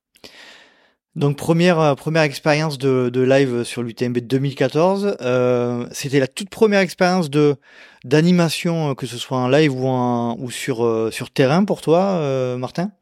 [1.15, 6.49] Donc première euh, première expérience de, de live sur l'UTMB 2014, euh, c'était la toute
[6.49, 7.57] première expérience de
[8.05, 12.93] d'animation que ce soit en live ou en ou sur sur terrain pour toi, Martin?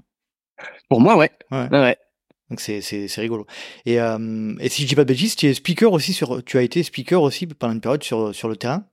[0.89, 1.31] Pour moi, ouais.
[1.51, 1.97] ouais.
[2.51, 3.47] Donc c'est, c'est, c'est rigolo.
[3.85, 6.59] Et, euh, et si je dis pas de bêtises, tu es speaker aussi sur, tu
[6.59, 8.85] as été speaker aussi pendant une période sur, sur le terrain?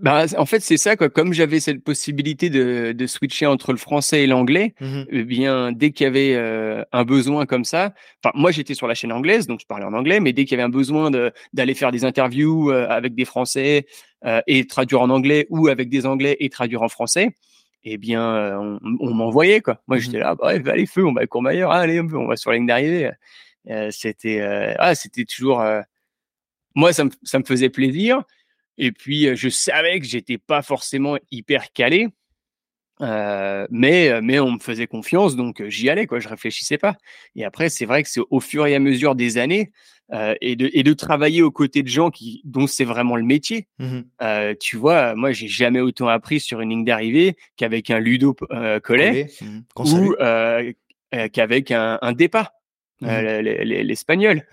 [0.00, 1.10] Bah, en fait, c'est ça, quoi.
[1.10, 5.70] Comme j'avais cette possibilité de, de switcher entre le français et l'anglais, mmh eh bien,
[5.70, 7.92] dès qu'il y avait euh, un besoin comme ça,
[8.24, 10.52] enfin, moi, j'étais sur la chaîne anglaise, donc je parlais en anglais, mais dès qu'il
[10.52, 13.84] y avait un besoin de, d'aller faire des interviews euh, avec des Français
[14.24, 17.28] euh, et traduire en anglais ou avec des Anglais et traduire en français,
[17.84, 19.80] eh bien, euh, on, m'envoyait quoi.
[19.86, 22.50] Moi, mmh j'étais là, bah, allez feu, on va à Courmayeur, allez, on va sur
[22.50, 23.10] la ligne d'arrivée.
[23.70, 25.64] Euh, c'était, euh, ah, c'était toujours,
[26.74, 28.22] moi, ça me, ça me faisait plaisir.
[28.78, 32.08] Et puis, je savais que j'étais pas forcément hyper calé,
[33.00, 36.20] mais, mais on me faisait confiance, donc j'y allais, quoi.
[36.20, 36.96] Je réfléchissais pas.
[37.36, 39.72] Et après, c'est vrai que c'est au fur et à mesure des années
[40.12, 43.24] euh, et, de, et de travailler aux côtés de gens qui, dont c'est vraiment le
[43.24, 43.66] métier.
[43.78, 47.98] Mmh euh, tu vois, moi, j'ai jamais autant appris sur une ligne d'arrivée qu'avec un
[47.98, 50.14] Ludo euh, Collet mmh ou
[51.32, 52.52] qu'avec un, un départ.
[53.00, 53.08] Mmh
[53.64, 54.46] l'espagnol.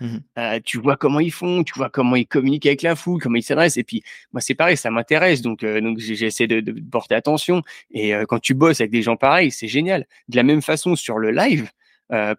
[0.64, 3.42] tu vois comment ils font, tu vois comment ils communiquent avec la foule, comment ils
[3.42, 3.76] s'adressent.
[3.76, 4.02] Et puis,
[4.32, 5.42] moi, c'est pareil, ça m'intéresse.
[5.42, 7.62] Donc, donc j'essaie de, de, porter attention.
[7.92, 10.06] Et quand tu bosses avec des gens pareils, c'est génial.
[10.28, 11.70] De la même façon, sur le live,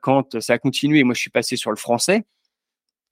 [0.01, 2.25] quand ça a continué, moi, je suis passé sur le français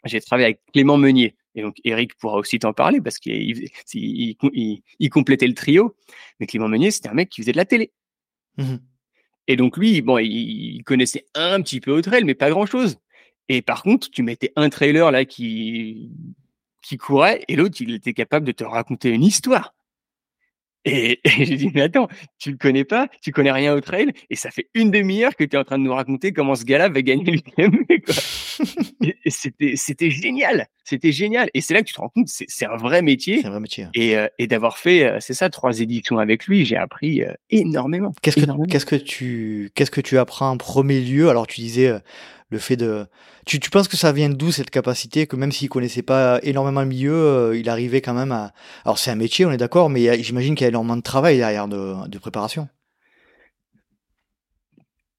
[0.06, 1.36] j'ai travaillé avec Clément Meunier.
[1.56, 5.96] Et donc, Eric pourra aussi t'en parler parce qu'il il, complétait le trio.
[6.40, 7.92] Mais Clément Meunier, c'était un mec qui faisait de la télé.
[8.58, 8.76] Mmh
[9.52, 13.00] et donc, lui, bon, il, connaissait un petit peu au trail, mais pas grand chose.
[13.48, 16.12] Et par contre, tu mettais un trailer là qui,
[16.84, 19.74] qui courait et l'autre, il était capable de te raconter une histoire.
[20.86, 22.08] Et, j'ai dit, mais attends,
[22.38, 25.44] tu le connais pas, tu connais rien au trail, et ça fait une demi-heure que
[25.44, 28.16] tu es en train de nous raconter comment ce gars-là va gagner l'UTMB, quoi.
[29.02, 31.50] et, c'était, c'était génial, c'était génial.
[31.54, 33.42] Et c'est là que tu te rends compte, c'est, c'est un vrai métier.
[33.42, 33.88] C'est un vrai métier.
[33.94, 37.34] Et, euh, et d'avoir fait, euh, c'est ça, trois éditions avec lui, j'ai appris euh,
[37.50, 38.14] énormément.
[38.22, 41.30] Qu'est-ce que, qu'est-ce que tu, qu'est-ce que tu apprends en premier lieu?
[41.30, 41.92] Alors, tu disais,
[42.50, 43.06] le fait de.
[43.46, 46.82] Tu, tu penses que ça vient d'où cette capacité que même s'il connaissait pas énormément
[46.82, 48.54] le milieu, euh, il arrivait quand même à.
[48.86, 51.38] Alors c'est un métier, on est d'accord, mais j'imagine qu'il y a énormément de travail
[51.38, 52.68] derrière de, de préparation.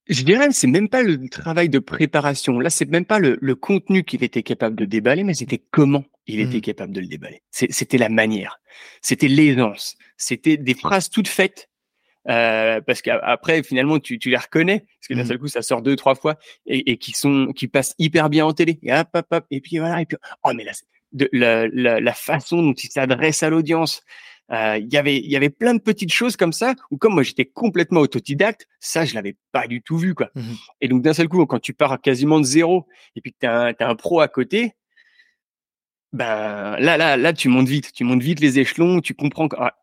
[0.09, 2.59] Je dirais, c'est même pas le travail de préparation.
[2.59, 6.05] Là, c'est même pas le, le contenu qu'il était capable de déballer, mais c'était comment
[6.27, 6.63] il était mmh.
[6.63, 7.43] capable de le déballer.
[7.51, 8.61] C'était la manière,
[9.03, 11.70] c'était l'aisance, c'était des phrases toutes faites
[12.29, 15.27] euh, parce qu'après finalement tu, tu les reconnais parce que d'un mmh.
[15.27, 16.37] seul coup ça sort deux trois fois
[16.67, 18.79] et, et qui sont qui passent hyper bien en télé.
[18.83, 20.73] Et hop hop hop et puis voilà et puis oh mais là
[21.13, 24.03] de, la, la, la, façon dont il s'adresse à l'audience.
[24.53, 27.15] Euh, il y avait il y avait plein de petites choses comme ça où comme
[27.15, 30.31] moi j'étais complètement autodidacte ça je l'avais pas du tout vu quoi.
[30.35, 30.43] Mmh
[30.81, 33.47] et donc d'un seul coup quand tu pars quasiment de zéro et puis que tu
[33.47, 34.75] as, as, un pro à côté
[36.13, 39.49] ben là, là, là, tu montes vite, tu montes vite les échelons, tu comprends.
[39.49, 39.77] Que, ah,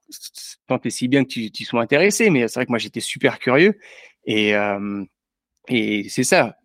[0.67, 2.99] tant et si bien que tu, tu sois intéressé, mais c'est vrai que moi j'étais
[2.99, 3.79] super curieux
[4.25, 5.03] et euh,
[5.69, 6.57] et c'est ça.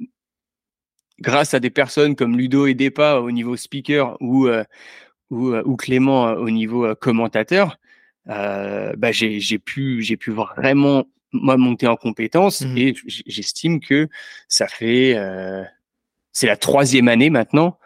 [1.20, 4.64] Grâce à des personnes comme Ludo et Depa au niveau speaker ou euh,
[5.30, 7.78] ou, euh, ou, Clément au niveau commentateur,
[8.26, 14.08] bah j'ai j'ai pu j'ai pu vraiment moi monter en compétences mmh et j'estime que
[14.48, 15.16] ça fait
[16.32, 17.78] c'est la troisième année maintenant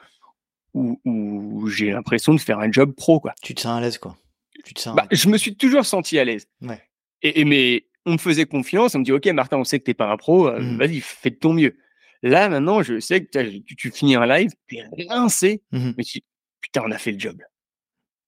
[0.76, 3.34] où, j'ai l'impression de faire un job pro, quoi.
[3.42, 4.16] Tu te sens à l'aise, quoi.
[4.64, 4.96] Tu te sens...
[4.96, 6.46] Bah, je me suis toujours senti à l'aise.
[6.62, 6.80] Ouais.
[7.22, 9.94] Et, mais on me faisait confiance, on me dit, OK, Martin, on sait que t'es
[9.94, 10.76] pas un pro, euh, mmh.
[10.76, 11.76] vas-y, fais de ton mieux.
[12.22, 15.90] Là, maintenant, je sais que tu, finis un live, t'es rincé, mmh.
[15.96, 16.20] mais tu,
[16.60, 17.40] putain, on a fait le job.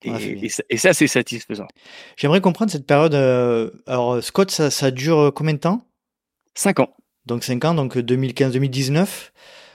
[0.02, 1.66] Et, ça, c'est satisfaisant.
[2.16, 3.14] J'aimerais comprendre cette période.
[3.14, 5.84] Euh, alors, Scott, ça, ça dure combien de temps?
[6.54, 6.94] Cinq ans.
[7.26, 9.30] Donc, cinq ans, donc 2015-2019.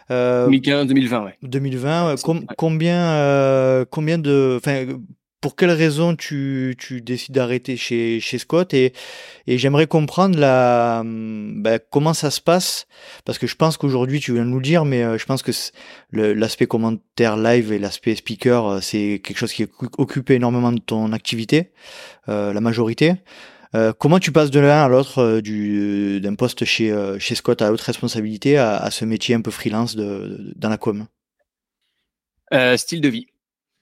[0.10, 1.38] 2015, 2020, ouais.
[1.44, 2.16] 2020,
[2.58, 4.86] combien, euh, combien de, enfin,
[5.44, 8.94] pour quelles raisons tu, tu décides d'arrêter chez, chez Scott et,
[9.46, 12.88] et j'aimerais comprendre la, ben, comment ça se passe?
[13.26, 15.44] Parce que je pense qu'aujourd'hui tu viens de nous le dire mais euh, je pense
[15.44, 15.52] que
[16.14, 19.68] l'aspect commentaire live et l'aspect speaker euh, c'est quelque chose qui
[19.98, 21.72] occupe énormément de ton activité,
[22.30, 23.16] euh, la majorité.
[23.76, 27.34] Euh, comment tu passes de l'un à l'autre euh, du d'un poste chez euh, chez
[27.34, 31.08] Scott à haute responsabilité à, à, ce métier un peu freelance de, dans la com?
[32.76, 33.28] Style de vie.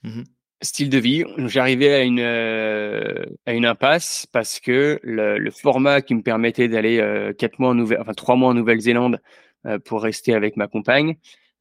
[0.03, 0.23] Mmh
[0.63, 1.23] style de vie.
[1.47, 7.33] J'arrivais à une à une impasse parce que le, le format qui me permettait d'aller
[7.39, 9.19] quatre mois en Nouvelle, enfin trois mois en Nouvelle-Zélande
[9.85, 11.15] pour rester avec ma compagne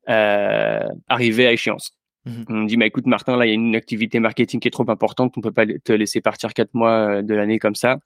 [0.06, 1.96] arrivait à échéance.
[2.26, 4.68] Mmh On me dit, bah, écoute, Martin, là, il y a une activité marketing qui
[4.68, 5.32] est trop importante.
[5.38, 8.00] On peut pas te laisser partir quatre mois de l'année comme ça.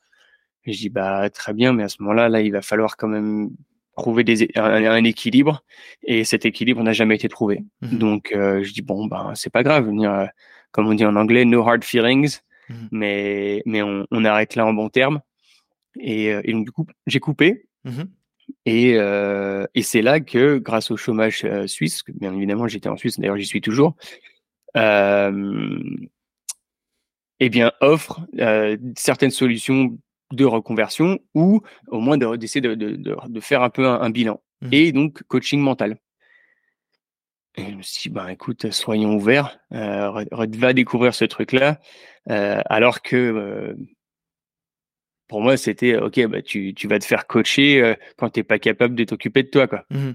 [0.66, 3.08] Et je dis bah très bien, mais à ce moment-là, là, il va falloir quand
[3.08, 3.50] même
[3.96, 5.64] trouver des, un, équilibre
[6.02, 7.64] et cet équilibre n'a jamais été trouvé.
[7.82, 10.26] Mmh donc euh, je dis bon ben c'est pas grave, euh,
[10.72, 12.38] comme on dit en anglais, no hard feelings,
[12.68, 15.20] mmh mais mais on, on, arrête là en bon terme.
[16.00, 17.66] Et, euh, et donc du coup j'ai coupé.
[17.84, 18.02] Mmh
[18.66, 22.96] et, euh, et c'est là que, grâce au chômage suisse, que bien évidemment j'étais en
[22.98, 23.96] Suisse, d'ailleurs j'y suis toujours,
[24.76, 25.80] euh,
[27.40, 28.20] eh bien offre
[28.96, 29.96] certaines solutions
[30.32, 34.40] de reconversion ou au moins d'essayer de, de, de, faire un peu un, bilan.
[34.62, 34.68] Mmh.
[34.72, 35.98] Et donc, coaching mental.
[37.56, 41.80] Et je me suis dit, bah, écoute, soyons ouverts, euh, va découvrir ce truc-là,
[42.30, 43.74] euh, alors que euh,
[45.28, 48.44] pour moi, c'était, ok, bah, tu, tu vas te faire coacher euh, quand tu n'es
[48.44, 49.66] pas capable de t'occuper de toi.
[49.66, 49.84] Quoi.
[49.90, 50.10] Mmh.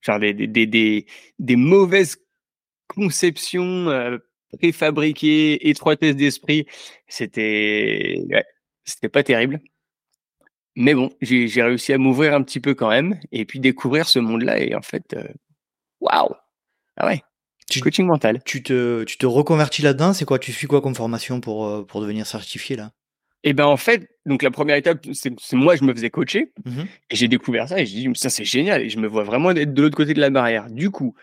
[0.00, 1.06] Genre des, des, des,
[1.38, 2.18] des, mauvaises
[2.88, 4.18] conceptions euh,
[4.58, 6.66] préfabriquées, étroitesse d'esprit.
[7.06, 8.22] C'était...
[8.30, 8.44] Ouais,
[8.84, 9.60] c'était pas terrible.
[10.76, 14.18] Mais bon, j'ai réussi à m'ouvrir un petit peu quand même et puis découvrir ce
[14.18, 14.60] monde-là.
[14.60, 15.28] Et en fait, euh,
[16.00, 16.34] waouh!
[16.96, 17.22] Ah ouais,
[17.70, 18.40] tu, coaching mental.
[18.44, 20.38] Tu te, tu te reconvertis là-dedans C'est quoi?
[20.38, 22.92] Tu suis quoi comme formation pour, euh, pour devenir certifié là?
[23.42, 26.52] Et eh ben en fait, donc la première étape, c'est moi je me faisais coacher
[26.66, 29.24] mmh et j'ai découvert ça et j'ai dit ça c'est génial et je me vois
[29.24, 30.68] vraiment être de l'autre côté de la barrière.
[30.68, 31.14] Du coup,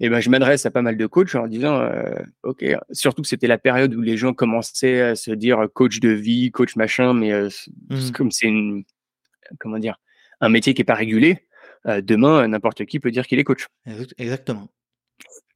[0.00, 2.02] et ben je m'adresse à pas mal de coachs en disant euh,
[2.42, 6.08] ok surtout que c'était la période où les gens commençaient à se dire coach de
[6.08, 7.48] vie coach machin mais euh,
[7.90, 8.10] mmh.
[8.12, 8.84] comme c'est une
[9.58, 10.00] comment dire
[10.40, 11.46] un métier qui est pas régulé
[11.86, 13.66] euh, demain n'importe qui peut dire qu'il est coach.
[14.18, 14.68] Exactement.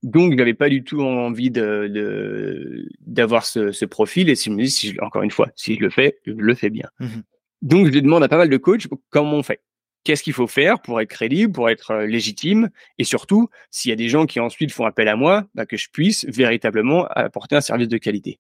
[0.03, 4.63] Donc j'avais pas du tout envie de d'avoir ce, ce, profil et si je me
[4.63, 6.89] dis si encore une fois si je le fais je le fais bien.
[7.01, 7.21] Mmh
[7.63, 9.61] donc je demande à pas mal de coachs comment on fait
[10.05, 13.93] qu'est-ce qu'il faut faire pour être crédible, pour être euh, légitime, et surtout, s'il y
[13.93, 17.57] a des gens qui ensuite font appel à moi, bah, que je puisse véritablement apporter
[17.57, 18.39] un service de qualité.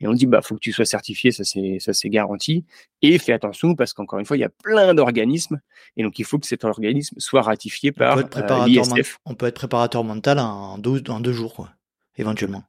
[0.00, 2.66] Et on dit, bah, faut que tu sois certifié, ça c'est, ça c'est garanti.
[3.00, 5.58] Et fais attention parce qu'encore une fois, il y a plein d'organismes.
[5.96, 9.18] Et donc, il faut que cet organisme soit ratifié par euh, l'ISF.
[9.24, 11.70] On peut être préparateur mental en deux, en deux jours, quoi,
[12.16, 12.64] éventuellement.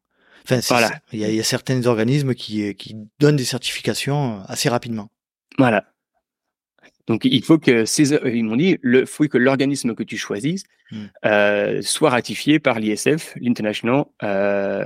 [0.46, 1.02] Enfin, voilà.
[1.12, 5.10] il, y a, il y a certains organismes qui, qui donnent des certifications assez rapidement.
[5.58, 5.84] Voilà.
[7.08, 10.64] Donc il faut que ces, ils m'ont dit, le faut que l'organisme que tu choisisses
[10.92, 11.06] hmm.
[11.26, 14.84] euh, soit ratifié par l'ISF, l'International, euh,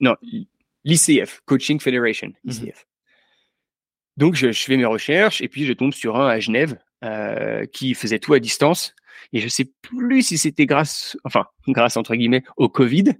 [0.00, 0.16] non,
[0.84, 2.50] l'ICF, Coaching Federation, hmm.
[2.50, 2.86] ICF.
[4.16, 7.64] Donc je, je, fais mes recherches et puis je tombe sur un à Genève euh,
[7.66, 8.94] qui faisait tout à distance.
[9.32, 13.14] Et je sais plus si c'était grâce, enfin grâce entre guillemets au Covid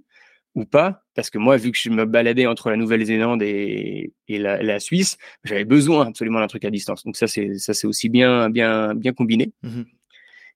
[0.55, 4.37] ou pas, parce que moi, vu que je me baladais entre la Nouvelle-Zélande et, et
[4.37, 7.03] la, la, Suisse, j'avais besoin absolument d'un truc à distance.
[7.03, 9.53] Donc ça, c'est ça, c'est aussi bien, bien, bien combiné.
[9.63, 9.83] Mmh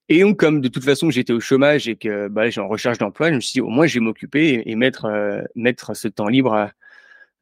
[0.08, 3.00] et donc, comme de toute façon, j'étais au chômage et que bah, j'ai en recherche
[3.00, 6.08] d'emploi, je me suis dit, au moins, je vais m'occuper et, mettre, euh, mettre ce
[6.08, 6.72] temps libre, à,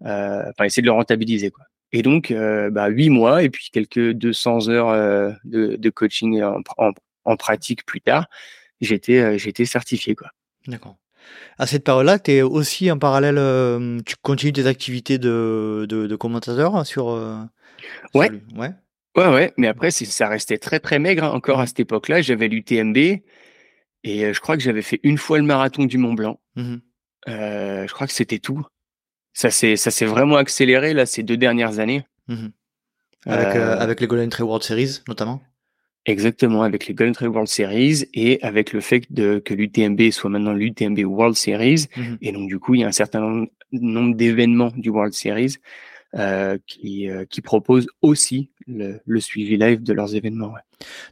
[0.05, 1.65] euh, enfin, essayer de le rentabiliser, quoi.
[1.91, 6.41] Et donc, euh, bah, huit mois et puis quelques 200 heures euh, de, de, coaching
[6.41, 6.91] en, en,
[7.25, 8.27] en, pratique plus tard,
[8.81, 10.29] j'étais, j'étais certifié, quoi.
[10.67, 10.97] D'accord
[11.57, 16.15] à cette période-là, tu es aussi en parallèle, euh, tu continues tes activités de, de,
[16.15, 17.09] commentateur sur.
[17.09, 17.37] Euh,
[18.13, 18.31] ouais.
[18.55, 18.71] ouais.
[19.15, 19.53] Ouais, ouais.
[19.57, 21.23] Mais après, ça restait très, très maigre.
[21.23, 21.31] Hein.
[21.31, 23.21] Encore à cette époque-là, j'avais l'UTMB et
[24.05, 26.39] euh, je crois que j'avais fait une fois le marathon du Mont Blanc.
[26.55, 26.75] Mmh
[27.25, 28.65] je crois que c'était tout.
[29.31, 32.05] Ça s'est, vraiment accéléré là ces deux dernières années.
[32.27, 32.47] Mmh
[33.25, 35.41] avec, avec les Golden Trail World Series notamment.
[36.05, 40.29] Exactement, avec les Golden Trail World Series et avec le fait de, que l'UTMB soit
[40.29, 41.87] maintenant l'UTMB World Series.
[41.95, 42.17] Mhm.
[42.21, 45.55] Et donc, du coup, il y a un certain nombre d'événements du World Series
[46.15, 50.51] euh, qui, euh, qui proposent aussi le, le, suivi live de leurs événements.
[50.51, 50.61] Ouais.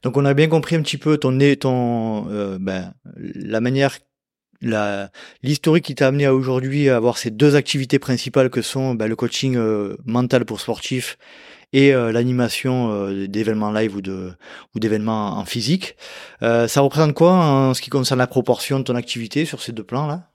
[0.04, 3.98] Donc, on a bien compris un petit peu ton, ton euh, ben, la manière
[4.62, 5.10] la
[5.42, 9.08] l'historique qui t'a amené à aujourd'hui à avoir ces deux activités principales que sont ben,
[9.08, 11.18] le coaching euh, mental pour sportifs
[11.74, 14.34] et euh, l'animation euh, d'événements live ou de
[14.76, 15.96] ou d'événements en physique.
[16.42, 19.72] Euh, ça représente quoi en ce qui concerne la proportion de ton activité sur ces
[19.72, 20.30] deux plans là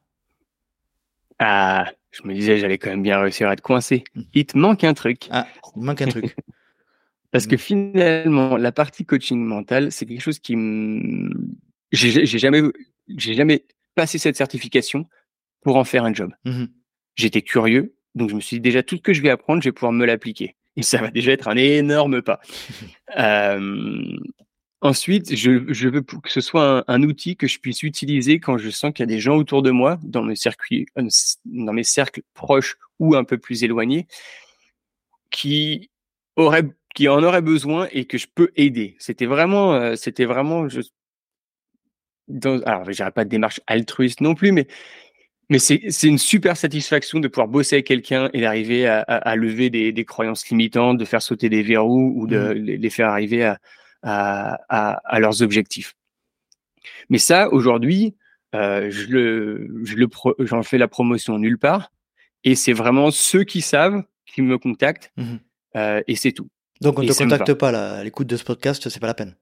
[1.39, 4.05] Ah, je me disais j'allais quand même bien réussir à être coincé.
[4.15, 4.21] Mmh.
[4.35, 5.29] Il te manque un truc.
[5.31, 5.47] Ah,
[5.77, 6.35] il manque un truc.
[7.33, 11.31] Parce que finalement, la partie coaching mental, c'est quelque chose qui me...
[11.93, 12.63] j'ai jamais,
[13.09, 15.07] j'ai jamais passé cette certification
[15.61, 16.33] pour en faire un job.
[16.45, 16.67] Mmh
[17.15, 19.69] J'étais curieux, donc je me suis dit déjà tout ce que je vais apprendre, je
[19.69, 22.41] vais pouvoir me l'appliquer et ça va déjà être un énorme pas.
[23.17, 24.19] Euh,
[24.81, 28.59] ensuite, je, je, veux que ce soit un, un, outil que je puisse utiliser quand
[28.59, 31.09] je sens qu'il y a des gens autour de moi, dans mes circuits, euh,
[31.47, 34.07] dans mes cercles proches ou un peu plus éloignés,
[35.31, 35.89] qui
[36.35, 38.97] auraient, qui en auraient besoin et que je peux aider.
[38.99, 40.81] C'était vraiment, euh, c'était vraiment, je,
[42.29, 44.67] dans, alors, je pas de démarche altruiste non plus, mais
[45.49, 49.37] mais c'est une super satisfaction de pouvoir bosser avec quelqu'un et d'arriver à, à, à,
[49.37, 52.53] lever des, des, croyances limitantes, de faire sauter des verrous ou de mmh.
[52.55, 53.59] les faire arriver à,
[54.03, 55.95] à leurs objectifs.
[57.09, 58.15] Mais ça, aujourd'hui,
[58.55, 60.09] euh, je le, je le,
[60.41, 61.93] j'en fais la promotion nulle part.
[62.45, 65.13] Et c'est vraiment ceux qui savent qui me contactent.
[65.17, 65.37] Mmh.
[65.77, 66.49] Euh, et c'est tout.
[66.81, 69.37] Donc on ne te contacte pas à l'écoute de ce podcast, c'est pas la peine.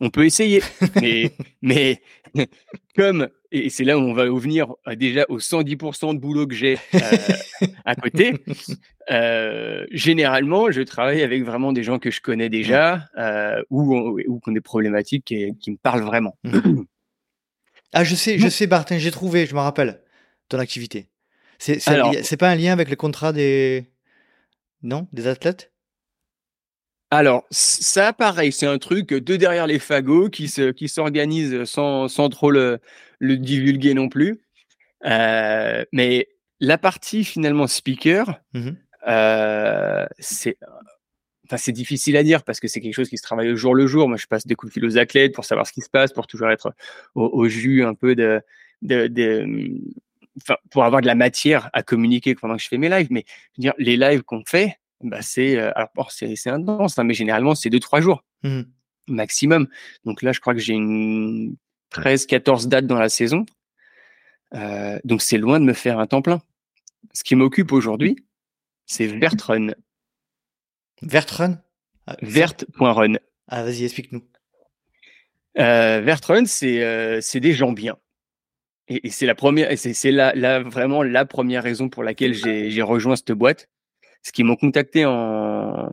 [0.00, 0.62] On peut essayer,
[1.02, 2.00] mais, mais
[2.96, 6.78] comme et c'est là où on va venir déjà aux 110% de boulot que j'ai
[6.94, 7.00] euh,
[7.84, 8.34] à côté.
[9.10, 14.38] Euh, généralement, je travaille avec vraiment des gens que je connais déjà euh, ou, ou
[14.38, 16.36] qui ont des problématiques qui, qui me parlent vraiment.
[16.44, 16.82] Mmh.
[17.94, 20.02] ah, je sais, je sais, Martin, j'ai trouvé, je me rappelle,
[20.50, 21.08] ton activité.
[21.58, 23.86] C'est pas un lien avec le contrat des.
[24.82, 25.72] Non Des athlètes?
[27.10, 32.08] Alors, ça, pareil, c'est un truc de derrière les fagots qui se, qui s'organise sans,
[32.08, 32.80] sans trop le,
[33.18, 34.40] le divulguer non plus.
[35.04, 36.28] Euh, mais
[36.60, 38.70] la partie finalement speaker, mmh
[39.06, 40.58] euh, c'est,
[41.46, 43.74] enfin, c'est difficile à dire parce que c'est quelque chose qui se travaille au jour
[43.74, 44.08] le jour.
[44.08, 46.12] Moi, je passe des coups de fil aux athlètes pour savoir ce qui se passe,
[46.12, 46.74] pour toujours être
[47.14, 48.42] au, au jus un peu de,
[48.82, 49.46] de, de
[50.70, 53.08] pour avoir de la matière à communiquer pendant que je fais mes lives.
[53.10, 56.98] Mais je veux dire, les lives qu'on fait, bah c'est euh, alors c'est c'est intense,
[56.98, 58.62] hein, mais généralement c'est deux trois jours mmh.
[59.08, 59.68] maximum.
[60.04, 61.56] Donc là, je crois que j'ai une
[61.90, 63.46] 13, 14 dates dans la saison.
[64.54, 66.40] Euh, donc c'est loin de me faire un temps plein.
[67.12, 68.16] Ce qui m'occupe aujourd'hui,
[68.86, 69.68] c'est Vertrun.
[71.02, 71.60] Vertrun?
[72.06, 73.14] Ah, Vert.run.
[73.48, 74.22] Ah vas-y, explique-nous.
[75.58, 77.98] Euh, Vertrun, c'est euh, c'est des gens bien.
[78.88, 82.82] Et, et c'est la première, c'est la, la, vraiment la première raison pour laquelle j'ai
[82.82, 83.68] rejoint cette boîte
[84.22, 85.92] ce qu'ils m'ont contacté en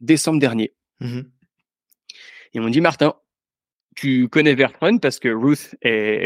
[0.00, 0.74] décembre dernier.
[1.00, 1.20] Mmh
[2.52, 3.14] Ils m'ont dit Martin,
[3.96, 5.76] tu connais Vertrun parce que Ruth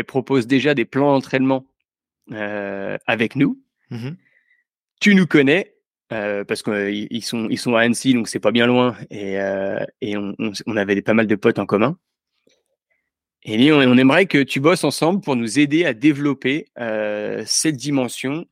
[0.06, 1.66] propose déjà des plans d'entraînement
[2.32, 3.60] euh, avec nous.
[3.90, 4.10] Mmh
[5.00, 5.76] tu nous connais
[6.08, 9.34] parce qu'ils sont ils sont à Annecy, donc c'est pas bien loin, et,
[10.00, 10.34] et on,
[10.66, 11.96] on, avait pas mal de potes en commun.
[13.44, 16.66] Et on, on aimerait que tu bosses ensemble pour nous aider à développer
[17.46, 18.44] cette dimension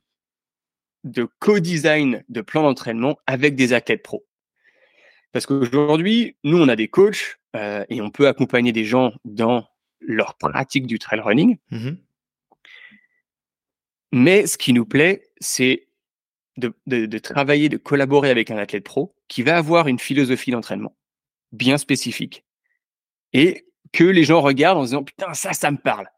[1.11, 4.25] de co-design de plan d'entraînement avec des athlètes pro.
[5.31, 9.67] Parce qu'aujourd'hui, nous, on a des coachs euh, et on peut accompagner des gens dans
[9.99, 11.57] leur pratique du trail running.
[11.71, 11.91] Mmh
[14.11, 15.87] Mais ce qui nous plaît, c'est
[16.57, 20.95] de, de, travailler, de collaborer avec un athlète pro qui va avoir une philosophie d'entraînement
[21.51, 22.45] bien spécifique
[23.33, 26.09] et que les gens regardent en disant putain ça ça me parle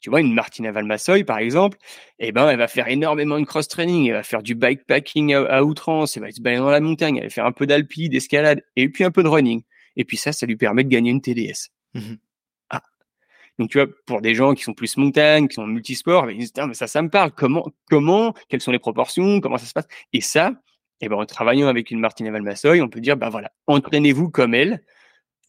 [0.00, 1.76] tu vois, une Martina Valmassoy, par exemple,
[2.18, 5.62] eh ben, elle va faire énormément de cross-training, elle va faire du bikepacking à, à,
[5.62, 8.62] outrance, elle va se balader dans la montagne, elle va faire un peu d'alpi, d'escalade,
[8.76, 9.62] et puis un peu de running.
[9.96, 11.70] Et puis ça, ça lui permet de gagner une TDS.
[11.94, 12.14] Mmh
[12.70, 12.82] ah.
[13.58, 16.52] Donc, tu vois, pour des gens qui sont plus montagne, qui sont multisports, ils disent,
[16.66, 17.32] mais ça, ça me parle.
[17.32, 19.88] Comment, comment, quelles sont les proportions, comment ça se passe?
[20.12, 20.54] Et ça,
[21.00, 24.54] eh ben, en travaillant avec une Martina Valmassoy, on peut dire, ben voilà, entraînez-vous comme
[24.54, 24.82] elle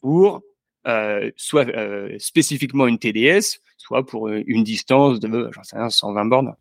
[0.02, 0.42] pour
[0.88, 5.90] euh, soit euh, spécifiquement une TDS, soit pour euh, une distance de, j'en sais rien,
[5.90, 6.56] 120 bornes,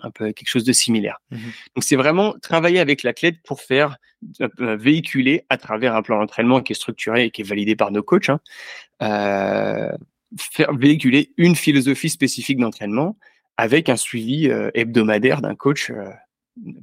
[0.00, 1.18] un peu quelque chose de similaire.
[1.30, 1.36] Mmh
[1.74, 3.96] Donc c'est vraiment travailler avec l'athlète pour faire
[4.58, 8.02] véhiculer à travers un plan d'entraînement qui est structuré et qui est validé par nos
[8.02, 8.40] coachs, hein,
[10.38, 13.18] faire véhiculer une philosophie spécifique d'entraînement
[13.58, 15.92] avec un suivi hebdomadaire d'un coach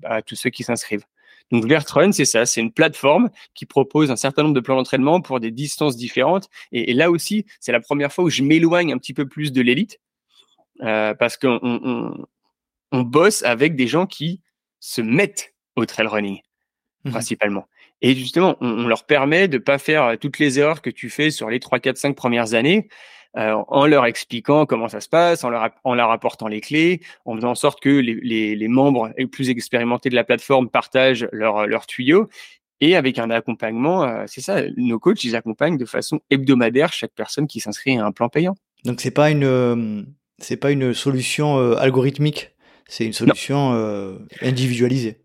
[0.04, 1.06] à tous ceux qui s'inscrivent.
[1.52, 5.22] Donc Vertrun, c'est ça, c'est une plateforme qui propose un certain nombre de plans d'entraînement
[5.22, 6.50] pour des distances différentes.
[6.72, 9.62] Et, là aussi, c'est la première fois où je m'éloigne un petit peu plus de
[9.62, 10.00] l'élite
[10.82, 11.60] euh, parce qu'on
[12.92, 14.42] on, bosse avec des gens qui
[14.80, 16.40] se mettent au trail running
[17.04, 17.68] mmh principalement.
[18.02, 21.50] Et justement, on, leur permet de pas faire toutes les erreurs que tu fais sur
[21.50, 22.90] les 3, 4, 5 premières années.
[23.38, 27.00] Euh, en leur expliquant comment ça se passe, en leur, en leur apportant les clés,
[27.24, 30.70] en faisant en sorte que les, les, les membres les plus expérimentés de la plateforme
[30.70, 32.28] partagent leurs leur tuyaux.
[32.82, 37.14] Et avec un accompagnement, euh, c'est ça, nos coachs, ils accompagnent de façon hebdomadaire chaque
[37.16, 38.56] personne qui s'inscrit à un plan payant.
[38.84, 40.02] Donc c'est pas une euh,
[40.40, 42.52] c'est pas une solution algorithmique,
[42.88, 43.72] c'est une solution
[44.42, 45.21] individualisée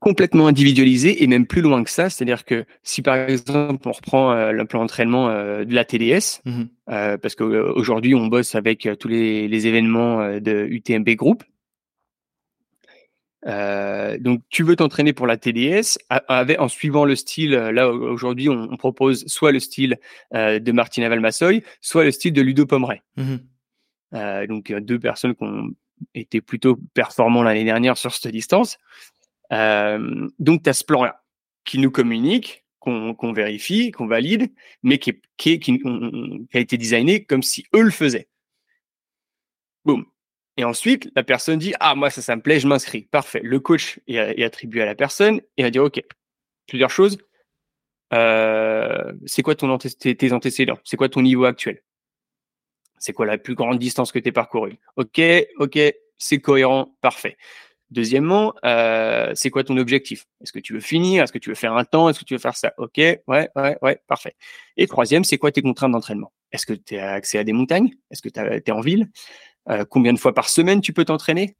[0.00, 2.10] complètement individualisé et même plus loin que ça.
[2.10, 6.40] C'est-à-dire que si par exemple on reprend euh, le plan d'entraînement euh, de la TDS,
[6.44, 11.44] mmh euh, parce qu'aujourd'hui on bosse avec tous les, les événements de UTMB Group.
[13.46, 17.52] donc tu veux t'entraîner pour la TDS avec, en suivant le style.
[17.52, 19.96] Là aujourd'hui on, propose soit le style
[20.34, 23.00] de Martina Valmassoy, soit le style de Ludo Pomeray.
[23.16, 23.36] Mmh
[24.48, 25.70] donc deux personnes qui ont
[26.14, 28.76] été plutôt performants l'année dernière sur cette distance.
[29.52, 31.22] Donc, tu as ce plan-là
[31.64, 34.52] qui nous communique, qu'on vérifie, qu'on valide,
[34.82, 38.28] mais qui, a été designé comme si eux le faisaient.
[39.84, 40.06] Boum.
[40.56, 43.02] Et ensuite, la personne dit Ah, moi, ça, ça me plaît, je m'inscris.
[43.02, 43.40] Parfait.
[43.42, 46.02] Le coach est, attribué à la personne et va dire Ok,
[46.66, 47.18] plusieurs choses.
[48.10, 50.78] C'est quoi ton tes antécédents?
[50.84, 51.82] C'est quoi ton niveau actuel?
[52.98, 54.78] C'est quoi la plus grande distance que tu as parcourue?
[54.96, 55.20] Ok,
[55.56, 55.78] ok,
[56.18, 57.36] c'est cohérent, parfait.
[57.92, 60.24] Deuxièmement, euh, c'est quoi ton objectif?
[60.40, 61.22] Est-ce que tu veux finir?
[61.22, 62.08] Est-ce que tu veux faire un temps?
[62.08, 62.72] Est-ce que tu veux faire ça?
[62.78, 64.34] Ok, ouais, ouais, ouais, parfait.
[64.78, 66.32] Et troisième, c'est quoi tes contraintes d'entraînement?
[66.52, 67.90] Est-ce que tu as accès à des montagnes?
[68.10, 69.10] Est-ce que tu es en ville?
[69.68, 71.54] Euh, Combien de fois par semaine tu peux t'entraîner?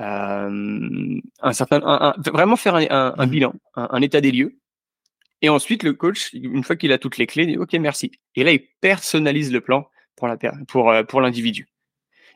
[0.00, 4.58] Euh, un certain, Vraiment faire un, mmh bilan, un, état des lieux.
[5.40, 8.10] Et ensuite, le coach, une fois qu'il a toutes les clés, dit OK, merci.
[8.34, 10.28] Et là, il personnalise le plan pour
[11.06, 11.69] pour l'individu.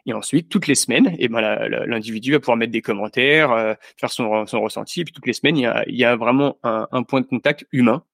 [0.06, 1.40] Et ensuite, toutes les semaines, eh ben,
[1.86, 5.01] l'individu va pouvoir mettre des commentaires, euh, faire son, son, ressenti.
[5.01, 7.20] Et puis toutes les semaines, il y a, il y a vraiment un, un, point
[7.20, 8.05] de contact humain.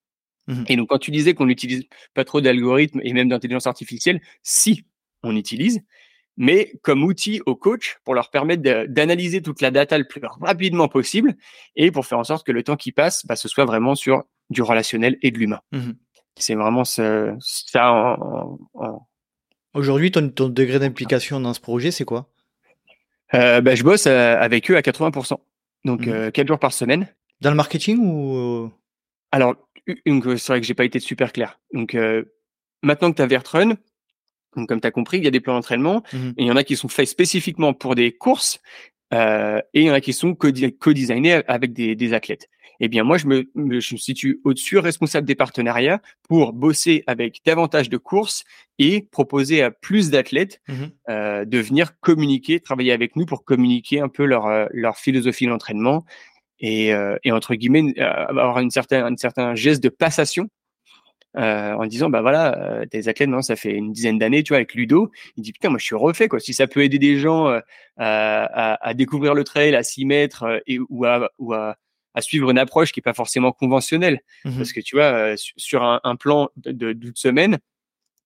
[0.47, 1.85] Mmh et donc, quand tu disais qu'on n'utilise
[2.15, 4.85] pas trop d'algorithmes et même d'intelligence artificielle, si
[5.23, 5.83] on utilise,
[6.37, 10.89] mais comme outil au coach pour leur permettre d'analyser toute la data le plus rapidement
[10.89, 11.37] possible
[11.77, 14.25] et pour faire en sorte que le temps qui passe, bah, ce soit vraiment sur
[14.49, 15.61] du relationnel et de l'humain.
[15.73, 15.91] Mmh
[16.37, 19.07] C'est vraiment ce, ça en, en,
[19.75, 22.29] Aujourd'hui, ton, ton, degré d'implication dans ce projet, c'est quoi?
[23.35, 25.37] Euh, bah, Je bosse euh, avec eux à 80%.
[25.85, 26.13] Donc, 4 mhm.
[26.15, 27.09] euh, jours par semaine.
[27.41, 28.71] Dans le marketing ou
[29.31, 29.55] Alors,
[29.87, 31.59] c'est vrai que j'ai pas été super clair.
[31.73, 31.97] Donc,
[32.83, 33.77] maintenant que tu as Vertrun,
[34.57, 36.35] donc comme tu as compris, il y a des plans d'entraînement mhm.
[36.37, 38.61] et il y en a qui sont faits spécifiquement pour des courses
[39.13, 42.51] et il y en a qui sont co-designés avec des, des athlètes
[42.81, 47.41] eh bien moi je me, je me situe au-dessus, responsable des partenariats, pour bosser avec
[47.45, 48.45] davantage de courses
[48.79, 50.75] et proposer à plus d'athlètes mmh
[51.09, 55.47] euh, de venir communiquer, travailler avec nous pour communiquer un peu leur, euh, leur philosophie
[55.47, 56.05] d'entraînement
[56.61, 60.49] et, euh, et entre guillemets avoir une certaine, un certain geste de passation
[61.37, 64.49] euh, en disant bah voilà, euh, des athlètes non, ça fait une dizaine d'années, tu
[64.49, 65.13] vois, avec Ludo.
[65.37, 66.41] Il dit putain, moi je suis refait quoi.
[66.41, 67.61] Si ça peut aider des gens euh,
[67.97, 71.77] à, à, découvrir le trail, à s'y mettre et ou à ou à,
[72.15, 75.83] à, suivre une approche qui est pas forcément conventionnelle, mmh parce que tu vois, sur
[75.83, 77.59] un, un plan de, de, semaine,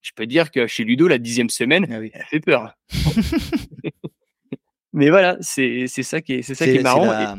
[0.03, 2.11] je peux dire que chez Ludo la dixième semaine, ah oui.
[2.13, 2.75] elle fait peur.
[4.93, 7.37] mais voilà, c'est ça qui est c'est ça qui est marrant.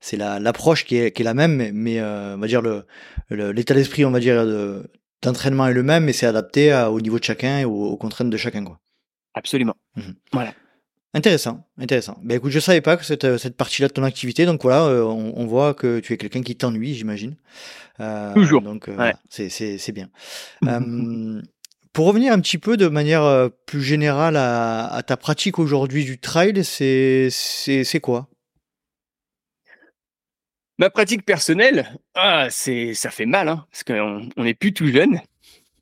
[0.00, 2.86] C'est la l'approche qui est qui est la même, mais, on va dire le
[3.30, 4.90] l'état d'esprit, on va dire de
[5.22, 8.36] d'entraînement est le même, mais c'est adapté au niveau de chacun et aux, contraintes de
[8.36, 8.64] chacun.
[8.64, 8.78] Quoi.
[9.34, 9.76] Absolument.
[9.96, 10.54] Mmh voilà.
[11.16, 12.18] Intéressant, intéressant.
[12.24, 15.04] Ben écoute, je savais pas que cette, cette partie-là de ton activité, donc voilà, euh,
[15.04, 17.36] on, voit que tu es quelqu'un qui t'ennuie, j'imagine.
[18.00, 18.62] Euh, Toujours.
[18.62, 20.10] Donc euh, c'est bien.
[21.92, 26.18] pour revenir un petit peu de manière plus générale à, à ta pratique aujourd'hui du
[26.18, 27.30] trail, c'est
[28.02, 28.28] quoi?
[30.78, 34.88] Ma pratique personnelle, ah, c'est, ça fait mal, hein, parce qu'on on n'est plus tout
[34.88, 35.20] jeune.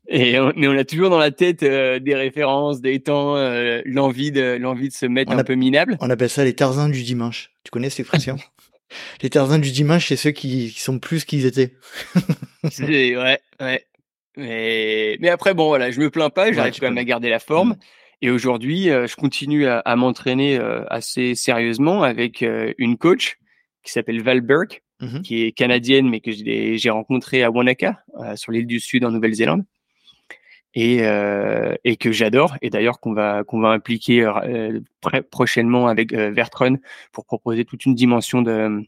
[0.07, 4.31] Et mais on a toujours dans la tête euh, des références, des temps, euh, l'envie
[4.31, 5.97] de l'envie de se mettre un peu minable.
[6.01, 7.51] On appelle ça les Tarzans du dimanche.
[7.63, 8.37] Tu connais cette expression?
[9.23, 11.73] Les Tarzans du dimanche, c'est ceux qui, qui sont plus qu'ils étaient.
[12.69, 13.87] c'est, ouais, ouais.
[14.37, 17.39] Mais, mais après bon voilà, je me plains pas, j'arrive quand même à garder la
[17.39, 17.69] forme.
[17.69, 17.77] Mm.
[18.21, 20.59] Et aujourd'hui, euh, je continue à, à m'entraîner
[20.91, 22.45] assez sérieusement avec
[22.77, 23.39] une coach
[23.83, 28.35] qui s'appelle Val Burke, mmh qui est canadienne, mais que j'ai rencontré à Wanaka, euh,
[28.35, 29.63] sur l'île du Sud en Nouvelle-Zélande,
[30.73, 34.79] et, euh, et que j'adore, et d'ailleurs qu'on va qu'on va impliquer euh,
[35.31, 36.77] prochainement avec euh, Vertrun
[37.11, 38.81] pour proposer toute une dimension de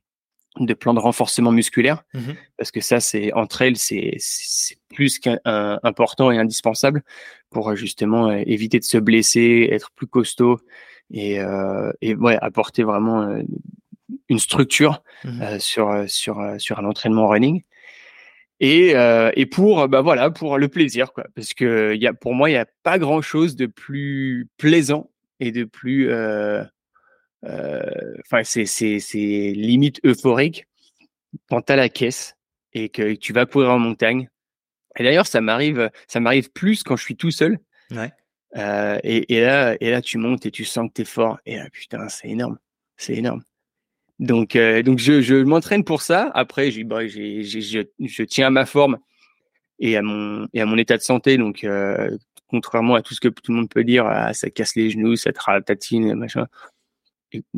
[0.57, 4.18] de plan de renforcement musculaire, mmh parce que ça, c'est entre elles, c'est
[4.94, 7.03] plus qu'important et indispensable
[7.49, 10.62] pour justement éviter de se blesser, être plus costaud
[11.12, 11.40] et,
[12.02, 13.38] et ouais, apporter vraiment
[14.30, 17.64] une structure euh, sur euh, sur euh, sur un entraînement running
[18.60, 18.94] et
[19.36, 21.26] et pour bah voilà pour le plaisir quoi.
[21.36, 24.48] Parce que il y a pour moi il y a pas grand chose de plus
[24.57, 26.10] plaisant et de plus
[27.44, 30.68] enfin c'est c'est c'est limite euphorique
[31.49, 32.36] quand t'as la caisse
[32.73, 34.30] et que tu vas courir en montagne.
[34.98, 37.60] Et d'ailleurs ça m'arrive ça m'arrive plus quand je suis tout seul.
[37.91, 38.11] Ouais.
[39.03, 41.40] et, et là et là tu montes et tu sens que t'es fort.
[41.45, 42.57] Et là putain c'est énorme.
[42.98, 43.44] C'est énorme
[44.20, 46.32] donc, euh, donc je, je m'entraîne pour ça.
[46.34, 48.98] Après, j'ai, bah, j'ai, je, je tiens à ma forme
[49.80, 51.38] et à mon et à mon état de santé.
[51.38, 52.18] Donc, euh,
[52.48, 55.16] contrairement à tout ce que tout le monde peut dire, ah, ça casse les genoux,
[55.16, 56.48] ça tatine, machin.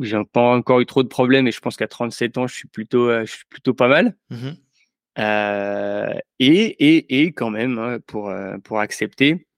[0.00, 2.68] J'ai pas encore eu trop de problèmes et je pense qu'à 37 ans, je suis
[2.68, 4.16] plutôt, euh, je suis plutôt pas mal.
[4.30, 4.50] Mmh
[6.40, 8.32] et, et, et quand même, hein, pour,
[8.62, 9.48] pour accepter,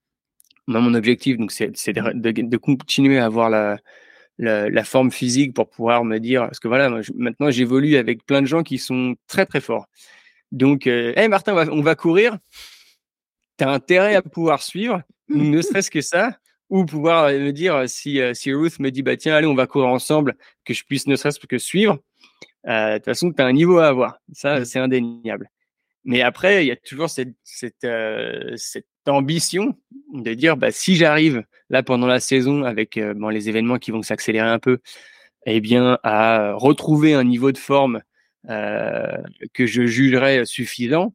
[0.67, 3.77] moi, mon objectif, donc, c'est, c'est de, de, de, continuer à avoir la,
[4.41, 8.41] la, forme physique pour pouvoir me dire parce que voilà moi, maintenant j'évolue avec plein
[8.41, 9.87] de gens qui sont très très forts.
[10.51, 12.39] Donc euh, hey Martin on va, on va courir.
[13.59, 16.39] Tu as intérêt à pouvoir suivre ne serait-ce que ça
[16.71, 19.55] ou pouvoir euh, me dire si euh, si Ruth me dit bah tiens allez on
[19.55, 21.99] va courir ensemble que je puisse ne serait-ce que suivre.
[22.65, 24.19] De toute façon tu as un niveau à avoir.
[24.33, 25.51] Ça c'est indéniable.
[26.05, 27.87] Mais après il y a toujours cette cette,
[28.57, 29.77] cette ambition
[30.15, 33.93] de dire bah, si j'arrive là pendant la saison avec euh, bon, les événements qui
[33.93, 34.79] vont s'accélérer un peu,
[35.47, 38.03] eh bien à retrouver un niveau de forme
[38.49, 39.17] euh,
[39.55, 41.15] que je jugerais suffisant,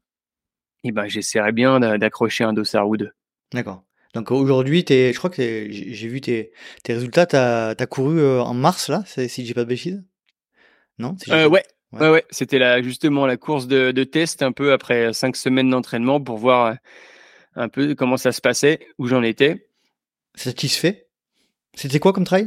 [0.84, 3.12] et eh ben j'essaierai bien d'accrocher un dossard ou deux.
[3.54, 3.84] D'accord.
[4.14, 6.52] Donc aujourd'hui, je crois que j'ai vu tes,
[6.84, 7.26] tes résultats.
[7.26, 10.04] Tu as, couru euh, en mars, là, si j'ai pas de bêtises?
[10.98, 11.46] Non ouais.
[11.46, 11.64] ouais.
[11.92, 16.20] Ouais, C'était là justement la course de, de, test un peu après cinq semaines d'entraînement
[16.20, 16.76] pour voir
[17.56, 19.65] un peu comment ça se passait, où j'en étais.
[20.36, 21.08] Satisfait
[21.74, 22.46] C'était quoi comme trail?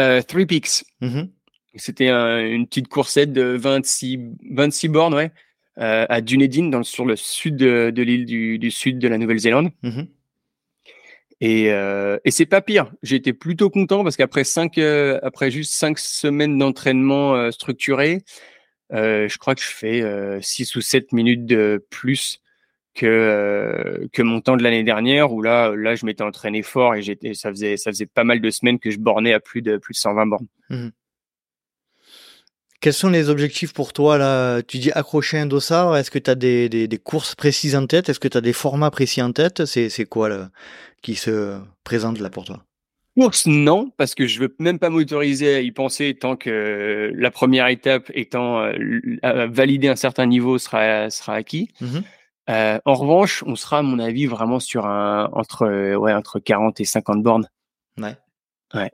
[0.00, 0.84] Euh, Three Peaks.
[1.02, 1.30] Mm-hmm.
[1.76, 4.18] C'était une petite coursette de 26,
[4.50, 5.30] 26 bornes, ouais,
[5.78, 9.70] euh, à Dunedin, dans, sur le sud de, l'île du, sud de la Nouvelle-Zélande.
[9.84, 10.06] Mm-hmm.
[11.40, 12.92] Et, euh, et c'est pas pire.
[13.08, 18.22] Été plutôt content parce qu'après cinq, euh, après juste cinq semaines d'entraînement euh, structuré,
[18.92, 20.02] je crois que je fais
[20.42, 22.40] 6 ou 7 minutes de plus
[22.94, 26.94] que euh, que mon temps de l'année dernière où là là je m'étais entraîné fort
[26.94, 29.62] et j'étais ça faisait ça faisait pas mal de semaines que je bornais à plus
[29.62, 30.46] de plus de 120 bornes.
[30.70, 30.88] Mmh.
[32.80, 34.62] Quels sont les objectifs pour toi là?
[34.62, 37.86] Tu dis accrocher un dossard, est-ce que tu as des, des, des, courses précises en
[37.86, 38.08] tête?
[38.08, 39.66] Est-ce que tu as des formats précis en tête?
[39.66, 40.50] C'est c'est quoi là,
[41.02, 42.64] qui se présente là pour toi?
[43.18, 47.30] Course non, parce que je veux même pas m'autoriser à y penser tant que la
[47.30, 51.68] première étape étant euh, valider un certain niveau sera sera acquis.
[51.82, 51.98] Mmh
[52.50, 56.40] euh, en revanche, on sera, à mon avis, vraiment sur un entre euh, ouais entre
[56.40, 57.48] 40 et 50 bornes.
[57.96, 58.16] Ouais.
[58.74, 58.90] Ouais.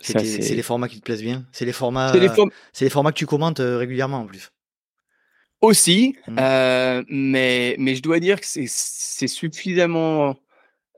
[0.00, 1.46] C'est les formats qui te plaisent bien.
[1.52, 2.12] C'est les formats.
[2.12, 4.50] C'est les, formats que tu commentes euh, régulièrement en plus.
[5.60, 6.34] Aussi, mmh.
[7.08, 10.34] mais, mais je dois dire que c'est suffisamment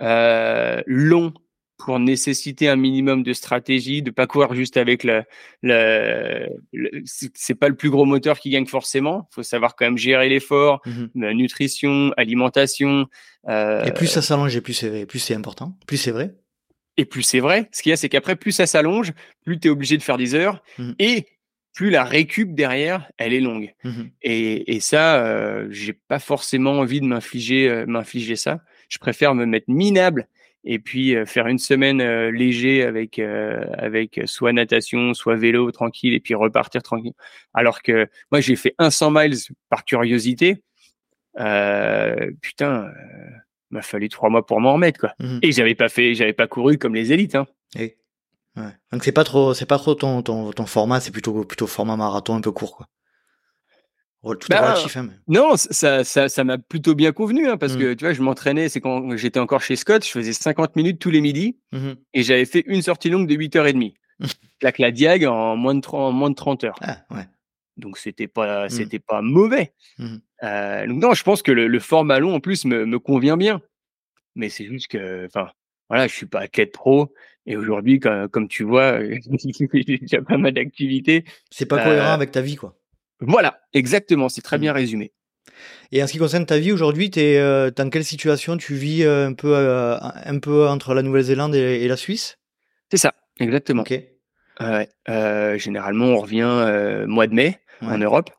[0.01, 1.33] long
[1.79, 5.23] pour nécessiter un minimum de stratégie, de pas courir juste avec le,
[5.63, 6.49] le,
[7.05, 9.29] c'est pas le plus gros moteur qui gagne forcément.
[9.31, 13.07] Il faut savoir quand même gérer l'effort, mmh nutrition, alimentation.
[13.49, 16.35] Euh, et plus ça s'allonge, et plus c'est plus c'est important, plus c'est vrai.
[16.97, 17.69] Et plus c'est vrai.
[17.73, 19.13] Ce qu'il y a, c'est qu'après, plus ça s'allonge,
[19.45, 21.27] plus tu es obligé de faire des heures, mmh et
[21.75, 23.75] plus la récup derrière, elle est longue.
[24.23, 28.63] Et, et, ça, euh, j'ai pas forcément envie de m'infliger, euh, m'infliger ça.
[28.89, 30.27] Je préfère me mettre minable
[30.67, 35.71] et puis euh, faire une semaine euh, léger avec euh, avec soit natation, soit vélo
[35.71, 37.15] tranquille et puis repartir tranquille.
[37.55, 39.37] Alors que moi j'ai fait 100 miles
[39.71, 40.63] par curiosité.
[42.43, 42.91] putain,
[43.71, 45.15] m'a fallu trois mois pour m'en remettre quoi.
[45.21, 47.37] Mmh et j'avais pas fait, j'avais pas couru comme les élites.
[47.37, 47.47] Hein.
[47.77, 47.97] ouais.
[48.93, 51.97] Donc c'est pas trop, c'est pas trop ton ton, ton format, c'est plutôt plutôt format
[51.97, 52.87] marathon un peu court quoi.
[54.51, 57.79] Bah, hein, non, ça, ça, ça m'a plutôt bien convenu hein, parce mmh.
[57.79, 60.99] que tu vois, je m'entraînais, c'est quand j'étais encore chez Scott, je faisais 50 minutes
[60.99, 63.95] tous les midis mmh et j'avais fait une sortie longue de 8h30.
[64.61, 66.79] Claque la diag en moins de 30, moins de 30 heures.
[66.83, 67.27] Ah, ouais.
[67.77, 68.71] Donc c'était pas, mmh.
[68.71, 69.75] c'était pas mauvais.
[70.43, 73.37] Euh, donc non, je pense que le, le format long en plus me, me convient
[73.37, 73.61] bien.
[74.35, 75.51] Mais c'est juste que, enfin,
[75.89, 77.13] voilà, je suis pas athlète pro
[77.47, 78.99] et aujourd'hui, comme, comme, tu vois,
[79.73, 81.25] j'ai déjà pas mal d'activités.
[81.51, 82.77] C'est pas cohérent euh, avec ta vie, quoi.
[83.21, 84.77] Voilà, exactement, c'est très bien mmh.
[84.77, 85.13] résumé.
[85.93, 88.75] Et en ce qui concerne ta vie aujourd'hui, tu es euh, dans quelle situation tu
[88.75, 92.39] vis euh, un peu euh, un peu entre la Nouvelle-Zélande et, la Suisse?
[92.91, 93.83] C'est ça, exactement.
[93.83, 94.01] Ok.
[95.59, 98.31] généralement, on revient mois de mai en Europe,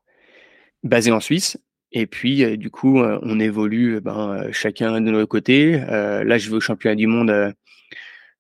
[0.84, 1.58] basé en Suisse.
[1.94, 5.72] Et puis, du coup, on évolue ben, chacun de notre côté.
[5.72, 7.54] là, je vais au championnat du monde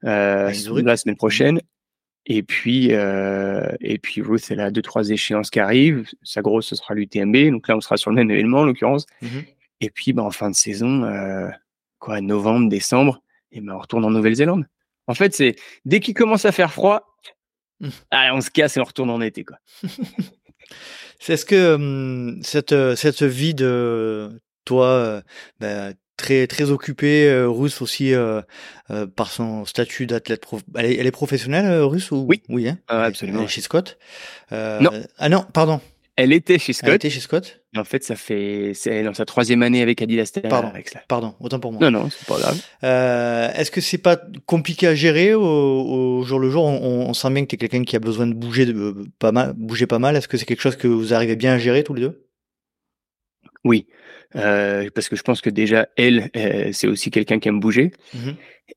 [0.02, 1.62] la semaine prochaine.
[2.30, 6.06] Et puis, euh, et puis Ruth, elle a deux, trois échéances qui arrivent.
[6.24, 7.52] Sa grosse, ce sera l'UTMB.
[7.52, 9.06] Donc là, on sera sur le même événement, en l'occurrence.
[9.22, 9.28] Mmh
[9.80, 11.50] et puis, bah, en fin de saison, euh,
[12.00, 13.22] quoi, novembre, décembre,
[13.52, 14.66] et ben, on retourne en Nouvelle-Zélande.
[15.06, 15.56] En fait, c'est
[15.86, 17.16] dès qu'il commence à faire froid,
[17.80, 17.90] mmh.
[18.10, 19.60] allez, on se casse et on retourne en été, quoi.
[21.20, 25.22] c'est ce que hum, cette, cette vie de toi, euh,
[25.60, 28.42] bah, très très occupée, euh, russe aussi euh,
[28.92, 30.44] euh, par son statut d'athlète.
[30.76, 33.40] Elle, est, elle, est professionnelle russe ou Oui, oui, hein ah, absolument.
[33.40, 33.98] Elle est chez Scott.
[34.52, 34.92] non.
[35.18, 35.80] Ah non, pardon.
[36.18, 36.90] Elle était chez Scott.
[36.90, 37.62] Elle était chez Scott.
[37.76, 40.32] En fait, ça fait c'est dans sa troisième année avec Adidas.
[40.50, 40.72] Pardon,
[41.08, 41.80] pardon, autant pour moi.
[41.80, 42.60] Non, non, c'est pas grave.
[42.84, 46.66] Euh, Est-ce que c'est pas compliqué à gérer au, au jour le jour?
[46.66, 49.32] On, on, sent bien que tu es quelqu'un qui a besoin de bouger de, pas
[49.32, 50.16] mal, bouger pas mal.
[50.16, 52.26] Est-ce que c'est quelque chose que vous arrivez bien à gérer tous les deux?
[53.64, 53.86] Oui,
[54.36, 57.92] euh, parce que je pense que déjà elle, euh, c'est aussi quelqu'un qui aime bouger.
[58.14, 58.32] Mmh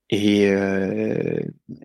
[0.08, 1.40] et euh,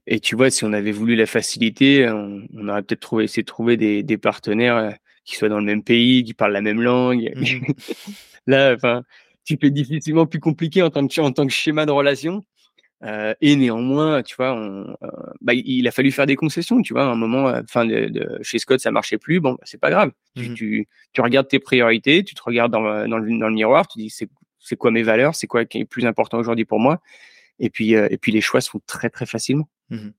[0.05, 3.43] et tu vois, si on avait voulu la faciliter, on, on aurait peut-être trouvé essayé
[3.43, 4.91] de trouver des, des, partenaires euh,
[5.23, 7.31] qui soient dans le même pays, qui parlent la même langue.
[7.35, 7.71] Mmh
[8.47, 9.03] Là, enfin,
[9.43, 12.43] tu peux difficilement plus compliqué en tant que en tant que schéma de relation.
[13.03, 15.07] Euh, et néanmoins, tu vois, on, euh,
[15.41, 16.81] bah, il a fallu faire des concessions.
[16.81, 19.39] Tu vois, à un moment, euh, enfin, de, de, chez Scott, ça marchait plus.
[19.39, 20.11] Bon, bah, c'est pas grave.
[20.35, 23.53] Tu, mmh tu, tu, regardes tes priorités, tu te regardes dans, dans, le, dans le
[23.53, 26.79] miroir, tu dis c'est, quoi mes valeurs, c'est quoi qui est plus important aujourd'hui pour
[26.79, 26.99] moi?
[27.59, 29.69] Et puis, euh, et puis les choix sont très très facilement.
[29.89, 30.09] Mmh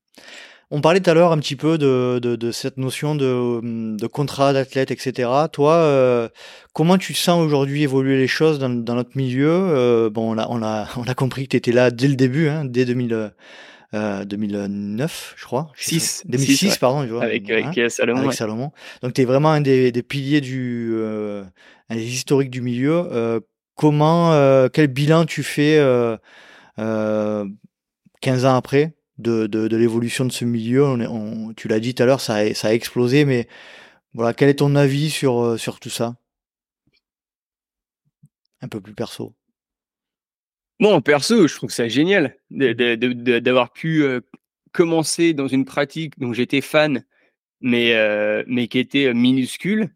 [0.69, 4.07] on parlait tout à l'heure un petit peu de, de, de cette notion de, de
[4.07, 5.29] contrat d'athlète, etc.
[5.51, 6.27] Toi, euh,
[6.73, 9.49] comment tu sens aujourd'hui évoluer les choses dans, dans notre milieu?
[9.49, 12.15] Euh, Bon, on a, on, a, on a compris que tu étais là dès le
[12.15, 13.31] début, hein, dès 2000,
[13.93, 15.71] euh, 2009, je crois.
[15.75, 16.23] 6.
[16.25, 17.03] 2006, pardon.
[17.03, 18.19] Tu vois, avec, avec hein, Salomon.
[18.19, 18.71] Avec Salomon.
[19.01, 20.91] Donc, tu es vraiment un des, des piliers du...
[20.95, 21.43] Euh,
[21.89, 23.07] un des historiques du milieu.
[23.11, 23.39] Euh,
[23.75, 24.33] comment,
[24.73, 25.77] quel bilan tu fais
[26.77, 28.96] 15 ans après?
[29.17, 30.85] De, de, de l'évolution de ce milieu.
[30.85, 33.47] On, on, tu l'as dit tout à l'heure, ça a, ça a explosé, mais
[34.13, 36.15] voilà, quel est ton avis sur, euh, sur tout ça?
[38.61, 39.35] Un peu plus perso.
[40.79, 44.21] Bon, perso, je trouve ça génial d'avoir pu euh,
[44.71, 47.03] commencer dans une pratique dont j'étais fan,
[47.61, 49.89] mais, euh, mais qui était minuscule,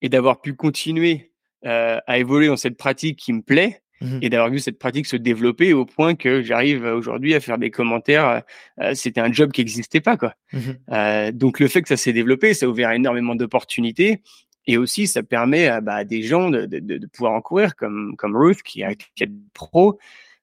[0.00, 1.30] et d'avoir pu continuer
[1.64, 5.16] à évoluer dans cette pratique qui me plaît Mmh et d'avoir vu cette pratique se
[5.16, 8.28] développer au point que j'arrive aujourd'hui à faire des commentaires.
[8.28, 8.40] Euh,
[8.80, 10.34] euh, c'était un job qui n'existait pas, quoi.
[10.52, 10.58] Mmh
[10.90, 14.20] euh, donc le fait que ça s'est développé, ça a ouvert énormément d'opportunités.
[14.66, 18.14] Et aussi, ça permet à, bah, des gens de, de, de, pouvoir en courir, comme,
[18.16, 19.98] comme Ruth, qui a, qui pro.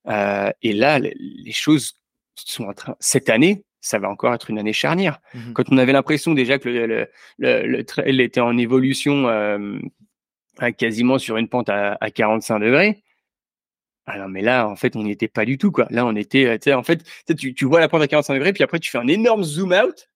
[0.07, 1.13] Euh, et là, les,
[1.51, 1.95] choses
[2.35, 2.95] sont en train.
[2.99, 5.21] Cette année, ça va encore être une année charnière.
[5.33, 7.07] Mmh Quand on avait l'impression déjà que le, le,
[7.37, 9.79] le, le trail était en évolution euh,
[10.77, 13.01] quasiment sur une pente à, à 45 degrés,
[14.11, 15.85] ah non, mais là, en fait, on n'y était pas du tout, quoi.
[15.91, 17.03] Là, on était, euh, tu sais, en fait,
[17.37, 19.71] tu, tu vois la pente à 45 degrés, puis après, tu fais un énorme zoom
[19.71, 20.09] out,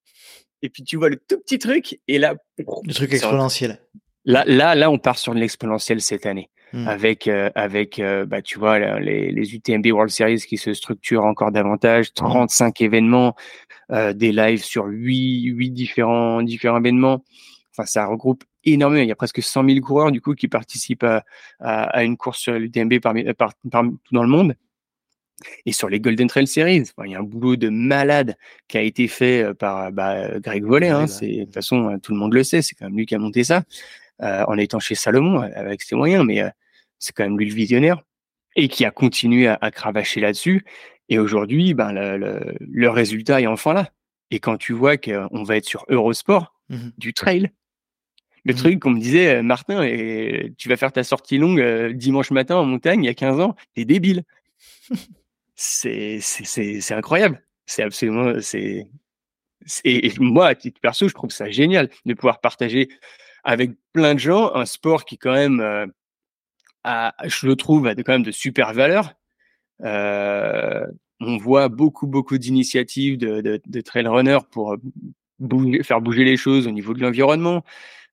[0.64, 2.34] et puis tu vois le tout petit truc, et là.
[2.58, 3.80] Le truc exponentiel.
[4.26, 6.50] Là, là, là, on part sur l'exponentiel cette année.
[6.72, 6.88] Hmm.
[6.88, 11.52] Avec, euh, avec bah, tu vois, les, les, UTMB World Series qui se structurent encore
[11.52, 13.36] davantage, 35 événements,
[13.92, 17.24] des lives sur 8, 8 différents, différents événements.
[17.76, 19.02] Enfin, ça regroupe énormément.
[19.02, 21.24] Il y a presque 100 000 coureurs du coup qui participent à,
[21.60, 23.70] à, une course sur l'UTMB parmi, par, tout
[24.12, 24.56] dans le monde.
[25.66, 28.36] Et sur les Golden Trail Series, il y a un boulot de malade
[28.68, 30.90] qui a été fait euh, par bah, Greg Volley.
[30.90, 33.16] Hein, de toute façon euh, tout le monde le sait, c'est quand même lui qui
[33.16, 33.64] a monté ça
[34.22, 36.42] euh, en étant chez Salomon avec ses moyens, mais
[37.00, 38.02] c'est quand même lui le visionnaire
[38.56, 40.64] et qui a continué à, cravacher là-dessus.
[41.10, 43.90] Et aujourd'hui, ben le, le, résultat est enfin là.
[44.32, 47.52] Et quand tu vois qu'on va être sur Eurosport, mmh du trail,
[48.46, 52.32] le mmh truc qu'on me disait, Martin, et tu vas faire ta sortie longue dimanche
[52.32, 54.24] matin en montagne il y a 15 ans, t'es débile.
[55.56, 56.20] c'est
[56.92, 57.42] incroyable.
[57.66, 58.88] C'est absolument c'est
[59.86, 62.90] et, moi à titre perso, je trouve ça génial de pouvoir partager
[63.44, 65.86] avec plein de gens un sport qui quand même euh,
[66.84, 69.14] a, je le trouve a quand même de super valeurs.
[69.84, 70.86] Euh,
[71.20, 74.76] on voit beaucoup beaucoup d'initiatives de, de, de trail runners pour
[75.84, 77.64] faire bouger les choses au niveau de l'environnement.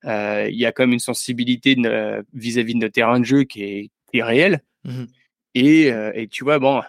[0.05, 1.75] Euh, il y a quand même une sensibilité
[2.33, 4.61] vis-à-vis de, nos terrains de jeu qui est, qui est réelle.
[4.83, 5.03] Mmh
[5.53, 6.81] et, et, tu vois, bon,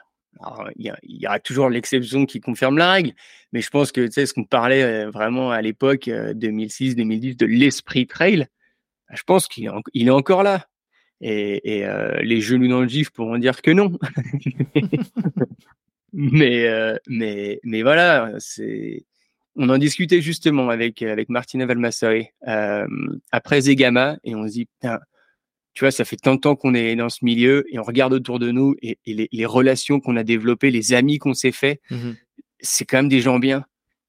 [0.76, 3.12] il y, aura toujours l'exception qui confirme la règle,
[3.52, 7.34] mais je pense que tu sais ce qu'on parlait euh, vraiment à l'époque 2006-2010 euh,
[7.34, 8.46] de l'esprit trail,
[9.08, 10.66] bah, je pense qu'il est, il est encore là.
[11.20, 13.96] Et, et euh, les genoux dans le gif pourront dire que non.
[16.12, 16.66] mais,
[17.06, 19.04] mais, mais voilà, c'est.
[19.56, 22.28] On en discutait justement avec avec Martina Valmassari
[23.32, 24.68] après Zegama et on se dit
[25.74, 28.12] tu vois, ça fait tant de temps qu'on est dans ce milieu et on regarde
[28.12, 32.12] autour de nous et, les, relations qu'on a développées, les amis qu'on s'est fait, mmh
[32.62, 33.64] c'est quand même des gens bien.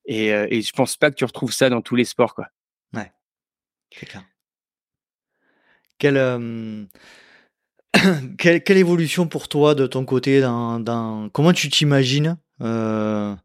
[0.06, 2.48] Et, euh, et je pense pas que tu retrouves ça dans tous les sports, quoi.
[2.94, 3.12] Ouais,
[3.92, 4.24] c'est clair.
[5.98, 6.88] Quelle,
[8.38, 11.30] quelle, évolution pour toi de ton côté dans, dans...
[11.30, 13.36] Comment tu t'imagines euh,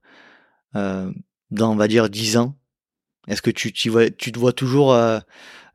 [0.74, 1.10] euh,
[1.50, 2.56] dans, on va dire, 10 ans?
[3.28, 4.94] Est-ce que tu, te vois toujours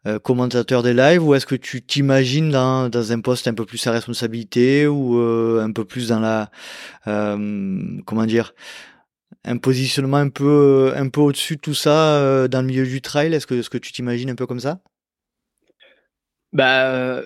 [0.06, 3.88] euh, commentateur des lives ou est-ce que tu t'imagines dans, un poste un peu plus
[3.88, 6.52] à responsabilité ou euh, un peu plus dans la
[7.08, 8.54] euh, comment dire
[9.46, 13.34] un positionnement un peu un peu au-dessus de tout ça dans le milieu du trail?
[13.34, 14.82] Est-ce que tu t'imagines un peu comme ça?
[16.52, 17.22] Bah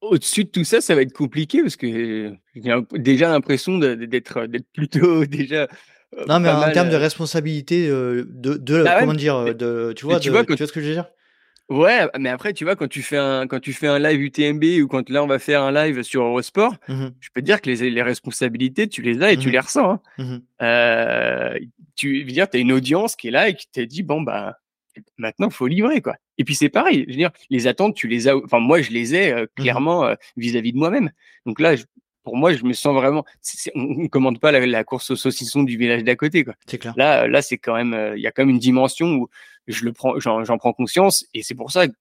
[0.00, 5.26] au-dessus de tout ça ça va être compliqué parce que j'ai déjà l'impression d'être plutôt
[5.26, 5.68] déjà
[6.28, 10.30] non mais en termes de responsabilité de, de bah comment dire de tu vois, tu,
[10.30, 11.06] vois tu vois ce que je veux dire?
[11.70, 14.82] Ouais, mais après, tu vois, quand tu fais un, quand tu fais un live UTMB
[14.82, 17.62] ou quand là, on va faire un live sur Eurosport, mmh je peux te dire
[17.62, 19.90] que les, les responsabilités, tu les as et tu mmh les ressens.
[19.92, 20.00] Hein.
[20.18, 21.58] Mmh euh,
[21.96, 24.20] tu veux dire, tu as une audience qui est là et qui t'a dit, bon,
[24.20, 24.58] bah,
[25.16, 26.16] maintenant, faut livrer, quoi.
[26.36, 27.04] Et puis, c'est pareil.
[27.06, 30.04] Je veux dire, les attentes, tu les as, enfin, moi, je les ai euh, clairement
[30.04, 31.10] euh, vis-à-vis de moi-même.
[31.46, 31.76] Donc là,
[32.24, 33.24] pour moi, je me sens vraiment.
[33.74, 36.54] on ne commande pas la, la, course au saucisson du village d'à côté, quoi.
[36.66, 36.94] C'est clair.
[36.96, 39.28] Là, là, c'est quand même, il y a quand même une dimension où
[39.66, 41.94] je le prends, j'en prends conscience, et c'est pour ça que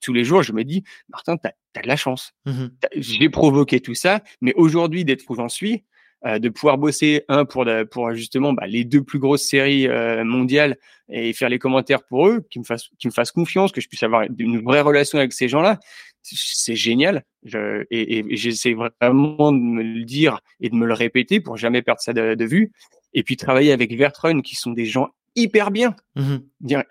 [0.00, 2.34] tous les jours, je me dis, Martin, tu as, de la chance.
[2.44, 2.66] Mmh
[2.96, 5.84] J'ai provoqué tout ça, mais aujourd'hui, d'être où j'en suis,
[6.24, 10.22] euh, de pouvoir bosser un pour pour justement bah, les deux plus grosses séries euh,
[10.22, 10.76] mondiales
[11.08, 13.88] et faire les commentaires pour eux, qui me fassent qui me fassent confiance, que je
[13.88, 15.80] puisse avoir une vraie relation avec ces gens-là,
[16.22, 17.24] c'est génial.
[17.44, 21.56] Je, et, et j'essaie vraiment de me le dire et de me le répéter pour
[21.56, 22.72] jamais perdre ça de, de vue.
[23.14, 25.94] Et puis travailler avec Vertrun, qui sont des gens hyper bien.
[26.16, 26.36] Mmh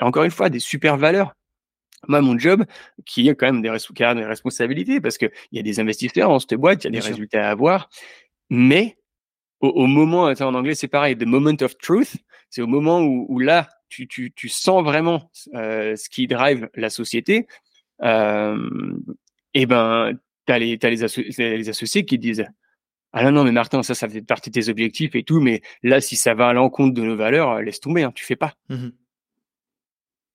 [0.01, 1.33] encore une fois, des super valeurs.
[2.07, 2.65] Moi, mon job,
[3.05, 6.55] qui a quand même des, des responsabilités, parce qu'il y a des investisseurs dans cette
[6.55, 7.89] boîte, il y a des résultats à avoir,
[8.49, 8.97] mais
[9.59, 12.15] au, moment, en anglais c'est pareil, the moment of truth,
[12.49, 16.89] c'est au moment où, là, tu, tu, tu, sens vraiment euh, ce qui drive la
[16.89, 17.47] société,
[18.02, 20.14] et ben,
[20.48, 22.45] tu as, les, as les, les associés qui disent
[23.14, 25.61] ah non, non, mais Martin, ça, ça fait partie de tes objectifs et tout, mais
[25.84, 28.36] là, si ça va à l'encontre de nos valeurs, euh, laisse tomber, hein, tu fais
[28.36, 28.53] pas.
[28.69, 28.90] Mmh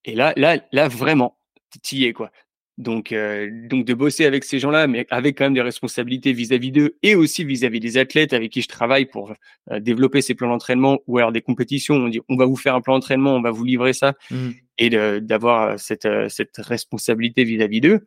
[0.08, 1.36] et là, là, là, vraiment,
[1.82, 2.30] tu y es, quoi.
[2.78, 6.70] Donc, euh, donc de bosser avec ces gens-là, mais avec quand même des responsabilités vis-à-vis
[6.70, 9.34] d'eux et aussi vis-à-vis des athlètes avec qui je travaille pour
[9.72, 11.96] euh, développer ces plans d'entraînement ou alors des compétitions.
[11.96, 14.50] On dit, on va vous faire un plan d'entraînement, on va vous livrer ça mmh
[14.78, 14.90] et
[15.20, 18.06] d'avoir cette, cette responsabilité vis-à-vis d'eux.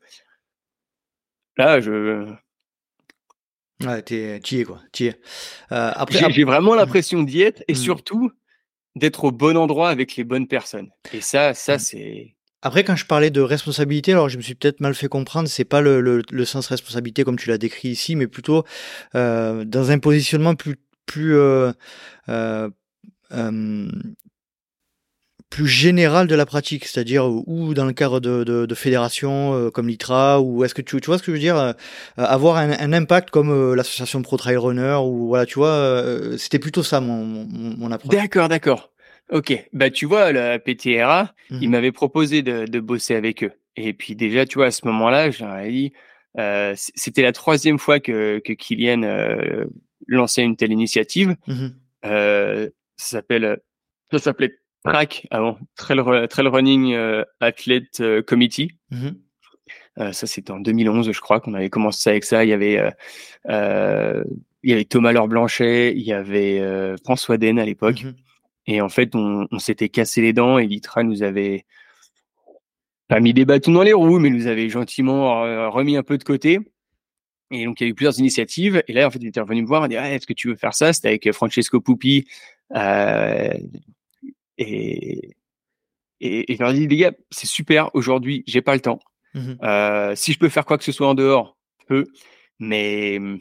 [1.58, 2.32] Là, je,
[3.86, 4.82] Ouais, t'es, es quoi.
[5.02, 5.12] Euh,
[5.70, 6.78] après, j'ai, vraiment mmh.
[6.78, 7.78] l'impression d'y être et mmh.
[7.78, 8.32] surtout
[8.96, 10.90] d'être au bon endroit avec les bonnes personnes.
[11.14, 11.80] Et ça, ça mmh.
[11.80, 12.36] c'est.
[12.62, 15.64] Après, quand je parlais de responsabilité, alors je me suis peut-être mal fait comprendre, c'est
[15.64, 18.66] pas le, le, sens responsabilité comme tu l'as décrit ici, mais plutôt
[19.16, 20.76] euh, dans un positionnement plus
[21.06, 21.72] plus euh,
[25.50, 29.72] plus général de la pratique, c'est-à-dire ou dans le cadre de, de, de fédérations euh,
[29.72, 31.74] comme l'ITRA, ou est-ce que tu, tu vois ce que je veux dire, euh,
[32.18, 36.04] avoir un, un, impact comme euh, l'association Pro Trail Runner, ou voilà, tu vois,
[36.38, 37.48] c'était plutôt ça mon, mon,
[37.78, 38.16] mon approche.
[38.16, 38.92] D'accord, d'accord.
[39.32, 41.70] Ok, bah tu vois, la PTRA, il mhm.
[41.70, 43.52] m'avait proposé de, de, bosser avec eux.
[43.76, 45.94] Et puis déjà, tu vois, à ce moment-là, j'aurais dit,
[46.38, 49.02] euh, c'était la troisième fois que, que Kylian
[50.08, 51.36] lançait une telle initiative.
[51.48, 51.74] Mhm.
[52.04, 52.68] ça
[52.98, 53.60] s'appelle,
[54.12, 58.72] ça s'appelait track avant, Trail, trail Running euh, Athlete euh, Committee.
[58.92, 59.14] Mm-hmm.
[60.00, 62.44] Euh, ça, c'était en 2011, je crois, qu'on avait commencé avec ça.
[62.46, 62.82] Il y avait,
[63.48, 66.62] il y avait Thomas Laure Blanchet, il y avait
[67.04, 68.04] François Den à l'époque.
[68.04, 68.16] Mm-hmm.
[68.68, 71.66] Et en fait, on, on s'était cassé les dents et Litra nous avait
[73.08, 75.42] pas mis des bâtons dans les roues, mais nous avait gentiment
[75.72, 76.60] remis un peu de côté.
[77.52, 78.84] Et donc, il y a eu plusieurs initiatives.
[78.88, 80.50] Et là, en fait, il était revenu me voir et dit ah, Est-ce que tu
[80.50, 80.94] veux faire ça?
[80.94, 82.28] C'était avec Francesco Pupi,
[82.76, 83.50] euh,
[84.60, 85.36] et,
[86.20, 89.00] et, et je leur dis, les gars, c'est super, aujourd'hui, j'ai pas le temps.
[89.36, 92.06] Mmh euh, si je peux faire quoi que ce soit en dehors, je peux.
[92.60, 93.40] Mais mmh,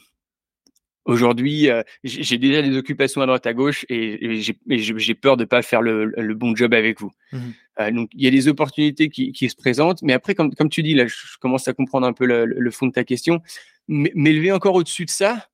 [1.06, 5.62] aujourd'hui, euh, j'ai déjà des occupations à droite à gauche et, j'ai peur de pas
[5.62, 7.10] faire le, le, bon job avec vous.
[7.32, 7.38] Mmh
[7.80, 10.02] euh, donc, il y a des opportunités qui, qui, se présentent.
[10.02, 12.70] Mais après, comme, comme tu dis, là, je commence à comprendre un peu le, le
[12.70, 13.40] fond de ta question.
[13.88, 15.48] M'élever encore au-dessus de ça,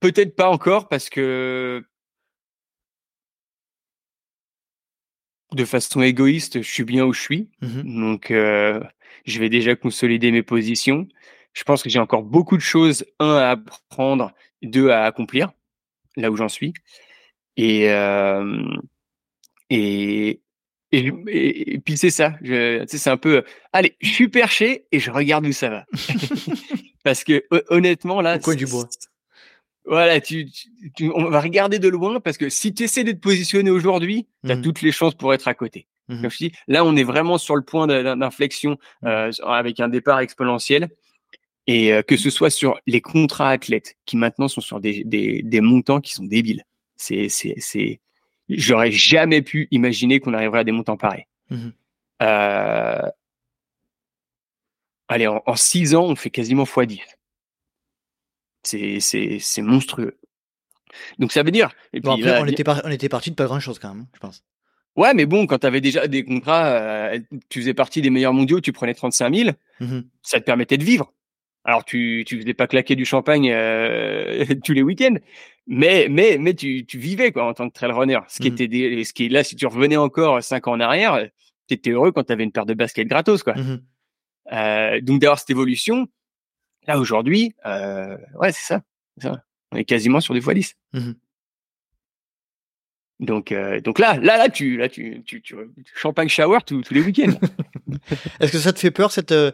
[0.00, 1.84] peut-être pas encore parce que
[5.54, 7.48] de façon égoïste, je suis bien où je suis.
[7.60, 8.80] Mmh Donc, euh,
[9.24, 11.08] je vais déjà consolider mes positions.
[11.52, 15.52] Je pense que j'ai encore beaucoup de choses, un, à apprendre, deux, à accomplir,
[16.16, 16.72] là où j'en suis.
[17.56, 18.62] Et, euh,
[19.68, 20.40] et,
[20.92, 22.34] et, puis c'est ça.
[22.86, 25.86] C'est un peu, allez, je suis perché et je regarde où ça va.
[27.04, 28.88] Parce que honnêtement, là, Au coin du bois.
[29.84, 30.48] Voilà, tu,
[30.94, 34.52] tu, on va regarder de loin parce que si tu essaies d'être positionné aujourd'hui, tu
[34.52, 35.88] as mmh toutes les chances pour être à côté.
[36.08, 39.06] Mmh je dis, là, on est vraiment sur le point d'inflexion mmh.
[39.06, 40.88] euh, avec un départ exponentiel.
[41.68, 45.42] Et euh, que ce soit sur les contrats athlètes qui maintenant sont sur des, des,
[45.42, 46.64] des montants qui sont débiles.
[46.96, 48.00] C'est, c'est, c'est,
[48.48, 51.26] j'aurais jamais pu imaginer qu'on arriverait à des montants pareils.
[52.20, 53.02] Euh...
[55.08, 57.00] Allez, en, en six ans, on fait quasiment x10.
[58.62, 60.18] C'est monstrueux.
[61.18, 61.70] Donc ça veut dire.
[61.92, 64.18] Et puis, après, on, était on était parti de pas grand chose quand même, je
[64.18, 64.44] pense.
[64.96, 67.18] Ouais, mais bon, quand tu avais déjà des contrats, euh,
[67.48, 70.84] tu faisais partie des meilleurs mondiaux, tu prenais 35 000, mmh ça te permettait de
[70.84, 71.12] vivre.
[71.64, 75.14] Alors tu tu faisais pas claquer du champagne euh, tous les week-ends,
[75.66, 78.18] mais mais mais tu, tu vivais quoi en tant que trail runner.
[78.28, 81.26] Ce qui mmh était ce qui là, si tu revenais encore cinq ans en arrière,
[81.68, 83.54] tu étais heureux quand tu avais une paire de baskets gratos quoi.
[83.54, 83.80] Mmh
[84.52, 86.08] euh, donc d'avoir cette évolution,
[86.86, 88.82] Là, aujourd'hui, euh, ouais, c'est ça,
[89.18, 90.74] ça, On est quasiment sur des fois 10.
[90.92, 91.12] Mmh
[93.20, 95.54] donc, euh, donc là, là, là, tu, là, tu, tu, tu
[95.94, 97.38] champagne shower tous les week-ends.
[98.40, 99.52] Est-ce que ça te fait peur cette, euh,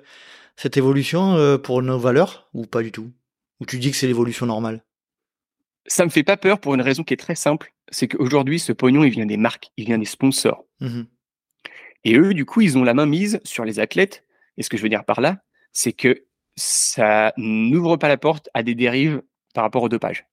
[0.56, 3.12] cette évolution pour nos valeurs ou pas du tout?
[3.60, 4.82] Ou tu dis que c'est l'évolution normale?
[5.86, 7.74] Ça me fait pas peur pour une raison qui est très simple.
[7.90, 10.64] C'est qu'aujourd'hui, ce pognon, il vient des marques, il vient des sponsors.
[10.80, 11.02] Mmh
[12.05, 14.24] Et eux, du coup, ils ont la main mise sur les athlètes.
[14.56, 15.42] Et ce que je veux dire par là,
[15.74, 16.24] c'est que
[16.59, 19.22] ça n'ouvre pas la porte à des dérives
[19.55, 20.26] par rapport au dopage.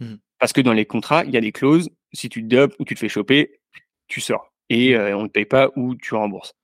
[0.00, 0.14] Mmh.
[0.38, 1.90] Parce que dans les contrats, il y a des clauses.
[2.12, 3.60] Si tu te dopes ou tu te fais choper,
[4.06, 4.52] tu sors.
[4.70, 4.98] Et mmh.
[4.98, 6.54] euh, on ne paye pas ou tu rembourses.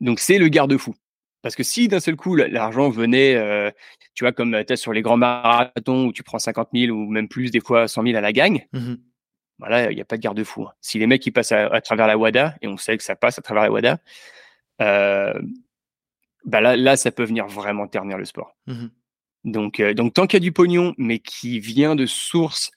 [0.00, 0.94] Donc c'est le garde-fou.
[1.42, 3.70] Parce que si d'un seul coup l'argent venait, euh,
[4.14, 7.10] tu vois, comme tu as sur les grands marathons où tu prends 50 000 ou
[7.10, 8.94] même plus, des fois 100 000 à la gagne, mmh
[9.58, 10.64] voilà, il n'y a pas de garde-fou.
[10.64, 10.72] Hein.
[10.80, 13.38] Si les mecs ils passent à, travers la WADA, et on sait que ça passe
[13.38, 13.98] à travers la WADA,
[14.80, 15.40] euh,
[16.44, 18.56] bah là, là, ça peut venir vraiment ternir le sport.
[18.66, 18.86] Mmh
[19.44, 22.70] donc, euh, donc, tant qu'il y a du pognon, mais qui vient de sources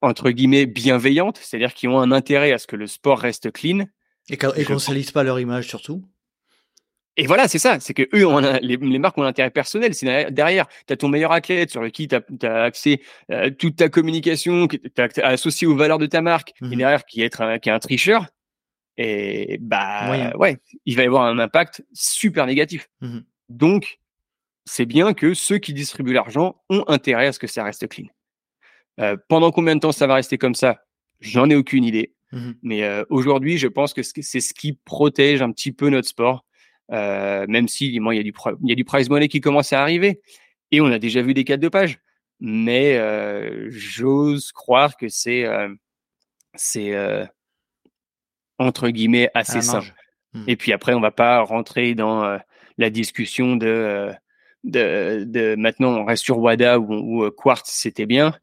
[0.00, 3.86] entre guillemets bienveillantes, c'est-à-dire qui ont un intérêt à ce que le sport reste clean.
[4.30, 6.04] Et qu'on ne salisse pas leur image surtout.
[7.16, 9.92] Et voilà, c'est ça, c'est que eux, les, marques ont un intérêt personnel.
[9.92, 13.88] C'est derrière, tu as ton meilleur athlète sur lequel tu as, accès à toute ta
[13.88, 17.58] communication, qui tu associé aux valeurs de ta marque, et mmh derrière qui est, un,
[17.58, 18.26] qui est un tricheur.
[19.00, 22.90] Et bah ouais, il va y avoir un impact super négatif.
[23.00, 24.00] Mmh Donc,
[24.64, 28.08] c'est bien que ceux qui distribuent l'argent ont intérêt à ce que ça reste clean.
[29.00, 30.84] Euh, pendant combien de temps ça va rester comme ça?
[31.20, 32.12] J'en ai aucune idée.
[32.32, 36.08] Mmh Mais euh, aujourd'hui, je pense que c'est ce qui protège un petit peu notre
[36.08, 36.44] sport,
[36.90, 39.72] euh, même si il y, a du, il y a du prize money qui commence
[39.72, 40.20] à arriver.
[40.72, 42.00] Et on a déjà vu des cas de dopage.
[42.40, 42.98] Mais
[43.70, 45.46] j'ose croire que c'est
[46.54, 46.92] c'est
[48.58, 49.92] entre guillemets assez simple.
[50.34, 50.44] Hmm.
[50.46, 52.38] Et puis après, on va pas rentrer dans euh,
[52.76, 54.12] la discussion de, euh,
[54.64, 58.34] de, de, maintenant on reste sur WADA ou, euh, Quartz, c'était bien.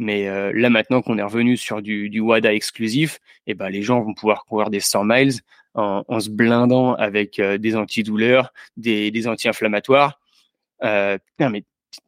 [0.00, 3.16] Mais là, maintenant qu'on est revenu sur du, du WADA exclusif,
[3.48, 5.32] et eh ben, les gens vont pouvoir courir des 100 miles
[5.74, 10.20] en, en se blindant avec des antidouleurs, des, des anti-inflammatoires.
[10.80, 11.64] mais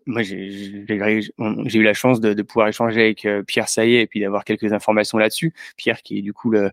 [0.07, 0.37] moi, j'ai
[0.87, 5.19] eu la chance de, de, pouvoir échanger avec Pierre Saillet et puis d'avoir quelques informations
[5.19, 5.55] là-dessus.
[5.77, 6.71] Pierre, qui est du coup le,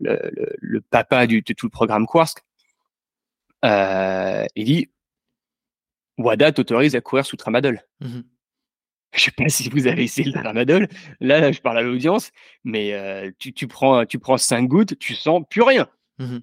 [0.00, 2.42] le, le, papa du, de tout le programme Quarsk,
[3.64, 4.90] euh, il dit
[6.18, 7.82] WADA t'autorise à courir sous tramadol.
[8.00, 8.20] Mmh
[9.12, 10.86] je sais pas si vous avez essayé le tramadol.
[11.18, 12.30] Là, je parle à l'audience,
[12.62, 15.88] mais euh, tu, tu, prends, tu prends cinq gouttes, tu sens plus rien.
[16.20, 16.38] Mmh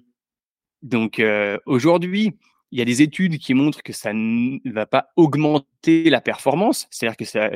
[0.82, 2.36] Donc euh, aujourd'hui,
[2.70, 6.86] il y a des études qui montrent que ça ne va pas augmenter la performance.
[6.90, 7.50] C'est-à-dire que ça,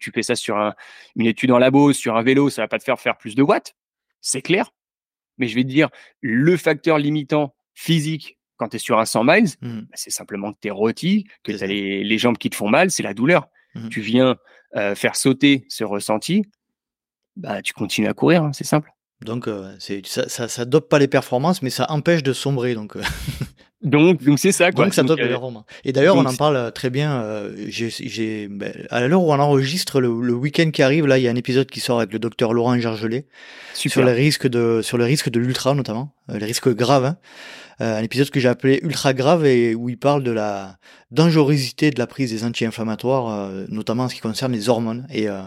[0.00, 0.74] tu fais ça sur un,
[1.16, 3.42] une étude en labo, sur un vélo, ça va pas te faire faire plus de
[3.42, 3.76] watts.
[4.20, 4.72] C'est clair.
[5.38, 5.88] Mais je vais te dire,
[6.20, 9.80] le facteur limitant physique quand tu es sur un 100 miles, mmh.
[9.82, 12.56] bah, c'est simplement que tu es rôti, que tu as les, les, jambes qui te
[12.56, 13.46] font mal, c'est la douleur.
[13.76, 13.88] Mmh.
[13.88, 14.36] Tu viens
[14.74, 16.44] euh, faire sauter ce ressenti,
[17.36, 18.90] bah, tu continues à courir, hein, c'est simple.
[19.24, 19.74] Donc, euh,
[20.04, 22.74] ça, ça, ça dope pas les performances, mais ça empêche de sombrer.
[22.74, 23.02] Donc, euh.
[23.80, 24.72] Donc, donc c'est ça.
[24.72, 24.86] Quoi.
[24.86, 25.62] Donc ça dope les performances.
[25.84, 27.44] Et d'ailleurs, on en parle très bien.
[27.68, 31.28] j'ai, ben, à l'heure où on enregistre le, le week-end qui arrive, là, il y
[31.28, 33.26] a un épisode qui sort avec le docteur Laurent Gergelet
[33.74, 37.04] sur les risques de sur le risque de l'ultra notamment, les risques graves.
[37.04, 37.18] Hein.
[37.80, 40.78] Euh, un épisode que j'ai appelé ultra grave et où il parle de la
[41.12, 45.06] dangerosité de la prise des anti-inflammatoires, euh, notamment en ce qui concerne les hormones.
[45.12, 45.42] Et euh,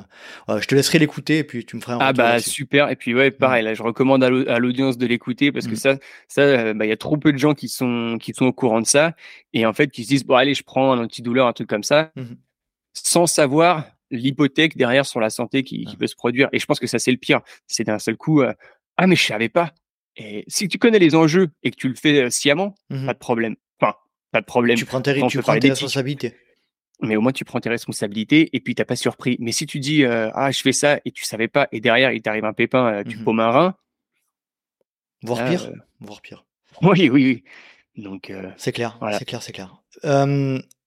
[0.48, 2.90] je te laisserai l'écouter et puis tu me feras un Ah bah super.
[2.90, 5.76] Et puis ouais, pareil, là je recommande à l'audience de l'écouter parce que mm.
[5.76, 5.98] ça,
[6.30, 8.80] ça, bah, il y a trop peu de gens qui sont qui sont au courant
[8.80, 9.14] de ça
[9.52, 11.84] et en fait qui se disent bon allez, je prends un antidouleur, un truc comme
[11.84, 12.38] ça, mm-hmm.
[12.94, 16.48] sans savoir l'hypothèque derrière sur la santé qui, qui, peut se produire.
[16.54, 17.42] Et je pense que ça c'est le pire.
[17.68, 18.42] C'est d'un seul coup.
[18.42, 19.74] ah mais je savais pas.
[20.18, 23.20] Et si tu connais les enjeux et que tu le fais sciemment, mmh pas de
[23.20, 23.56] problème.
[23.80, 23.96] Enfin,
[24.32, 24.78] pas de problème.
[24.78, 26.36] Tu prends tes, tu prends tes responsabilités.
[27.02, 29.38] Mais au moins, tu prends tes responsabilités et puis t'as pas surpris.
[29.40, 32.22] Mais si tu dis ah je fais ça et tu savais pas et derrière il
[32.22, 33.76] t'arrive un pépin, tu mmh paumes un rein,
[35.24, 36.46] voire pire, voire pire.
[36.82, 37.44] Oui, oui, oui.
[37.98, 39.82] Donc c'est clair, c'est clair, c'est clair.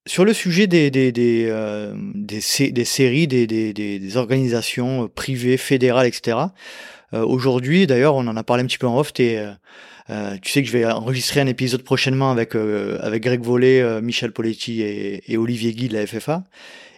[0.07, 1.53] sur le sujet des des des,
[2.15, 6.37] des, des, séries, des, des, des organisations privées, fédérales, etc.
[7.15, 9.13] Euh, aujourd'hui, d'ailleurs, on en a parlé un petit peu en off.
[9.19, 9.39] Et,
[10.11, 14.03] euh, tu sais que je vais enregistrer un épisode prochainement avec euh, avec Greg Vollet,
[14.03, 16.45] Michel Poletti et, et, Olivier Guy de la FFA.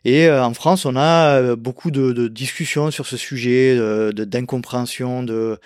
[0.04, 3.76] Et en France, on a beaucoup de, de, discussions sur ce sujet,
[4.12, 5.58] d'incompréhension, de,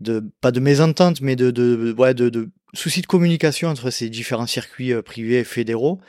[0.00, 4.08] de, pas de mésentente, mais de, de, ouais, de, de soucis de communication entre ces
[4.08, 6.00] différents circuits privés et fédéraux.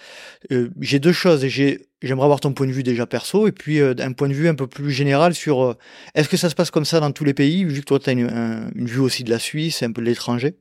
[0.79, 1.45] j'ai deux choses.
[1.47, 4.33] J'ai J'aimerais avoir ton point de vue déjà perso et puis euh, un point de
[4.33, 5.73] vue un peu plus général sur euh,
[6.15, 8.09] est-ce que ça se passe comme ça dans tous les pays, vu que toi tu
[8.09, 10.57] as une, vue aussi de la Suisse, un peu de l'étranger?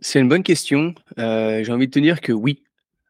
[0.00, 0.94] C'est une bonne question.
[1.18, 2.64] Euh, j'ai envie de te dire que oui,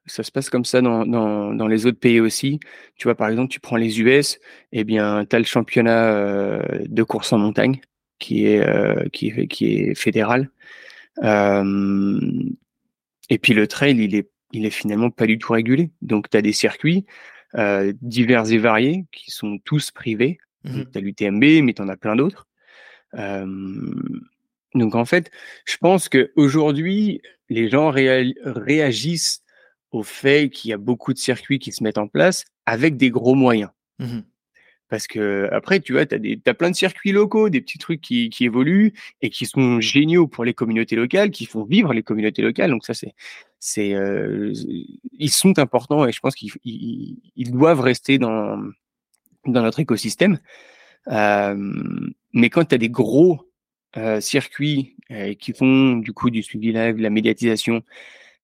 [0.05, 2.61] ça se passe comme ça dans, les autres pays aussi.
[2.97, 4.39] Tu vois, par exemple, tu prends les US,
[4.73, 7.81] eh bien, tu as le championnat de course en montagne
[8.21, 10.51] qui est, qui est, qui est fédéral.
[13.31, 15.91] Et puis le trail, il est, il est finalement pas du tout régulé.
[16.03, 17.07] Donc tu as des circuits
[17.57, 20.39] euh, divers et variés qui sont tous privés.
[20.65, 22.47] Mmh tu as l'UTMB, mais tu en as plein d'autres.
[23.15, 23.47] Euh,
[24.75, 25.31] donc en fait,
[25.65, 29.43] je pense qu'aujourd'hui, les gens réagissent
[29.91, 33.11] au fait qu'il y a beaucoup de circuits qui se mettent en place avec des
[33.11, 33.71] gros moyens.
[33.99, 34.21] Mmh
[34.91, 38.29] parce que après, tu vois, tu as, plein de circuits locaux, des petits trucs qui,
[38.29, 38.93] qui, évoluent
[39.23, 42.71] et qui sont géniaux pour les communautés locales, qui font vivre les communautés locales.
[42.71, 43.15] Donc ça, c'est,
[43.61, 44.53] c'est, euh,
[45.13, 48.59] ils sont importants et je pense qu'ils ils, doivent rester dans,
[49.47, 50.41] dans notre écosystème.
[51.09, 51.55] Euh,
[52.33, 53.49] mais quand tu as des gros
[53.97, 57.83] euh, circuits euh, qui font du coup du suivi live, la médiatisation,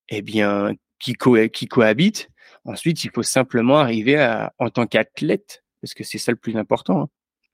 [0.08, 2.30] eh bien, qui, co qui cohabitent,
[2.64, 6.56] ensuite, il faut simplement arriver à, en tant qu'athlète, parce que c'est ça le plus
[6.56, 7.08] important, hein,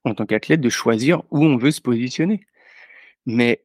[0.04, 2.40] en tant qu'athlète, de choisir où on veut se positionner.
[3.26, 3.62] Mais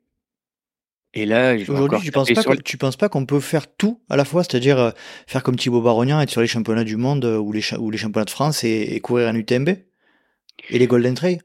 [1.13, 4.25] et là, aujourd'hui, tu penses pas tu penses pas qu'on peut faire tout à la
[4.25, 4.91] fois, c'est-à-dire euh,
[5.25, 7.97] faire comme Thibaut Barognan, être sur les championnats du monde euh, ou les ou les
[7.97, 11.39] championnats de France et, courir un UTMB et les Golden Trail?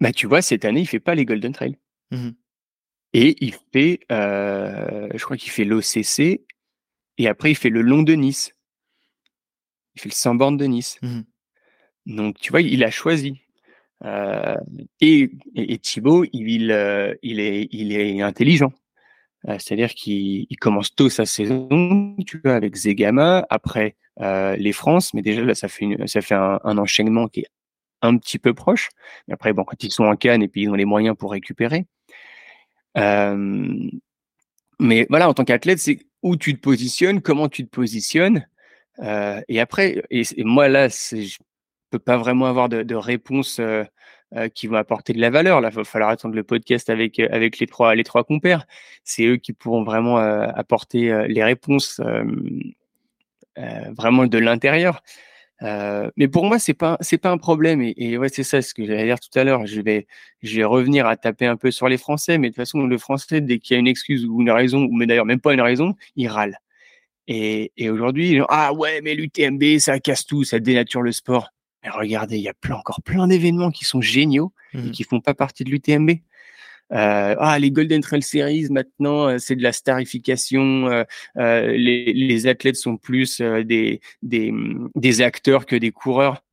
[0.00, 1.78] Bah tu vois, cette année, il fait pas les Golden Trail.
[2.10, 2.30] Mmh
[3.12, 6.44] et il fait, euh, je crois qu'il fait l'OCC
[7.16, 8.54] et après il fait le long de Nice.
[9.94, 10.98] Il fait le 100 bornes de Nice.
[11.00, 11.20] Mmh
[12.06, 13.40] donc, tu vois, il a choisi.
[14.04, 14.56] Euh,
[15.00, 18.72] et, et, Thibaut, il, euh, il, est, il est intelligent.
[19.48, 25.20] Euh, c'est-à-dire qu'il commence tôt sa saison, tu vois, avec Zegama, après les France, mais
[25.20, 27.48] déjà là, ça fait, une, ça fait un, enchaînement qui est
[28.00, 28.88] un petit peu proche.
[29.28, 31.32] Mais après, bon, quand ils sont en Cannes et puis ils ont les moyens pour
[31.32, 31.84] récupérer.
[32.94, 33.90] mais
[35.10, 38.46] voilà, en tant qu'athlète, c'est où tu te positionnes, comment tu te positionnes.
[39.02, 40.88] Et après, et, moi là,
[41.86, 43.84] je peux pas vraiment avoir de, de réponse euh,
[44.34, 45.60] euh, qui vont apporter de la valeur.
[45.60, 48.66] Là, il va falloir attendre le podcast avec avec les trois les trois compères.
[49.04, 52.00] C'est eux qui pourront vraiment apporter les réponses
[53.96, 55.02] vraiment de l'intérieur.
[55.62, 58.60] Euh, mais pour moi, c'est pas c'est pas un problème et, et ouais, c'est ça
[58.60, 59.66] ce que j'allais dire tout à l'heure.
[59.66, 60.06] Je vais
[60.42, 62.98] je vais revenir à taper un peu sur les Français, mais de toute façon, le
[62.98, 65.54] Français dès qu'il y a une excuse ou une raison, ou mais d'ailleurs même pas
[65.54, 66.58] une raison, il râle.
[67.28, 71.50] Et, et aujourd'hui, ah ouais, mais l'UTMB, ça casse tout, ça dénature le sport.
[71.86, 74.90] Mais regardez, il y a plein, encore plein d'événements qui sont géniaux et mmh.
[74.90, 76.10] qui font pas partie de l'UTMB.
[76.92, 81.04] Euh, ah, les Golden Trail Series maintenant, euh, c'est de la starification.
[81.36, 84.52] Euh, les, les, athlètes sont plus des, des,
[84.94, 86.44] des acteurs que des coureurs.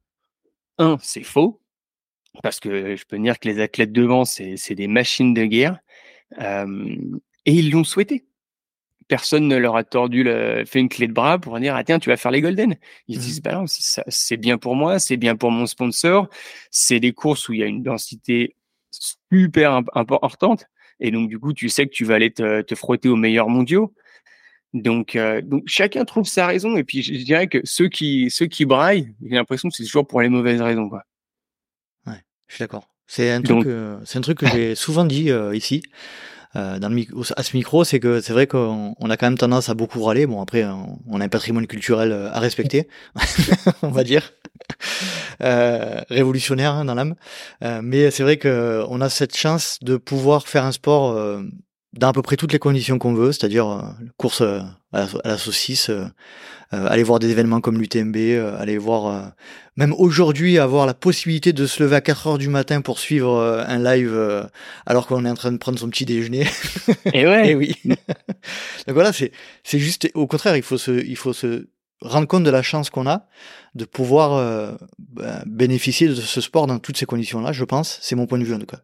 [0.78, 1.60] Un, c'est faux
[2.42, 5.80] parce que je peux dire que les athlètes devant, c'est des machines de guerre.
[6.40, 8.26] Et ils l'ont souhaité
[9.08, 12.00] personne ne leur a tordu le, fait une clé de bras pour dire ah tiens
[12.00, 12.76] tu vas faire les golden.
[13.08, 13.24] Ils se mmh.
[13.24, 16.30] disent bah c'est bien pour moi c'est bien pour mon sponsor.
[16.72, 18.56] C'est des courses où il y a une densité
[18.92, 20.66] super importante.
[21.00, 23.50] Et donc du coup tu sais que tu vas aller te, te frotter aux meilleurs
[23.50, 23.94] mondiaux.
[24.74, 26.78] Donc, euh, donc chacun trouve sa raison.
[26.78, 30.08] Et puis je, dirais que ceux qui ceux qui braillent j'ai l'impression que c'est toujours
[30.08, 31.04] pour les mauvaises raisons quoi.
[32.08, 32.90] Ouais je suis d'accord.
[33.08, 33.68] C'est un truc
[34.06, 35.84] c'est un truc que j'ai souvent dit euh, ici
[36.56, 37.04] euh, dans le
[37.36, 40.26] à ce micro, c'est que c'est vrai qu'on a quand même tendance à beaucoup râler.
[40.28, 42.88] Bon, après, on, a un patrimoine culturel euh, à respecter,
[43.82, 44.34] on va dire,
[45.42, 47.16] euh, révolutionnaire hein, dans l'âme.
[47.64, 51.20] Euh, mais c'est vrai que on a cette chance de pouvoir faire un sport
[51.94, 53.82] dans à peu près toutes les conditions qu'on veut, c'est-à-dire euh,
[54.18, 54.62] course euh,
[54.94, 56.06] à la, saucisse, euh,
[56.72, 58.16] aller voir des événements comme l'UTMB,
[58.58, 59.34] aller voir
[59.76, 63.40] même aujourd'hui avoir la possibilité de se lever à 4 heures du matin pour suivre
[63.68, 64.48] un live
[64.86, 66.48] alors qu'on est en train de prendre son petit déjeuner.
[67.14, 67.50] Et ouais.
[67.52, 67.76] Et oui.
[67.86, 67.96] Donc
[68.90, 69.32] voilà, c'est
[69.64, 71.68] c'est juste au contraire, il faut se il faut se
[72.02, 73.28] rendre compte de la chance qu'on a
[73.76, 78.00] de pouvoir ben, bénéficier de ce sport dans toutes ces conditions-là, je pense.
[78.02, 78.82] C'est mon point de vue en tout cas.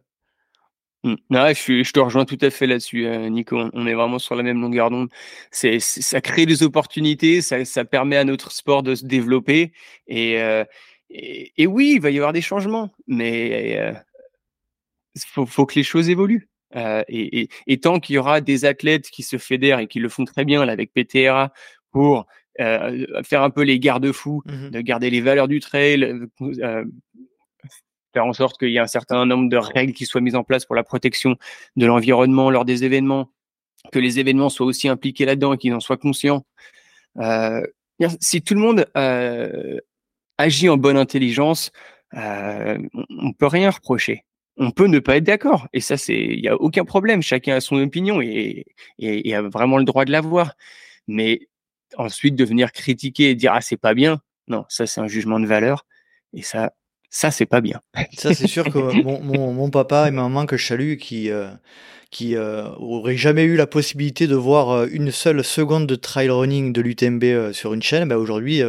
[1.02, 1.14] Mmh.
[1.30, 3.70] je, je, te rejoins tout à fait là-dessus, euh, Nico.
[3.72, 5.08] On est vraiment sur la même longueur d'onde.
[5.50, 9.72] C'est, ça crée des opportunités, ça, ça, permet à notre sport de se développer.
[10.08, 10.64] Et, euh,
[11.08, 13.92] et, oui, il va y avoir des changements, mais il euh,
[15.26, 16.48] faut, faut, que les choses évoluent.
[17.08, 20.24] Et, et, tant qu'il y aura des athlètes qui se fédèrent et qui le font
[20.24, 21.52] très bien là, avec PTRA
[21.90, 22.26] pour
[22.58, 26.28] faire un peu les garde-fous, mmh de garder les valeurs du trail,
[28.12, 30.44] faire en sorte qu'il y ait un certain nombre de règles qui soient mises en
[30.44, 31.36] place pour la protection
[31.76, 33.30] de l'environnement lors des événements,
[33.92, 36.44] que les événements soient aussi impliqués là-dedans et qu'ils en soient conscients.
[37.18, 37.62] Euh,
[38.20, 39.78] si tout le monde euh,
[40.38, 41.70] agit en bonne intelligence,
[42.14, 42.78] euh,
[43.08, 44.24] on peut rien reprocher.
[44.56, 47.22] On peut ne pas être d'accord et ça c'est, il y a aucun problème.
[47.22, 48.66] Chacun a son opinion et,
[48.98, 50.54] et, et a vraiment le droit de l'avoir.
[51.06, 51.48] Mais
[51.96, 55.40] ensuite de venir critiquer et dire ah c'est pas bien, non, ça c'est un jugement
[55.40, 55.86] de valeur
[56.32, 56.72] et ça
[57.10, 57.80] ça c'est pas bien.
[58.16, 61.30] Ça c'est sûr que mon, mon, mon, papa et ma maman que je salue qui
[61.30, 61.50] euh,
[62.10, 66.28] qui euh, auraient jamais eu la possibilité de voir euh, une seule seconde de trail
[66.28, 68.62] running de l'UTMB euh, sur une chaîne, ben aujourd'hui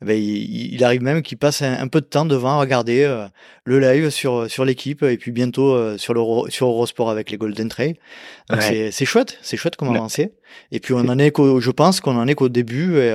[0.00, 3.26] ben il, il, arrive même qu'il passe un, peu de temps devant à regarder
[3.64, 7.68] le live sur sur l'équipe et puis bientôt sur le sur Eurosport avec les Golden
[7.68, 7.96] Trail.
[8.48, 10.34] Donc c'est c'est chouette, c'est chouette comme avancé.
[10.70, 13.12] Et puis on en est qu'au, je pense qu'on en est qu'au début et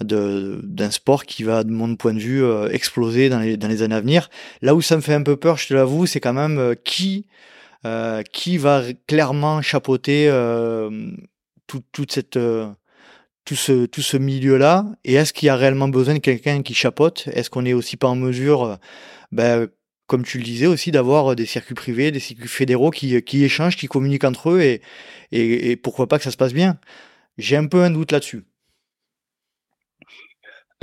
[0.00, 3.82] d'un sport qui va, de mon point de vue, euh, exploser dans les, dans les
[3.82, 4.28] années à venir.
[4.60, 6.74] Là où ça me fait un peu peur, je te l'avoue, c'est quand même euh,
[6.74, 7.26] qui
[7.86, 10.30] euh, qui va clairement chapeauter
[11.66, 12.38] tout, toute cette
[13.44, 16.62] tout ce tout ce milieu là et est-ce qu'il y a réellement besoin de quelqu'un
[16.62, 17.28] qui chapeaute?
[17.32, 18.78] Est-ce qu'on est aussi pas en mesure
[19.32, 19.68] ben,
[20.06, 23.76] comme tu le disais aussi d'avoir des circuits privés des circuits fédéraux qui, qui échangent
[23.76, 24.80] qui communiquent entre eux et,
[25.32, 26.78] et pourquoi pas que ça se passe bien?
[27.36, 28.44] J'ai un peu un doute là-dessus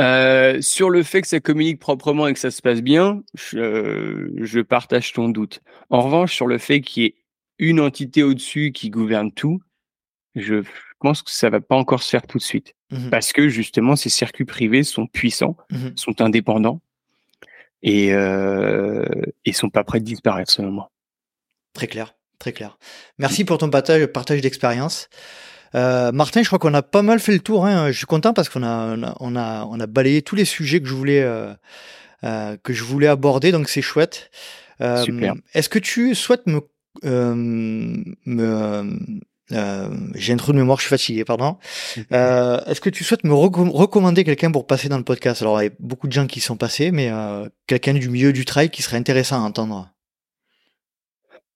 [0.01, 4.31] euh, sur le fait que ça communique proprement et que ça se passe bien, je,
[4.35, 5.61] je partage ton doute.
[5.89, 7.15] En revanche, sur le fait qu'il y ait
[7.59, 9.61] une entité au-dessus qui gouverne tout,
[10.35, 10.63] je
[10.99, 12.73] pense que ça va pas encore se faire tout de suite.
[12.91, 16.81] Mmh Parce que justement, ces circuits privés sont puissants, mmh sont indépendants
[17.83, 19.05] et, euh,
[19.45, 20.91] et sont pas prêts de disparaître selon moi.
[21.73, 22.77] Très clair, très clair.
[23.17, 25.09] Merci pour ton partage, partage d'expérience.
[25.76, 27.65] Euh, Martin, je crois qu'on a pas mal fait le tour.
[27.65, 27.91] Hein.
[27.91, 30.88] Je suis content parce qu'on a, on a, on a, balayé tous les sujets que
[30.88, 31.53] je voulais, euh,
[32.23, 34.30] euh, que je voulais aborder, donc c'est chouette.
[34.81, 35.34] Euh, Super.
[35.53, 36.61] Est-ce que tu souhaites me,
[37.06, 37.34] euh,
[38.26, 38.99] me
[40.15, 41.57] j'ai un trou de mémoire, je suis fatigué, pardon.
[42.11, 45.41] Est-ce que tu souhaites me recommander quelqu'un pour passer dans le podcast?
[45.41, 47.11] Alors, il y a beaucoup de gens qui sont passés, mais
[47.68, 49.89] quelqu'un du milieu du trail qui serait intéressant à entendre.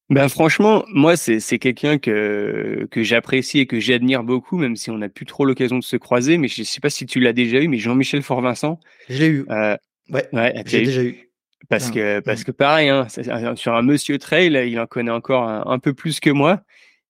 [0.10, 4.92] Ben franchement, moi c'est c'est quelqu'un que que j'apprécie et que j'admire beaucoup, même si
[4.92, 6.38] on n'a plus trop l'occasion de se croiser.
[6.38, 8.80] Mais je sais pas si tu l'as déjà eu, mais Jean-Michel Fort-Vincent.
[9.10, 9.46] Je l'ai eu.
[9.50, 9.76] Euh,
[10.10, 10.28] ouais.
[10.32, 11.32] ouais J'ai déjà eu.
[11.70, 12.44] Parce Ah, que parce mm.
[12.44, 13.08] que pareil, hein,
[13.56, 16.62] sur un Monsieur Trail, il en connaît encore un, un peu plus que moi.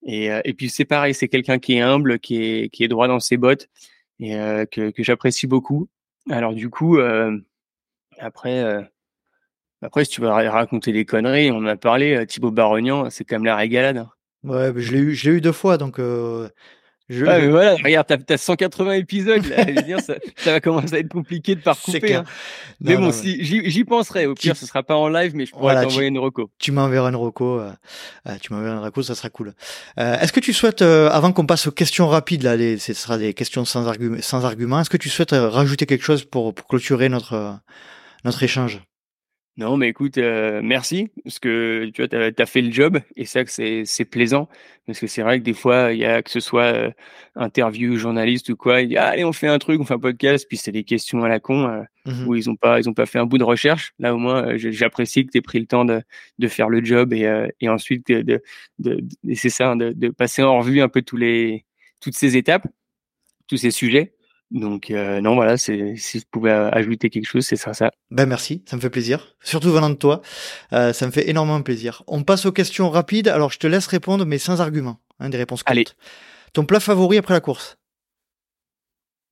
[0.06, 2.88] Et euh, et puis c'est pareil, c'est quelqu'un qui est humble, qui est qui est
[2.88, 3.68] droit dans ses bottes
[4.20, 5.90] et euh, que que j'apprécie beaucoup.
[6.30, 7.38] Alors du coup, euh,
[8.20, 8.88] après.
[9.82, 13.10] Après, si tu veux ra- raconter des conneries, on en a parlé, euh, Thibaut Barognan,
[13.10, 13.98] c'est quand même la régalade.
[13.98, 14.10] hein.
[14.44, 16.48] Ouais, mais je l'ai eu, je l'ai eu deux fois, donc euh,
[17.10, 19.66] je, je- mais voilà, regarde, t'as, t'as 180 épisodes, là.
[19.68, 22.20] Je veux dire, ça, ça va commencer à être compliqué de clair.
[22.22, 22.24] hein.
[22.82, 24.26] Non, Mais bon, non, si, j'y, penserai.
[24.28, 26.50] Au Tu- pire, ce sera pas en live, mais je pourrais Voilà, t'envoyer une reco.
[26.60, 27.60] tu m'enverras une reco.
[27.60, 27.72] euh,
[28.28, 29.54] euh, tu m'enverras une reco, ça sera cool.
[30.00, 33.18] Euh, est-ce que tu souhaites, avant qu'on passe aux questions rapides, là, les, ce sera
[33.18, 34.80] des questions sans argument, sans argument.
[34.82, 37.58] Est-ce que tu souhaites rajouter quelque chose pour, pour clôturer notre
[38.24, 38.82] notre échange?
[39.58, 43.24] Non, mais écoute, euh, merci, parce que tu vois, t'as, t'as fait le job, et
[43.24, 44.50] ça, que c'est, c'est plaisant,
[44.86, 46.92] parce que c'est vrai que des fois, il y a que ce soit euh,
[47.36, 50.00] interview, journaliste ou quoi, il dit, ah, allez, on fait un truc, on fait un
[50.00, 52.28] podcast, puis c'est des questions à la con, euh, Mhm.
[52.28, 53.94] où ils ont pas, ils ont pas fait un bout de recherche.
[53.98, 56.02] Là, au moins, euh, j'apprécie que tu aies pris le temps de,
[56.38, 58.42] de faire le job et, euh, et ensuite de, de,
[58.80, 59.02] de-
[59.36, 61.64] c'est ça, hein, de, de passer en revue un peu tous les,
[62.02, 62.68] toutes ces étapes,
[63.48, 64.15] tous ces sujets.
[64.52, 67.92] Donc, euh, non, voilà, c'est, si je pouvais euh, ajouter quelque chose, c'est ça, ça.
[68.12, 69.36] Ben merci, ça me fait plaisir.
[69.42, 70.22] Surtout venant de toi,
[70.74, 72.04] euh, ça me fait énormément plaisir.
[72.08, 73.28] On passe aux questions rapides.
[73.28, 75.00] Alors je te laisse répondre, mais sans argument.
[75.20, 75.72] Hein, des réponses courtes.
[75.72, 75.86] Allez.
[76.54, 77.78] Ton plat favori après la course?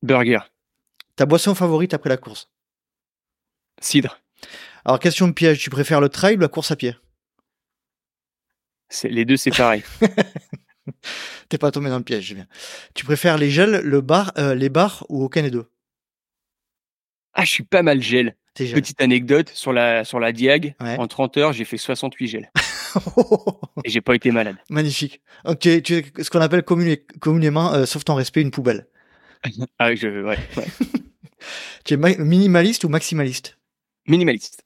[0.02, 0.40] Burger,
[1.16, 2.50] Ta boisson favorite après la course?
[3.80, 4.20] Cidre,
[4.84, 6.96] Alors question de piège, tu préfères le trail ou la course à pied?
[8.88, 9.82] C'est, les deux, c'est pareil.
[11.48, 12.46] T'es pas tombé dans le piège, bien.
[12.94, 15.66] Tu préfères les gels, le bar, euh, les bars ou aucun des deux
[17.36, 18.36] ah, je suis pas mal gel.
[18.54, 20.76] Petite anecdote sur la, sur la Diag.
[20.80, 20.96] Ouais.
[20.98, 22.50] En 30 heures, j'ai fait 68 gels
[23.84, 24.56] et j'ai pas été malade.
[24.70, 25.20] Magnifique.
[25.44, 28.86] Donc tu es, tu es ce qu'on appelle communément, euh, sauf ton respect, une poubelle.
[29.80, 30.64] Ah, je, ouais, ouais.
[31.84, 33.58] Tu es ma- minimaliste ou maximaliste?
[34.06, 34.62] Minimaliste.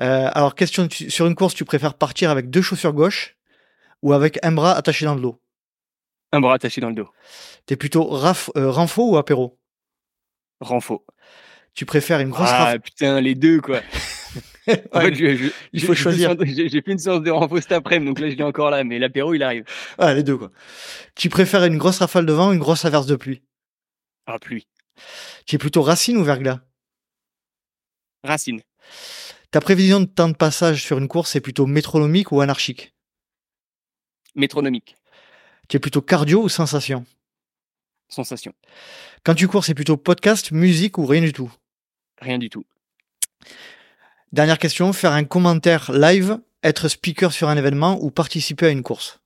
[0.00, 3.36] Euh, Alors question, tu- sur une course, tu préfères partir avec deux chaussures gauche
[4.02, 5.40] ou avec un bras attaché dans le dos?
[6.32, 7.08] Un bras attaché dans le dos.
[7.66, 9.58] T'es plutôt raf, euh, renfo ou apéro?
[10.60, 11.04] Renfo.
[11.74, 12.78] Tu préfères une grosse Ah raf...
[12.80, 13.80] putain, les deux quoi.
[14.92, 16.34] En Ouais, fait, je- je- il faut choisir.
[16.44, 18.98] J'ai fait une séance de renfo cet après-midi, donc là je l'ai encore là, mais
[18.98, 19.64] l'apéro il arrive.
[19.96, 20.50] ah, les deux quoi.
[21.14, 23.42] Tu préfères une grosse rafale de vent ou une grosse averse de pluie?
[24.26, 24.66] Ah pluie.
[25.46, 26.60] Tu es plutôt racine ou verglas?
[28.24, 28.60] Racine.
[29.52, 32.92] Ta prévision de temps de passage sur une course est plutôt métronomique ou anarchique?
[34.34, 34.96] Métronomique.
[35.68, 37.04] Tu es plutôt cardio ou sensation?
[38.08, 38.52] Sensation.
[39.24, 41.52] Quand tu cours, c'est plutôt podcast, musique ou rien du tout?
[42.20, 42.64] Rien du tout.
[44.32, 48.82] Dernière question, faire un commentaire live, être speaker sur un événement ou participer à une
[48.82, 49.20] course?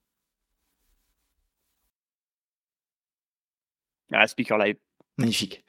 [4.13, 4.77] Ah, speaker live.
[5.21, 5.63] Magnifique.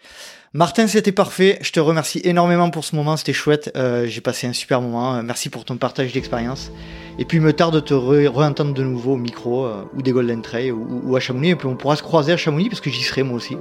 [0.53, 1.57] Martin, c'était parfait.
[1.61, 3.15] Je te remercie énormément pour ce moment.
[3.15, 3.71] C'était chouette.
[3.77, 5.15] Euh, J'ai passé un super moment.
[5.15, 6.71] Euh, Merci pour ton partage d'expérience.
[7.19, 10.01] Et puis, il me tarde de te re- re-entendre de nouveau au micro euh, ou
[10.01, 11.51] des Golden Trail ou, ou à Chamonix.
[11.51, 13.55] Et puis, on pourra se croiser à Chamonix parce que j'y serai moi aussi.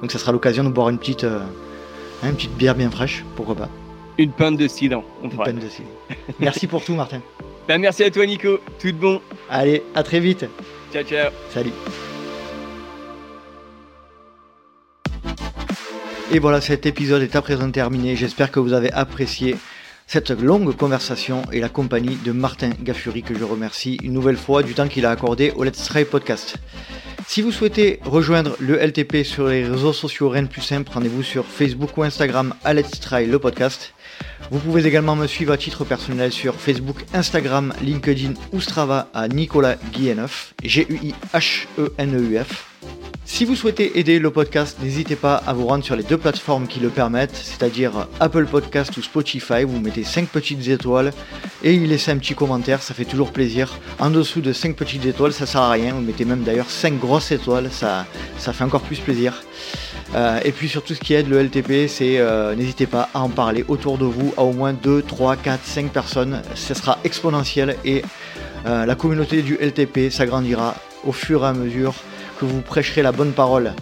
[0.00, 1.40] Donc, ça sera l'occasion de boire une petite, euh,
[2.22, 3.22] hein, une petite bière bien fraîche.
[3.36, 3.68] Pourquoi pas?
[4.16, 5.02] Une pinte de cidre.
[5.22, 5.82] Une peine de ci.
[6.38, 7.20] Merci pour tout, Martin.
[7.68, 8.58] Bah, merci à toi Nico.
[8.80, 9.20] Tout de bon.
[9.48, 10.44] Allez, à très vite.
[10.92, 11.30] Ciao ciao.
[11.54, 11.70] Salut.
[16.32, 18.14] Et voilà, cet épisode est à présent terminé.
[18.14, 19.56] J'espère que vous avez apprécié
[20.06, 24.62] cette longue conversation et la compagnie de Martin Gaffuri que je remercie une nouvelle fois
[24.62, 26.58] du temps qu'il a accordé au Let's Try Podcast.
[27.26, 31.24] Si vous souhaitez rejoindre le LTP sur les réseaux sociaux rien de plus simple, rendez-vous
[31.24, 33.92] sur Facebook ou Instagram à Let's Try le podcast.
[34.50, 39.28] Vous pouvez également me suivre à titre personnel sur Facebook, Instagram, LinkedIn ou Strava à
[39.28, 42.70] Nicolas Guilleneuf, G-U-I-H-E-N-E-U-F.
[43.32, 46.66] Si vous souhaitez aider le podcast, n'hésitez pas à vous rendre sur les deux plateformes
[46.66, 49.62] qui le permettent, c'est-à-dire Apple Podcast ou Spotify.
[49.62, 51.12] Vous mettez 5 petites étoiles
[51.62, 53.78] et y laissez un petit commentaire, ça fait toujours plaisir.
[54.00, 55.94] En dessous de 5 petites étoiles, ça sert à rien.
[55.94, 58.04] Vous mettez même d'ailleurs 5 grosses étoiles, ça,
[58.36, 59.44] ça fait encore plus plaisir.
[60.14, 63.28] Euh, et puis surtout ce qui aide le LTP, c'est euh, n'hésitez pas à en
[63.28, 66.42] parler autour de vous à au moins 2, 3, 4, 5 personnes.
[66.54, 68.02] Ce sera exponentiel et
[68.66, 70.74] euh, la communauté du LTP s'agrandira
[71.04, 71.94] au fur et à mesure
[72.40, 73.72] que vous prêcherez la bonne parole.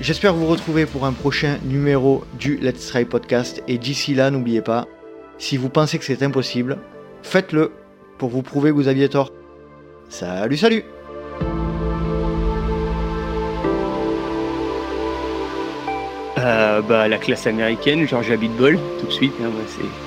[0.00, 4.60] J'espère vous retrouver pour un prochain numéro du Let's Try Podcast et d'ici là n'oubliez
[4.60, 4.86] pas,
[5.38, 6.78] si vous pensez que c'est impossible,
[7.22, 7.72] faites-le
[8.18, 9.32] pour vous prouver que vous aviez tort.
[10.08, 10.84] Salut salut
[16.82, 19.32] bah, la classe américaine, Georgia Beatball, tout de suite.
[19.42, 20.05] hein, c'est